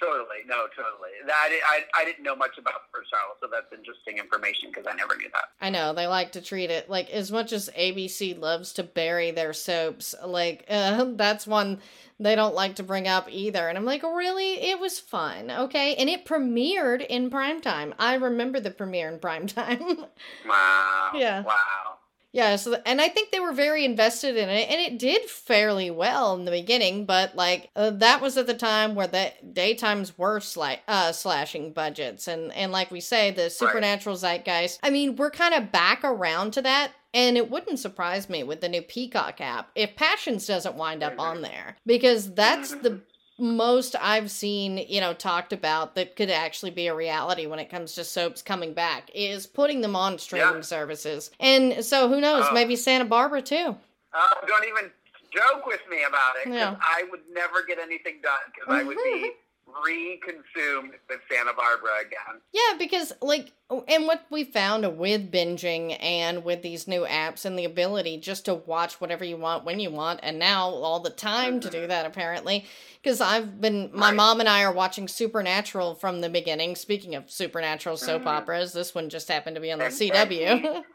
totally. 0.03 0.43
No, 0.47 0.65
totally. 0.75 1.11
That 1.25 1.49
I, 1.67 2.01
I 2.01 2.05
didn't 2.05 2.23
know 2.23 2.35
much 2.35 2.57
about 2.57 2.91
Port 2.91 3.05
Charles, 3.09 3.37
so 3.41 3.47
that's 3.51 3.71
interesting 3.71 4.17
information 4.17 4.69
because 4.69 4.85
I 4.89 4.95
never 4.95 5.15
knew 5.15 5.29
that. 5.33 5.45
I 5.61 5.69
know 5.69 5.93
they 5.93 6.07
like 6.07 6.31
to 6.33 6.41
treat 6.41 6.69
it 6.69 6.89
like 6.89 7.09
as 7.11 7.31
much 7.31 7.51
as 7.51 7.69
ABC 7.77 8.39
loves 8.39 8.73
to 8.73 8.83
bury 8.83 9.31
their 9.31 9.53
soaps, 9.53 10.15
like 10.25 10.65
uh, 10.69 11.05
that's 11.15 11.47
one 11.47 11.79
they 12.19 12.35
don't 12.35 12.55
like 12.55 12.75
to 12.75 12.83
bring 12.83 13.07
up 13.07 13.27
either. 13.29 13.67
And 13.67 13.77
I'm 13.77 13.85
like, 13.85 14.03
really? 14.03 14.53
It 14.53 14.79
was 14.79 14.99
fun, 14.99 15.51
okay? 15.51 15.95
And 15.95 16.09
it 16.09 16.25
premiered 16.25 17.05
in 17.05 17.29
primetime. 17.29 17.93
I 17.99 18.15
remember 18.15 18.59
the 18.59 18.71
premiere 18.71 19.09
in 19.09 19.19
primetime. 19.19 20.07
Wow. 20.47 21.11
Yeah. 21.15 21.43
Wow. 21.43 21.97
Yeah, 22.33 22.55
so 22.55 22.81
and 22.87 22.99
I 22.99 23.09
think 23.09 23.29
they 23.29 23.39
were 23.39 23.53
very 23.53 23.85
invested 23.85 24.35
in 24.35 24.49
it, 24.49 24.67
and 24.67 24.81
it 24.81 24.97
did 24.97 25.29
fairly 25.29 25.91
well 25.91 26.33
in 26.33 26.45
the 26.45 26.51
beginning. 26.51 27.05
But 27.05 27.35
like 27.35 27.69
uh, 27.75 27.91
that 27.91 28.21
was 28.21 28.37
at 28.37 28.47
the 28.47 28.55
time 28.55 28.95
where 28.95 29.05
the 29.05 29.31
daytimes 29.53 30.17
were 30.17 30.39
sli- 30.39 30.79
uh, 30.87 31.11
slashing 31.11 31.73
budgets, 31.73 32.27
and 32.27 32.51
and 32.53 32.71
like 32.71 32.89
we 32.89 33.01
say, 33.01 33.29
the 33.29 33.51
supernatural 33.51 34.15
zeitgeist. 34.15 34.79
I 34.81 34.89
mean, 34.89 35.15
we're 35.15 35.29
kind 35.29 35.53
of 35.53 35.71
back 35.71 36.03
around 36.03 36.53
to 36.53 36.63
that. 36.63 36.91
And 37.15 37.37
it 37.37 37.51
wouldn't 37.51 37.77
surprise 37.77 38.27
me 38.27 38.41
with 38.41 38.61
the 38.61 38.67
new 38.67 38.81
Peacock 38.81 39.39
app 39.39 39.69
if 39.75 39.95
Passions 39.95 40.47
doesn't 40.47 40.73
wind 40.73 41.03
up 41.03 41.19
on 41.19 41.43
there 41.43 41.75
because 41.85 42.33
that's 42.33 42.71
the 42.71 43.01
most 43.37 43.95
I've 43.99 44.29
seen, 44.29 44.77
you 44.77 45.01
know, 45.01 45.13
talked 45.13 45.53
about 45.53 45.95
that 45.95 46.15
could 46.15 46.29
actually 46.29 46.71
be 46.71 46.87
a 46.87 46.95
reality 46.95 47.45
when 47.47 47.59
it 47.59 47.69
comes 47.69 47.95
to 47.95 48.03
soaps 48.03 48.41
coming 48.41 48.73
back 48.73 49.09
is 49.13 49.47
putting 49.47 49.81
them 49.81 49.95
on 49.95 50.19
streaming 50.19 50.55
Yeah. 50.55 50.61
services. 50.61 51.31
And 51.39 51.83
so 51.83 52.07
who 52.09 52.21
knows, 52.21 52.45
Oh. 52.49 52.53
maybe 52.53 52.75
Santa 52.75 53.05
Barbara 53.05 53.41
too. 53.41 53.75
Uh, 54.13 54.27
don't 54.47 54.65
even 54.67 54.91
joke 55.33 55.65
with 55.65 55.81
me 55.89 56.03
about 56.03 56.35
it. 56.45 56.53
Yeah. 56.53 56.75
I 56.79 57.03
would 57.09 57.21
never 57.31 57.63
get 57.63 57.79
anything 57.79 58.21
done 58.21 58.39
because 58.53 58.69
I 58.69 58.83
would 58.83 58.97
be 58.97 59.31
re-consumed 59.83 60.91
with 61.09 61.19
Santa 61.31 61.51
Barbara 61.53 61.91
again. 62.05 62.41
Yeah, 62.51 62.77
because 62.77 63.11
like 63.21 63.51
and 63.87 64.05
what 64.05 64.23
we 64.29 64.43
found 64.43 64.97
with 64.97 65.31
binging 65.31 65.97
and 66.01 66.43
with 66.43 66.61
these 66.61 66.87
new 66.87 67.05
apps 67.05 67.43
and 67.45 67.57
the 67.57 67.65
ability 67.65 68.17
just 68.19 68.45
to 68.45 68.53
watch 68.53 69.01
whatever 69.01 69.23
you 69.23 69.35
want 69.37 69.63
when 69.65 69.79
you 69.79 69.89
want 69.89 70.19
and 70.23 70.37
now 70.37 70.67
all 70.69 70.99
the 70.99 71.09
time 71.09 71.59
to 71.61 71.69
do 71.69 71.87
that 71.87 72.05
apparently 72.05 72.65
because 73.01 73.19
I've 73.19 73.59
been 73.59 73.89
my 73.93 74.07
Right. 74.09 74.15
mom 74.15 74.39
and 74.41 74.47
I 74.49 74.63
are 74.63 74.71
watching 74.71 75.07
Supernatural 75.07 75.95
from 75.95 76.21
the 76.21 76.29
beginning. 76.29 76.75
Speaking 76.75 77.15
of 77.15 77.31
supernatural 77.31 77.97
soap 77.97 78.23
Mhm. 78.23 78.27
operas, 78.27 78.73
this 78.73 78.93
one 78.93 79.09
just 79.09 79.27
happened 79.27 79.55
to 79.55 79.61
be 79.61 79.71
on 79.71 79.79
the 79.79 79.85
And- 79.85 79.93
CW. 79.93 80.83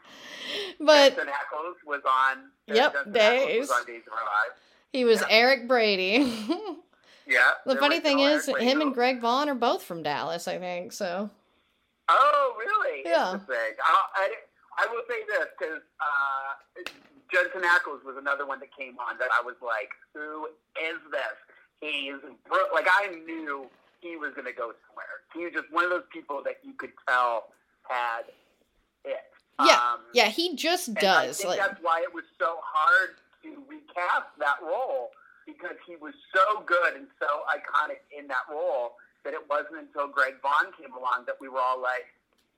but 0.79 1.15
Jensen 1.15 1.27
Ackles 1.27 1.75
was 1.85 2.01
on. 2.05 2.51
Yep, 2.67 3.13
Days. 3.13 3.59
was 3.59 3.71
on 3.71 3.85
Days 3.85 4.03
of 4.07 4.13
Our 4.13 4.19
Lives. 4.19 4.59
he 4.93 5.03
was. 5.05 5.21
Eric 5.29 5.67
Brady. 5.67 6.33
Yeah. 7.29 7.51
the 7.65 7.75
funny 7.75 7.99
thing 7.99 8.19
is, 8.19 8.47
him 8.47 8.81
and 8.81 8.93
Greg 8.93 9.21
Vaughn 9.21 9.47
are 9.49 9.55
both 9.55 9.83
from 9.83 10.01
Dallas, 10.03 10.47
I 10.47 10.57
think. 10.57 10.91
So 10.91 11.29
Oh, 12.09 12.55
really? 12.57 13.03
Yeah. 13.05 13.33
Interesting. 13.33 13.55
I, 13.85 14.01
I, 14.15 14.33
I 14.79 14.87
will 14.91 15.03
say 15.07 15.19
this 15.27 15.45
because 15.57 15.81
uh, 16.01 16.81
Jensen 17.31 17.61
Ackles 17.61 18.03
was 18.03 18.15
another 18.17 18.47
one 18.47 18.59
that 18.61 18.75
came 18.75 18.97
on 18.97 19.17
that 19.19 19.29
I 19.37 19.43
was 19.45 19.55
like, 19.61 19.89
who 20.15 20.47
is 20.81 20.97
this? 21.11 21.37
He's 21.81 22.15
bro- 22.47 22.73
like 22.73 22.87
I 22.89 23.13
knew 23.25 23.67
he 24.01 24.15
was 24.17 24.33
going 24.33 24.47
to 24.47 24.53
go 24.53 24.73
somewhere. 24.87 25.05
He 25.35 25.43
was 25.45 25.53
just 25.53 25.71
one 25.71 25.83
of 25.83 25.91
those 25.91 26.07
people 26.11 26.41
that 26.45 26.57
you 26.63 26.73
could 26.73 26.91
tell 27.07 27.49
had 27.87 28.23
it. 29.05 29.21
Yeah, 29.65 29.73
Um, 29.75 29.99
yeah, 30.13 30.29
he 30.29 30.55
just 30.55 30.93
does. 30.95 31.39
I 31.39 31.43
think 31.43 31.49
Like, 31.49 31.59
that's 31.59 31.79
why 31.83 32.01
it 32.01 32.13
was 32.13 32.23
so 32.39 32.55
hard 32.63 33.17
to 33.43 33.49
recast 33.69 34.31
that 34.39 34.55
role 34.63 35.11
because 35.49 35.77
he 35.87 35.97
was 35.97 36.13
so 36.33 36.61
good 36.65 36.93
and 36.93 37.07
so 37.17 37.27
iconic 37.49 38.05
in 38.13 38.27
that 38.29 38.45
role 38.49 38.95
that 39.25 39.33
it 39.33 39.41
wasn't 39.49 39.81
until 39.81 40.07
Greg 40.07 40.37
Vaughn 40.41 40.71
came 40.77 40.93
along 40.93 41.25
that 41.25 41.35
we 41.41 41.49
were 41.49 41.59
all 41.59 41.81
like, 41.81 42.07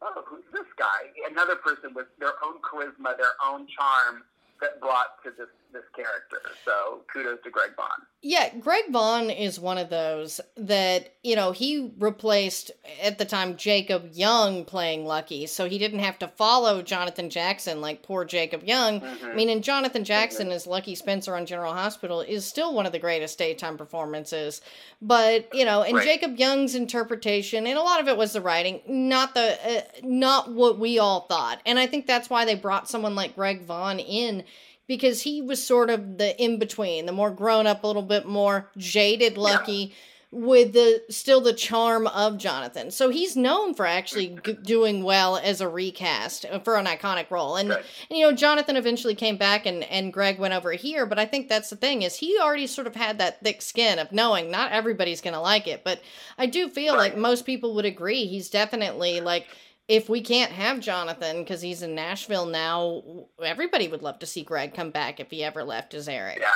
oh, 0.02 0.24
who's 0.28 0.46
this 0.52 0.68
guy? 0.78 1.10
Another 1.30 1.56
person 1.56 1.94
with 1.96 2.08
their 2.20 2.36
own 2.44 2.60
charisma, 2.60 3.16
their 3.18 3.38
own 3.40 3.66
charm 3.72 4.24
that 4.60 4.80
brought 4.80 5.24
to 5.24 5.32
this 5.32 5.50
this 5.74 5.84
character. 5.96 6.42
So 6.66 7.02
kudos 7.12 7.40
to 7.44 7.50
Greg 7.50 7.72
Vaughn. 7.76 8.06
Yeah, 8.24 8.54
Greg 8.60 8.84
Vaughn 8.92 9.32
is 9.32 9.60
one 9.60 9.80
of 9.80 9.90
those 9.90 10.40
that, 10.56 11.16
you 11.24 11.36
know, 11.36 11.54
he 11.54 11.92
replaced 11.98 12.70
at 13.02 13.18
the 13.18 13.26
time 13.26 13.58
Jacob 13.58 14.12
Young 14.14 14.64
playing 14.64 15.06
Lucky, 15.06 15.48
so 15.48 15.68
he 15.68 15.80
didn't 15.80 16.00
have 16.00 16.20
to 16.20 16.28
follow 16.28 16.84
Jonathan 16.84 17.32
Jackson 17.32 17.82
like 17.82 18.04
poor 18.04 18.24
Jacob 18.24 18.64
Young. 18.64 19.02
Mm-hmm. 19.02 19.26
I 19.26 19.34
mean, 19.34 19.50
and 19.50 19.64
Jonathan 19.64 20.04
Jackson 20.04 20.52
as 20.52 20.68
Lucky 20.68 20.94
Spencer 20.94 21.36
on 21.36 21.48
General 21.48 21.74
Hospital 21.74 22.22
is 22.22 22.46
still 22.46 22.76
one 22.76 22.86
of 22.86 22.92
the 22.92 23.00
greatest 23.00 23.40
daytime 23.40 23.76
performances. 23.76 24.62
But, 25.02 25.54
you 25.56 25.66
know, 25.66 25.82
and 25.82 25.98
Right. 25.98 26.06
Jacob 26.06 26.38
Young's 26.38 26.76
interpretation, 26.76 27.66
and 27.66 27.78
a 27.78 27.82
lot 27.82 28.00
of 28.00 28.08
it 28.08 28.18
was 28.18 28.34
the 28.34 28.42
writing, 28.42 28.82
not 28.88 29.34
the 29.34 29.58
uh, 29.66 29.82
not 30.04 30.52
what 30.52 30.78
we 30.78 31.00
all 31.00 31.22
thought. 31.22 31.60
And 31.66 31.80
I 31.80 31.88
think 31.88 32.06
that's 32.06 32.30
why 32.30 32.46
they 32.46 32.56
brought 32.56 32.88
someone 32.88 33.16
like 33.16 33.36
Greg 33.36 33.64
Vaughn 33.64 34.00
in 34.00 34.44
because 34.96 35.22
he 35.22 35.42
was 35.42 35.64
sort 35.64 35.90
of 35.90 36.18
the 36.18 36.30
in 36.42 36.60
between, 36.60 37.06
the 37.06 37.14
more 37.14 37.32
grown 37.32 37.66
up, 37.66 37.84
a 37.84 37.88
little 37.88 38.02
bit 38.02 38.26
more 38.26 38.70
jaded 38.76 39.38
Lucky. 39.38 39.94
With 40.34 40.72
the 40.72 41.02
still 41.10 41.42
the 41.42 41.52
charm 41.52 42.08
of 42.08 42.38
Jonathan, 42.38 42.90
so 42.92 43.10
he's 43.10 43.36
known 43.36 43.74
for 43.74 43.86
actually 43.86 44.38
g- 44.46 44.54
doing 44.64 45.04
well 45.04 45.36
as 45.36 45.60
a 45.60 45.68
recast 45.68 46.46
uh, 46.50 46.60
for 46.60 46.78
an 46.78 46.86
iconic 46.86 47.30
role, 47.30 47.58
and, 47.58 47.70
Right. 47.72 47.84
and 48.10 48.18
you 48.18 48.26
know 48.26 48.32
Jonathan 48.32 48.78
eventually 48.78 49.14
came 49.14 49.36
back 49.36 49.66
and 49.66 49.84
and 49.84 50.14
Greg 50.14 50.40
went 50.40 50.54
over 50.54 50.72
here, 50.72 51.06
but 51.06 51.20
I 51.20 51.26
think 51.26 51.50
that's 51.50 51.70
the 51.70 51.76
thing 51.76 52.04
is 52.04 52.16
he 52.16 52.38
already 52.40 52.66
sort 52.68 52.88
of 52.88 52.96
had 52.96 53.18
that 53.18 53.42
thick 53.44 53.62
skin 53.62 54.00
of 54.00 54.14
knowing 54.14 54.50
not 54.50 54.72
everybody's 54.72 55.20
gonna 55.20 55.42
like 55.42 55.68
it, 55.68 55.84
but 55.84 56.00
I 56.38 56.46
do 56.46 56.70
feel 56.70 56.96
like 56.96 57.18
most 57.18 57.46
people 57.46 57.76
would 57.76 57.84
agree 57.86 58.26
he's 58.26 58.50
definitely 58.50 59.20
like 59.20 59.48
if 59.88 60.08
we 60.10 60.22
can't 60.22 60.52
have 60.52 60.80
Jonathan 60.80 61.40
because 61.40 61.62
he's 61.62 61.82
in 61.82 61.96
Nashville 61.96 62.46
now, 62.46 63.04
everybody 63.44 63.88
would 63.88 64.02
love 64.02 64.20
to 64.20 64.26
see 64.26 64.44
Greg 64.44 64.74
come 64.74 64.92
back 64.92 65.20
if 65.20 65.30
he 65.32 65.44
ever 65.44 65.64
left 65.64 65.94
as 65.94 66.08
Eric. 66.08 66.38
Yeah. 66.40 66.48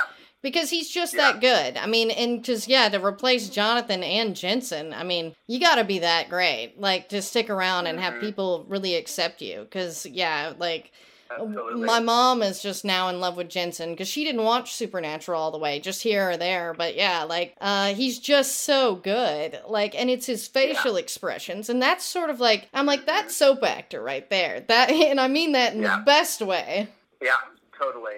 Because 0.42 0.70
he's 0.70 0.88
just 0.88 1.14
Yeah. 1.14 1.32
that 1.32 1.40
good. 1.40 1.76
I 1.76 1.86
mean, 1.86 2.10
and 2.10 2.44
just, 2.44 2.68
yeah, 2.68 2.88
to 2.88 3.04
replace 3.04 3.48
Jonathan 3.48 4.02
and 4.02 4.36
Jensen, 4.36 4.92
I 4.94 5.02
mean, 5.02 5.34
you 5.48 5.58
gotta 5.58 5.82
be 5.84 5.98
that 6.00 6.28
great. 6.28 6.74
Like, 6.78 7.08
to 7.08 7.20
stick 7.20 7.50
around 7.50 7.86
and 7.88 7.98
have 7.98 8.14
Mhm. 8.14 8.20
people 8.20 8.64
really 8.68 8.94
accept 8.94 9.42
you. 9.42 9.62
Because, 9.62 10.06
yeah, 10.06 10.52
like, 10.58 10.92
Absolutely. 11.30 11.84
my 11.84 12.00
mom 12.00 12.42
is 12.42 12.62
just 12.62 12.84
now 12.84 13.08
in 13.08 13.20
love 13.20 13.36
with 13.36 13.48
Jensen 13.48 13.90
because 13.90 14.08
she 14.08 14.24
didn't 14.24 14.42
watch 14.44 14.74
Supernatural 14.74 15.40
all 15.40 15.50
the 15.50 15.58
way, 15.58 15.80
just 15.80 16.02
here 16.02 16.30
or 16.30 16.36
there. 16.36 16.72
But 16.74 16.94
yeah, 16.96 17.24
like 17.24 17.54
uh, 17.60 17.94
he's 17.94 18.18
just 18.18 18.60
so 18.60 18.94
good. 18.96 19.60
Like, 19.68 19.94
and 19.98 20.08
it's 20.08 20.26
his 20.26 20.46
facial 20.46 20.96
expressions, 20.96 21.68
and 21.68 21.82
that's 21.82 22.04
sort 22.04 22.30
of 22.30 22.40
like 22.40 22.68
I'm 22.72 22.86
like 22.86 23.06
that's 23.06 23.36
soap 23.36 23.62
actor 23.64 24.02
right 24.02 24.28
there. 24.30 24.60
That, 24.60 24.90
and 24.90 25.20
I 25.20 25.28
mean 25.28 25.52
that 25.52 25.74
in 25.74 25.82
Yeah. 25.82 25.98
the 25.98 26.04
best 26.04 26.40
way. 26.42 26.88
Yeah, 27.22 27.36
totally. 27.78 28.16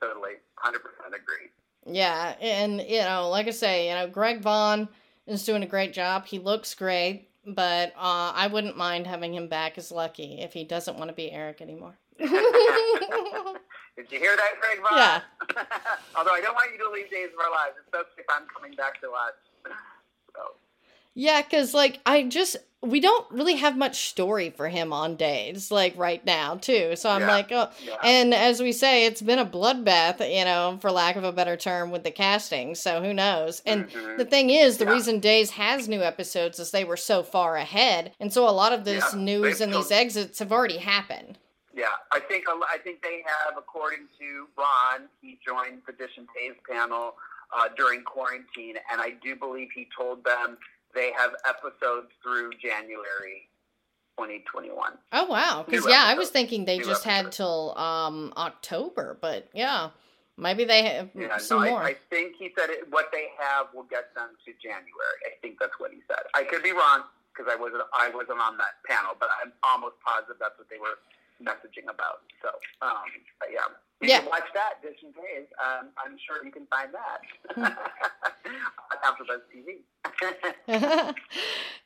Totally. 0.00 0.32
100% 0.64 0.74
agree. 1.08 1.50
Yeah, 1.86 2.34
and 2.40 2.80
you 2.80 3.00
know, 3.00 3.28
like 3.28 3.46
I 3.46 3.50
say, 3.50 3.88
you 3.88 3.94
know, 3.94 4.06
Greg 4.08 4.40
Vaughn 4.40 4.88
is 5.26 5.44
doing 5.44 5.62
a 5.62 5.66
great 5.66 5.92
job. 5.92 6.26
He 6.26 6.38
looks 6.38 6.74
great, 6.74 7.28
but 7.46 7.90
uh, 7.96 8.32
I 8.34 8.46
wouldn't 8.46 8.76
mind 8.76 9.06
having 9.06 9.34
him 9.34 9.48
back 9.48 9.76
as 9.78 9.92
Lucky 9.92 10.40
if 10.40 10.52
he 10.54 10.64
doesn't 10.64 10.96
want 10.98 11.08
to 11.10 11.14
be 11.14 11.30
Eric 11.30 11.60
anymore. 11.60 11.98
Did 13.96 14.10
you 14.10 14.18
hear 14.18 14.36
that, 14.36 14.60
Greg 14.60 14.78
Vaughn? 14.80 14.98
Yeah. 14.98 15.20
Although 16.16 16.32
I 16.32 16.40
don't 16.40 16.54
want 16.54 16.70
you 16.72 16.78
to 16.84 16.90
leave 16.90 17.10
Days 17.10 17.28
of 17.32 17.38
Our 17.40 17.50
Lives, 17.50 17.74
especially 17.84 18.20
if 18.20 18.26
I'm 18.28 18.46
coming 18.54 18.76
back 18.76 19.00
to 19.00 19.08
watch. 19.10 19.34
So, 20.34 20.40
Yeah, 21.14 21.42
because 21.42 21.74
like 21.74 22.00
I 22.04 22.24
just 22.24 22.56
we 22.82 23.00
don't 23.00 23.30
really 23.30 23.54
have 23.56 23.78
much 23.78 24.08
story 24.10 24.50
for 24.50 24.68
him 24.68 24.92
on 24.92 25.16
days 25.16 25.70
like 25.70 25.96
right 25.96 26.22
now 26.26 26.56
too. 26.56 26.96
So 26.96 27.08
I'm 27.08 27.22
Yeah. 27.22 27.28
like, 27.28 27.50
oh, 27.50 27.70
yeah. 27.86 27.96
and 28.02 28.34
as 28.34 28.60
we 28.60 28.72
say, 28.72 29.06
it's 29.06 29.22
been 29.22 29.38
a 29.38 29.46
bloodbath, 29.46 30.20
you 30.20 30.44
know, 30.44 30.76
for 30.82 30.90
lack 30.90 31.16
of 31.16 31.24
a 31.24 31.32
better 31.32 31.56
term, 31.56 31.90
with 31.90 32.04
the 32.04 32.10
casting. 32.10 32.74
So 32.74 33.00
who 33.02 33.14
knows? 33.14 33.62
And 33.64 33.88
Mhm. 33.90 34.18
the 34.18 34.26
thing 34.26 34.50
is, 34.50 34.76
the 34.76 34.84
Yeah. 34.84 34.90
reason 34.90 35.18
Days 35.20 35.52
has 35.52 35.88
new 35.88 36.02
episodes 36.02 36.58
is 36.58 36.72
they 36.72 36.84
were 36.84 36.98
so 36.98 37.22
far 37.22 37.56
ahead, 37.56 38.12
and 38.20 38.30
so 38.32 38.46
a 38.46 38.50
lot 38.50 38.72
of 38.74 38.84
this 38.84 39.14
news 39.14 39.60
and 39.62 39.72
these 39.72 39.90
exits 39.90 40.40
have 40.40 40.52
already 40.52 40.78
happened. 40.78 41.38
Yeah, 41.74 41.86
I 42.12 42.20
think 42.20 42.44
I 42.48 42.78
think 42.78 43.02
they 43.02 43.22
have, 43.26 43.58
according 43.58 44.06
to 44.20 44.46
Ron, 44.56 45.08
he 45.20 45.38
joined 45.44 45.82
the 45.86 45.92
Dishin 45.92 46.26
Days 46.34 46.54
panel 46.70 47.14
uh, 47.54 47.68
during 47.76 48.02
quarantine, 48.02 48.76
and 48.92 49.00
I 49.00 49.14
do 49.22 49.34
believe 49.34 49.68
he 49.74 49.88
told 49.96 50.24
them 50.24 50.56
they 50.94 51.10
have 51.16 51.32
episodes 51.48 52.08
through 52.22 52.52
January 52.62 53.50
2021. 54.16 54.92
Oh 55.12 55.24
wow! 55.26 55.64
Because 55.66 55.84
yeah, 55.88 56.04
I 56.06 56.14
was 56.14 56.30
thinking 56.30 56.64
they 56.64 56.78
New 56.78 56.84
just 56.84 57.02
had 57.02 57.32
till 57.32 57.76
um 57.76 58.32
October, 58.36 59.18
but 59.20 59.48
yeah, 59.52 59.90
maybe 60.38 60.64
they 60.64 60.84
have 60.84 61.10
Yeah, 61.12 61.38
some 61.38 61.64
no, 61.64 61.70
more. 61.70 61.82
I, 61.82 61.90
I 61.90 61.96
think 62.08 62.36
he 62.38 62.52
said 62.56 62.70
it, 62.70 62.86
what 62.90 63.10
they 63.12 63.26
have 63.40 63.66
will 63.74 63.90
get 63.90 64.14
them 64.14 64.28
to 64.46 64.52
January. 64.62 65.18
I 65.26 65.34
think 65.42 65.58
that's 65.58 65.74
what 65.78 65.90
he 65.90 65.98
said. 66.06 66.22
I 66.34 66.44
could 66.44 66.62
be 66.62 66.70
wrong 66.70 67.02
because 67.34 67.50
I 67.52 67.60
wasn't 67.60 67.82
I 67.98 68.10
wasn't 68.14 68.38
on 68.38 68.56
that 68.58 68.78
panel, 68.86 69.16
but 69.18 69.28
I'm 69.42 69.52
almost 69.64 69.96
positive 70.06 70.36
that's 70.38 70.56
what 70.56 70.70
they 70.70 70.78
were 70.78 71.02
messaging 71.42 71.84
about. 71.88 72.22
So, 72.42 72.48
um, 72.82 72.96
but 73.40 73.48
yeah, 73.52 73.60
you 74.00 74.08
Yeah. 74.08 74.20
can 74.20 74.28
watch 74.30 74.48
that 74.54 74.82
Dishin 74.82 75.14
Days. 75.14 75.46
Um, 75.62 75.88
I'm 76.04 76.16
sure 76.26 76.44
you 76.44 76.50
can 76.52 76.66
find 76.66 76.90
that 76.94 77.20
on 77.56 78.98
AfterBuzz 79.04 79.42
TV. 79.54 79.82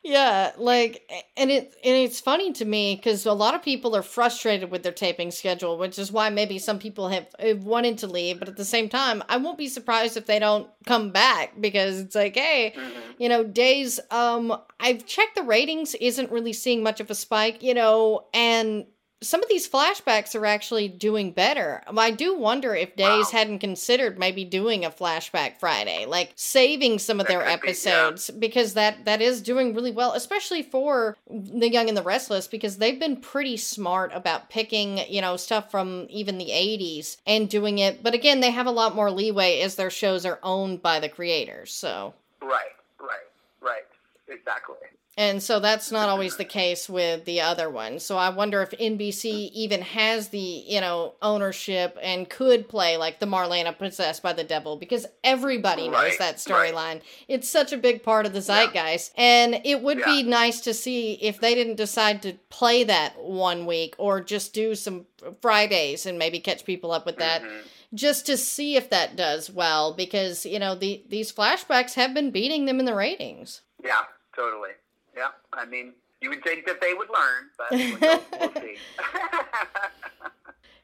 yeah, 0.03 0.51
like, 0.57 1.09
and 1.37 1.49
it 1.49 1.73
and 1.83 1.95
it's 1.95 2.19
funny 2.19 2.51
to 2.53 2.65
me 2.65 2.95
because 2.95 3.25
a 3.25 3.33
lot 3.33 3.55
of 3.55 3.61
people 3.63 3.95
are 3.95 4.01
frustrated 4.01 4.69
with 4.71 4.83
their 4.83 4.91
taping 4.91 5.31
schedule, 5.31 5.77
which 5.77 5.97
is 5.97 6.11
why 6.11 6.29
maybe 6.29 6.59
some 6.59 6.79
people 6.79 7.07
have, 7.09 7.27
have 7.39 7.63
wanted 7.63 7.97
to 7.99 8.07
leave. 8.07 8.39
But 8.39 8.49
at 8.49 8.57
the 8.57 8.65
same 8.65 8.89
time, 8.89 9.23
I 9.29 9.37
won't 9.37 9.57
be 9.57 9.67
surprised 9.67 10.17
if 10.17 10.25
they 10.25 10.39
don't 10.39 10.69
come 10.85 11.11
back 11.11 11.59
because 11.59 11.99
it's 11.99 12.15
like, 12.15 12.35
hey, 12.35 12.73
you 13.17 13.29
know, 13.29 13.43
days. 13.43 13.99
Um, 14.11 14.57
I've 14.79 15.05
checked 15.05 15.35
the 15.35 15.43
ratings, 15.43 15.95
isn't 15.95 16.31
really 16.31 16.53
seeing 16.53 16.83
much 16.83 16.99
of 16.99 17.09
a 17.09 17.15
spike, 17.15 17.63
you 17.63 17.73
know, 17.73 18.25
and 18.33 18.85
some 19.21 19.43
of 19.43 19.49
these 19.49 19.67
flashbacks 19.67 20.33
are 20.39 20.45
actually 20.45 20.87
doing 20.87 21.31
better. 21.31 21.83
I 21.87 22.11
do 22.11 22.37
wonder 22.37 22.73
if 22.73 22.95
Days 22.95 23.25
Wow. 23.25 23.29
hadn't 23.31 23.59
considered 23.59 24.17
maybe 24.17 24.45
doing 24.45 24.85
a 24.85 24.89
flashback 24.89 25.57
Friday, 25.59 26.05
like 26.05 26.31
saving 26.35 26.99
some 26.99 27.19
of 27.19 27.27
That 27.27 27.33
their 27.33 27.39
could 27.39 27.61
be, 27.61 27.67
yeah. 27.67 27.71
episodes 27.71 28.29
because 28.31 28.75
that 28.75 29.03
that 29.05 29.21
is 29.21 29.41
doing 29.41 29.73
really 29.75 29.91
well, 29.91 30.13
especially 30.13 30.63
for 30.63 31.17
The 31.29 31.69
Young 31.69 31.89
and 31.89 31.97
the 31.97 32.01
Restless 32.03 32.47
because 32.47 32.77
they've 32.77 32.99
been 32.99 33.17
pretty 33.17 33.57
smart 33.57 34.11
about 34.13 34.49
picking, 34.49 34.99
you 35.09 35.19
know, 35.21 35.35
stuff 35.35 35.69
from 35.69 36.07
even 36.09 36.37
the 36.37 36.51
80s 36.51 37.17
and 37.27 37.49
doing 37.49 37.79
it. 37.79 38.01
But 38.01 38.13
again, 38.13 38.39
they 38.39 38.51
have 38.51 38.67
a 38.67 38.71
lot 38.71 38.95
more 38.95 39.11
leeway 39.11 39.59
as 39.59 39.75
their 39.75 39.89
shows 39.89 40.25
are 40.25 40.39
owned 40.43 40.81
by 40.81 40.99
the 41.01 41.09
creators. 41.09 41.73
So 41.73 42.13
right, 42.41 42.71
right, 42.99 43.27
right. 43.61 43.83
Exactly. 44.29 44.75
And 45.19 45.43
so 45.43 45.59
that's 45.59 45.91
not 45.91 46.07
always 46.07 46.37
the 46.37 46.45
case 46.45 46.87
with 46.87 47.25
the 47.25 47.41
other 47.41 47.69
ones. 47.69 48.03
So 48.05 48.17
I 48.17 48.29
wonder 48.29 48.61
if 48.61 48.69
NBC 48.71 49.51
even 49.53 49.81
has 49.81 50.29
the, 50.29 50.39
you 50.39 50.79
know, 50.79 51.15
ownership 51.21 51.97
and 52.01 52.29
could 52.29 52.69
play 52.69 52.95
like 52.95 53.19
the 53.19 53.25
Marlena 53.25 53.77
possessed 53.77 54.23
by 54.23 54.31
the 54.31 54.45
devil 54.45 54.77
because 54.77 55.05
everybody 55.21 55.89
knows 55.89 55.95
Right, 56.17 56.19
that 56.19 56.41
right. 56.49 56.73
storyline. 56.73 57.01
It's 57.27 57.49
such 57.49 57.73
a 57.73 57.77
big 57.77 58.01
part 58.01 58.25
of 58.25 58.31
the 58.31 58.39
zeitgeist. 58.39 59.11
And 59.17 59.59
it 59.65 59.81
would 59.81 60.01
be 60.05 60.23
nice 60.23 60.61
to 60.61 60.73
see 60.73 61.15
if 61.15 61.41
they 61.41 61.53
didn't 61.53 61.75
decide 61.75 62.21
to 62.21 62.35
play 62.49 62.85
that 62.85 63.19
one 63.21 63.65
week 63.65 63.95
or 63.97 64.21
just 64.21 64.53
do 64.53 64.73
some 64.73 65.05
Fridays 65.41 66.05
and 66.05 66.17
maybe 66.17 66.39
catch 66.39 66.63
people 66.63 66.93
up 66.93 67.05
with 67.05 67.17
that 67.17 67.41
Mhm. 67.41 67.61
just 67.93 68.25
to 68.27 68.37
see 68.37 68.77
if 68.77 68.89
that 68.89 69.17
does 69.17 69.49
well 69.49 69.91
because, 69.93 70.45
you 70.45 70.59
know, 70.59 70.75
the 70.75 71.03
these 71.09 71.33
flashbacks 71.33 71.95
have 71.95 72.13
been 72.13 72.31
beating 72.31 72.63
them 72.63 72.79
in 72.79 72.85
the 72.85 72.95
ratings. 72.95 73.63
Yeah, 73.83 74.03
totally. 74.33 74.71
Yeah, 75.19 75.27
I 75.51 75.65
mean, 75.65 75.91
you 76.21 76.29
would 76.29 76.41
think 76.43 76.65
that 76.65 76.79
they 76.79 76.93
would 76.93 77.09
learn, 77.09 77.49
but 77.57 77.71
we'll, 77.71 78.23
we'll 78.39 78.53
see. 78.63 78.77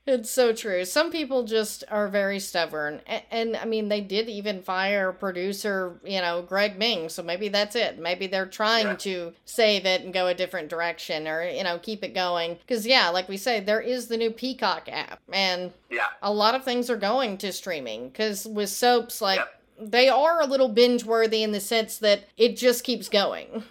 It's 0.07 0.29
so 0.29 0.53
true. 0.53 0.85
Some 0.85 1.09
people 1.11 1.45
just 1.45 1.83
are 1.89 2.07
very 2.07 2.39
stubborn. 2.39 3.01
And, 3.07 3.23
and, 3.31 3.55
I 3.57 3.65
mean, 3.65 3.89
they 3.89 4.01
did 4.01 4.29
even 4.29 4.61
fire 4.61 5.11
producer, 5.11 5.99
you 6.05 6.21
know, 6.21 6.43
Greg 6.43 6.77
Meng. 6.77 7.09
So 7.09 7.23
maybe 7.23 7.47
that's 7.47 7.75
it. 7.75 7.97
Maybe 7.97 8.27
they're 8.27 8.45
trying 8.45 8.85
Yeah. 8.85 8.95
to 8.97 9.33
save 9.45 9.87
it 9.87 10.01
and 10.03 10.13
go 10.13 10.27
a 10.27 10.35
different 10.35 10.69
direction 10.69 11.27
or, 11.27 11.43
you 11.49 11.63
know, 11.63 11.79
keep 11.79 12.03
it 12.03 12.13
going. 12.13 12.53
Because, 12.67 12.85
yeah, 12.85 13.09
like 13.09 13.27
we 13.27 13.37
say, 13.37 13.59
there 13.61 13.81
is 13.81 14.07
the 14.07 14.15
new 14.17 14.29
Peacock 14.29 14.87
app. 14.91 15.21
And 15.33 15.73
yeah, 15.89 16.09
a 16.21 16.31
lot 16.31 16.53
of 16.53 16.63
things 16.63 16.91
are 16.91 16.97
going 16.97 17.39
to 17.39 17.51
streaming. 17.51 18.09
Because 18.09 18.45
with 18.45 18.69
soaps, 18.69 19.21
like, 19.21 19.39
Yep. 19.39 19.89
they 19.89 20.07
are 20.07 20.39
a 20.39 20.45
little 20.45 20.69
binge 20.69 21.03
worthy 21.03 21.41
in 21.41 21.51
the 21.51 21.59
sense 21.59 21.97
that 21.97 22.25
it 22.37 22.57
just 22.57 22.83
keeps 22.83 23.09
going. 23.09 23.63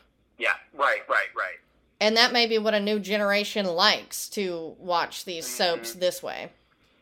Yeah, 0.44 0.52
right, 0.74 1.00
right, 1.08 1.32
right. 1.34 1.58
And 2.00 2.16
that 2.18 2.32
may 2.32 2.46
be 2.46 2.58
what 2.58 2.74
a 2.74 2.80
new 2.80 3.00
generation 3.00 3.64
likes 3.64 4.28
to 4.30 4.74
watch 4.78 5.24
these 5.24 5.46
mm-hmm. 5.46 5.56
soaps 5.56 5.94
this 5.94 6.22
way. 6.22 6.50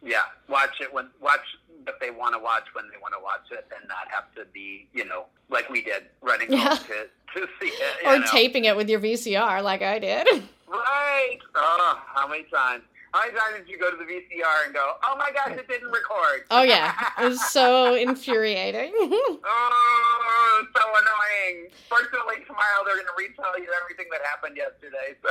Yeah, 0.01 0.23
watch 0.49 0.81
it 0.81 0.95
when 0.95 1.09
watch 1.21 1.41
what 1.85 1.99
they 2.01 2.11
want 2.11 2.35
to 2.35 2.39
watch 2.39 2.65
when 2.75 2.85
they 2.89 3.01
want 3.03 3.15
to 3.15 3.21
watch 3.23 3.51
it, 3.51 3.67
and 3.77 3.89
not 3.89 4.09
have 4.09 4.33
to 4.37 4.45
be, 4.53 4.87
you 4.93 5.05
know, 5.05 5.27
like 5.51 5.69
we 5.69 5.83
did, 5.83 6.05
running 6.21 6.53
Yeah. 6.53 6.77
home 6.77 6.79
to 6.87 7.41
to 7.41 7.49
see 7.61 7.67
it. 7.67 7.97
Or 8.07 8.19
know. 8.21 8.27
taping 8.31 8.67
it 8.67 8.77
with 8.77 8.89
your 8.89 9.01
VCR 9.01 9.63
like 9.63 9.83
I 9.83 9.99
did. 9.99 10.27
Right. 10.73 11.39
Oh, 11.55 12.01
how 12.15 12.27
many 12.27 12.45
times? 12.45 12.85
How 13.13 13.27
many 13.27 13.33
times 13.33 13.59
did 13.59 13.69
you 13.69 13.79
go 13.79 13.91
to 13.91 13.97
the 13.99 14.05
VCR 14.05 14.65
and 14.65 14.73
go, 14.73 14.95
"Oh 15.07 15.17
my 15.19 15.31
gosh, 15.31 15.55
it 15.59 15.69
didn't 15.69 15.91
record"? 15.91 16.45
Oh 16.51 16.63
yeah, 16.63 16.95
it 17.21 17.29
was 17.29 17.45
so 17.51 17.95
infuriating. 17.95 18.91
oh, 18.95 19.39
so 20.75 20.83
annoying. 20.83 21.69
Fortunately, 21.89 22.45
tomorrow 22.47 22.85
they're 22.85 22.97
going 22.97 23.07
to 23.07 23.13
retell 23.19 23.59
you 23.59 23.69
everything 23.83 24.07
that 24.11 24.21
happened 24.25 24.57
yesterday. 24.57 25.17
So. 25.23 25.31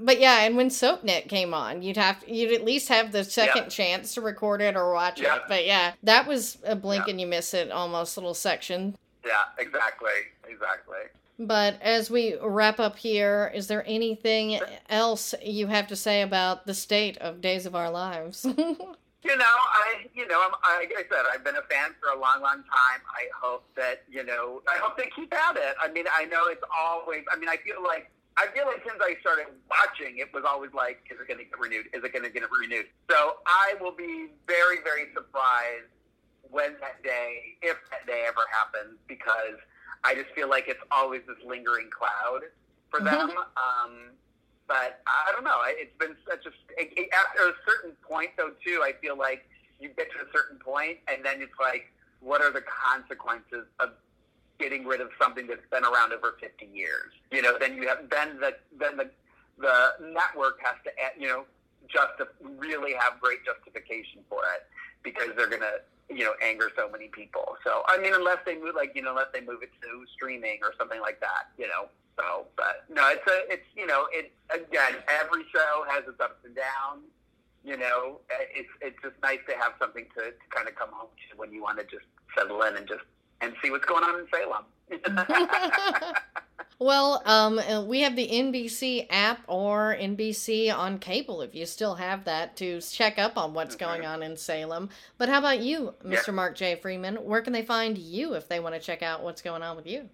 But 0.00 0.20
yeah, 0.20 0.42
and 0.42 0.56
when 0.56 0.68
SoapNet 0.68 1.28
came 1.28 1.52
on, 1.52 1.82
you'd 1.82 1.96
have 1.96 2.22
you'd 2.26 2.52
at 2.52 2.64
least 2.64 2.88
have 2.88 3.10
the 3.10 3.24
second 3.24 3.64
Yeah. 3.64 3.68
chance 3.68 4.14
to 4.14 4.20
record 4.20 4.62
it 4.62 4.76
or 4.76 4.92
watch 4.94 5.20
Yeah. 5.20 5.36
it. 5.36 5.42
But 5.48 5.66
yeah, 5.66 5.94
that 6.04 6.26
was 6.28 6.58
a 6.64 6.76
blink 6.76 7.06
Yeah. 7.06 7.10
and 7.12 7.20
you 7.20 7.26
miss 7.26 7.52
it 7.52 7.72
almost 7.72 8.16
little 8.16 8.34
section. 8.34 8.96
yeah, 9.26 9.32
exactly, 9.58 10.12
exactly. 10.48 10.98
But 11.40 11.82
as 11.82 12.10
we 12.10 12.36
wrap 12.40 12.78
up 12.78 12.96
here, 12.96 13.50
is 13.54 13.66
there 13.66 13.82
anything 13.86 14.60
else 14.88 15.34
you 15.42 15.66
have 15.66 15.88
to 15.88 15.96
say 15.96 16.22
about 16.22 16.66
the 16.66 16.74
state 16.74 17.16
of 17.18 17.40
Days 17.40 17.66
of 17.66 17.74
Our 17.74 17.90
Lives? 17.90 18.46
You 19.24 19.36
know, 19.36 19.44
I, 19.44 20.06
you 20.14 20.26
know, 20.28 20.40
I'm, 20.40 20.54
I, 20.62 20.78
like 20.78 20.94
I 20.96 21.02
said, 21.10 21.26
I've 21.32 21.42
been 21.42 21.56
a 21.56 21.66
fan 21.68 21.90
for 22.00 22.16
a 22.16 22.20
long, 22.20 22.40
long 22.40 22.62
time. 22.62 23.00
I 23.10 23.26
hope 23.34 23.64
that, 23.76 24.04
you 24.08 24.22
know, 24.24 24.62
I 24.68 24.78
hope 24.78 24.96
they 24.96 25.10
keep 25.14 25.34
at 25.34 25.56
it. 25.56 25.74
I 25.82 25.90
mean, 25.90 26.04
I 26.12 26.24
know 26.26 26.46
it's 26.46 26.62
always. 26.70 27.24
I 27.32 27.36
mean, 27.36 27.48
I 27.48 27.56
feel 27.58 27.82
like. 27.82 28.10
I 28.40 28.46
feel 28.54 28.66
like 28.66 28.86
since 28.86 29.02
I 29.02 29.18
started 29.20 29.46
watching, 29.68 30.18
it 30.18 30.32
was 30.32 30.44
always 30.46 30.70
like, 30.72 31.02
is 31.10 31.18
it 31.20 31.26
going 31.26 31.38
to 31.38 31.44
get 31.44 31.58
renewed? 31.58 31.86
Is 31.92 32.04
it 32.04 32.12
going 32.12 32.22
to 32.22 32.30
get 32.30 32.44
renewed? 32.48 32.86
So 33.10 33.42
I 33.46 33.74
will 33.80 33.90
be 33.90 34.28
very, 34.46 34.76
very 34.84 35.10
surprised 35.12 35.90
when 36.48 36.78
that 36.78 37.02
day, 37.02 37.58
if 37.62 37.76
that 37.90 38.06
day 38.06 38.26
ever 38.28 38.46
happens, 38.52 38.96
because 39.08 39.58
I 40.04 40.14
just 40.14 40.30
feel 40.36 40.48
like 40.48 40.68
it's 40.68 40.78
always 40.92 41.22
this 41.26 41.36
lingering 41.44 41.90
cloud 41.90 42.42
for 42.90 43.00
them. 43.00 43.30
Um, 43.58 44.14
but 44.68 45.00
I 45.06 45.32
don't 45.32 45.44
know. 45.44 45.56
It's 45.66 45.96
been 45.98 46.14
such 46.28 46.44
a 46.44 46.50
it, 46.80 46.92
it, 46.96 47.08
after 47.10 47.48
a 47.48 47.54
certain 47.66 47.96
point, 48.06 48.30
though. 48.36 48.52
Too, 48.64 48.82
I 48.84 48.92
feel 49.00 49.16
like 49.16 49.48
you 49.80 49.88
get 49.88 50.12
to 50.12 50.18
a 50.18 50.30
certain 50.32 50.58
point, 50.58 50.98
and 51.08 51.24
then 51.24 51.40
it's 51.40 51.58
like, 51.58 51.90
what 52.20 52.42
are 52.42 52.52
the 52.52 52.62
consequences 52.62 53.64
of 53.80 53.90
getting 54.60 54.84
rid 54.84 55.00
of 55.00 55.08
something 55.20 55.46
that's 55.46 55.66
been 55.70 55.84
around 55.84 56.12
over 56.12 56.36
50 56.38 56.68
years? 56.72 57.12
You 57.32 57.42
know, 57.42 57.56
then 57.58 57.76
you 57.76 57.88
have 57.88 58.08
then 58.10 58.38
the 58.38 58.54
then 58.78 58.96
the 58.96 59.10
the 59.58 60.12
network 60.12 60.60
has 60.62 60.76
to 60.84 60.90
you 61.18 61.28
know 61.28 61.44
just 61.88 62.20
really 62.58 62.92
have 62.92 63.18
great 63.20 63.40
justification 63.44 64.20
for 64.28 64.42
it 64.54 64.68
because 65.02 65.34
they're 65.36 65.48
gonna 65.48 65.80
you 66.10 66.24
know 66.24 66.32
anger 66.42 66.70
so 66.76 66.88
many 66.88 67.08
people. 67.08 67.56
So 67.64 67.82
I 67.86 67.98
mean, 67.98 68.14
unless 68.14 68.38
they 68.46 68.56
move 68.56 68.74
like 68.74 68.92
you 68.94 69.02
know 69.02 69.10
unless 69.10 69.28
they 69.32 69.40
move 69.40 69.62
it 69.62 69.70
to 69.82 70.04
streaming 70.14 70.60
or 70.62 70.72
something 70.78 71.00
like 71.00 71.20
that, 71.20 71.50
you 71.58 71.66
know. 71.66 71.88
So, 72.18 72.46
but 72.56 72.84
no, 72.90 73.08
it's 73.10 73.26
a 73.26 73.52
it's 73.52 73.66
you 73.76 73.86
know 73.86 74.06
it 74.10 74.32
again 74.50 74.96
every 75.08 75.44
show 75.54 75.84
has 75.88 76.04
its 76.08 76.20
ups 76.20 76.44
and 76.44 76.56
downs. 76.56 77.04
You 77.64 77.76
know, 77.76 78.20
eh, 78.30 78.44
it's 78.54 78.70
it's 78.80 78.96
just 79.02 79.16
nice 79.22 79.40
to 79.48 79.56
have 79.56 79.72
something 79.78 80.06
to, 80.16 80.30
to 80.30 80.46
kind 80.50 80.68
of 80.68 80.74
come 80.74 80.90
home 80.92 81.10
to 81.30 81.36
when 81.36 81.52
you 81.52 81.62
want 81.62 81.78
to 81.78 81.84
just 81.84 82.06
settle 82.36 82.62
in 82.62 82.76
and 82.76 82.88
just 82.88 83.04
and 83.40 83.54
see 83.62 83.70
what's 83.70 83.84
going 83.84 84.04
on 84.04 84.20
in 84.20 84.26
Salem. 84.32 84.64
well, 86.78 87.22
um, 87.24 87.60
we 87.88 88.00
have 88.02 88.14
the 88.14 88.28
NBC 88.28 89.06
app 89.10 89.40
or 89.48 89.96
NBC 89.98 90.72
on 90.72 90.98
cable 90.98 91.42
if 91.42 91.54
you 91.54 91.66
still 91.66 91.96
have 91.96 92.24
that 92.24 92.56
to 92.58 92.80
check 92.80 93.18
up 93.18 93.36
on 93.36 93.52
what's 93.54 93.74
going 93.74 94.06
on 94.06 94.22
in 94.22 94.36
Salem. 94.36 94.88
But 95.16 95.28
how 95.28 95.38
about 95.38 95.60
you, 95.60 95.94
Yeah. 96.04 96.16
Mr. 96.16 96.32
Mark 96.32 96.54
J. 96.56 96.76
Freeman? 96.76 97.16
Where 97.16 97.42
can 97.42 97.52
they 97.52 97.62
find 97.64 97.98
you 97.98 98.34
if 98.34 98.48
they 98.48 98.60
want 98.60 98.74
to 98.74 98.80
check 98.80 99.02
out 99.02 99.22
what's 99.22 99.42
going 99.42 99.62
on 99.62 99.76
with 99.76 99.86
you? 99.86 100.08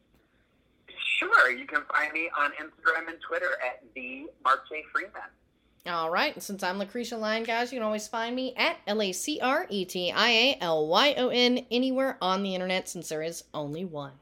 Sure, 1.18 1.50
you 1.50 1.66
can 1.66 1.82
find 1.94 2.12
me 2.12 2.28
on 2.36 2.50
Instagram 2.52 3.08
and 3.08 3.18
Twitter 3.20 3.58
at 3.64 3.82
the 3.94 4.26
Mark 4.42 4.68
J 4.68 4.82
Freeman. 4.92 5.12
All 5.86 6.10
right, 6.10 6.32
and 6.32 6.42
since 6.42 6.62
I'm 6.62 6.78
Lacretia 6.80 7.18
Lyon, 7.20 7.44
guys, 7.44 7.70
you 7.70 7.78
can 7.78 7.84
always 7.84 8.08
find 8.08 8.34
me 8.34 8.54
at 8.56 8.78
L 8.86 9.02
A 9.02 9.12
C 9.12 9.38
R 9.40 9.66
E 9.68 9.84
T 9.84 10.10
I 10.10 10.28
A 10.30 10.58
L 10.62 10.86
Y 10.88 11.14
O 11.18 11.28
N 11.28 11.66
anywhere 11.70 12.16
on 12.22 12.42
the 12.42 12.54
internet 12.54 12.88
since 12.88 13.10
there 13.10 13.22
is 13.22 13.44
only 13.52 13.84
one. 13.84 14.12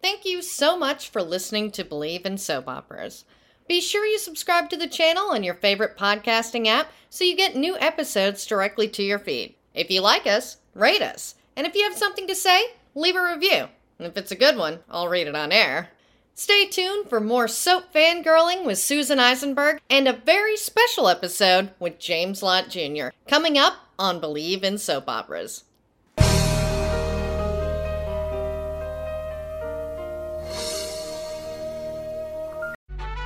Thank 0.00 0.24
you 0.24 0.42
so 0.42 0.78
much 0.78 1.08
for 1.08 1.22
listening 1.22 1.70
to 1.72 1.84
Believe 1.84 2.24
in 2.24 2.38
Soap 2.38 2.68
Operas. 2.68 3.24
Be 3.66 3.80
sure 3.80 4.06
you 4.06 4.18
subscribe 4.18 4.70
to 4.70 4.76
the 4.76 4.86
channel 4.86 5.30
on 5.30 5.42
your 5.42 5.54
favorite 5.54 5.98
podcasting 5.98 6.66
app 6.66 6.92
so 7.10 7.24
you 7.24 7.36
get 7.36 7.56
new 7.56 7.76
episodes 7.78 8.46
directly 8.46 8.88
to 8.88 9.02
your 9.02 9.18
feed. 9.18 9.54
If 9.74 9.90
you 9.90 10.00
like 10.00 10.26
us, 10.26 10.58
rate 10.74 11.02
us. 11.02 11.34
And 11.56 11.66
if 11.66 11.74
you 11.74 11.82
have 11.82 11.96
something 11.98 12.28
to 12.28 12.34
say, 12.34 12.72
leave 12.94 13.16
a 13.16 13.34
review. 13.34 13.68
And 13.98 14.06
if 14.06 14.16
it's 14.16 14.30
a 14.30 14.36
good 14.36 14.56
one, 14.56 14.78
I'll 14.88 15.08
read 15.08 15.26
it 15.26 15.34
on 15.34 15.50
air. 15.50 15.90
Stay 16.34 16.66
tuned 16.66 17.08
for 17.08 17.18
more 17.18 17.48
soap 17.48 17.92
fangirling 17.92 18.64
with 18.64 18.78
Susan 18.78 19.18
Eisenberg 19.18 19.80
and 19.90 20.06
a 20.06 20.12
very 20.12 20.56
special 20.56 21.08
episode 21.08 21.70
with 21.80 21.98
James 21.98 22.44
Lott 22.44 22.68
Jr. 22.68 23.08
coming 23.26 23.58
up 23.58 23.74
on 23.98 24.20
Believe 24.20 24.62
in 24.62 24.78
Soap 24.78 25.08
Operas. 25.08 25.64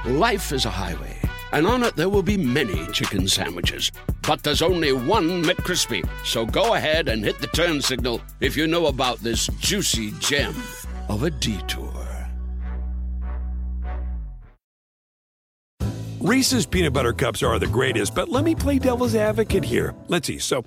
Life 0.05 0.51
is 0.51 0.65
a 0.65 0.71
highway, 0.71 1.17
and 1.53 1.65
on 1.65 1.85
it 1.85 1.95
there 1.95 2.09
will 2.09 2.25
be 2.25 2.37
many 2.37 2.87
chicken 2.89 3.29
sandwiches. 3.29 3.93
But 4.27 4.43
there's 4.43 4.61
only 4.61 4.93
one 4.93 5.45
McCrispy. 5.45 6.05
So 6.25 6.45
go 6.45 6.75
ahead 6.75 7.07
and 7.07 7.25
hit 7.25 7.39
the 7.39 7.47
turn 7.47 7.81
signal 7.81 8.21
if 8.41 8.57
you 8.57 8.67
know 8.67 8.87
about 8.87 9.21
this 9.21 9.47
juicy 9.61 10.11
gem 10.19 10.57
of 11.09 11.23
a 11.23 11.31
detour. 11.31 11.93
Reese's 16.19 16.67
peanut 16.67 16.93
butter 16.93 17.13
cups 17.13 17.41
are 17.43 17.61
the 17.61 17.69
greatest, 17.69 18.13
but 18.13 18.29
let 18.29 18.43
me 18.43 18.57
play 18.57 18.81
devil's 18.81 19.15
advocate 19.15 19.65
here. 19.65 19.95
Let's 20.09 20.27
see. 20.27 20.39
So, 20.39 20.65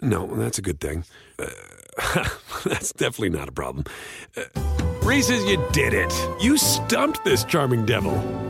no, 0.00 0.26
that's 0.34 0.58
a 0.58 0.62
good 0.62 0.80
thing. 0.80 1.04
Uh, 1.38 1.48
that's 2.64 2.92
definitely 2.92 3.30
not 3.30 3.48
a 3.48 3.52
problem. 3.52 3.84
Uh, 4.34 4.44
Reese's, 5.02 5.44
you 5.44 5.62
did 5.72 5.94
it. 5.94 6.12
You 6.40 6.56
stumped 6.56 7.24
this 7.24 7.44
charming 7.44 7.86
devil. 7.86 8.45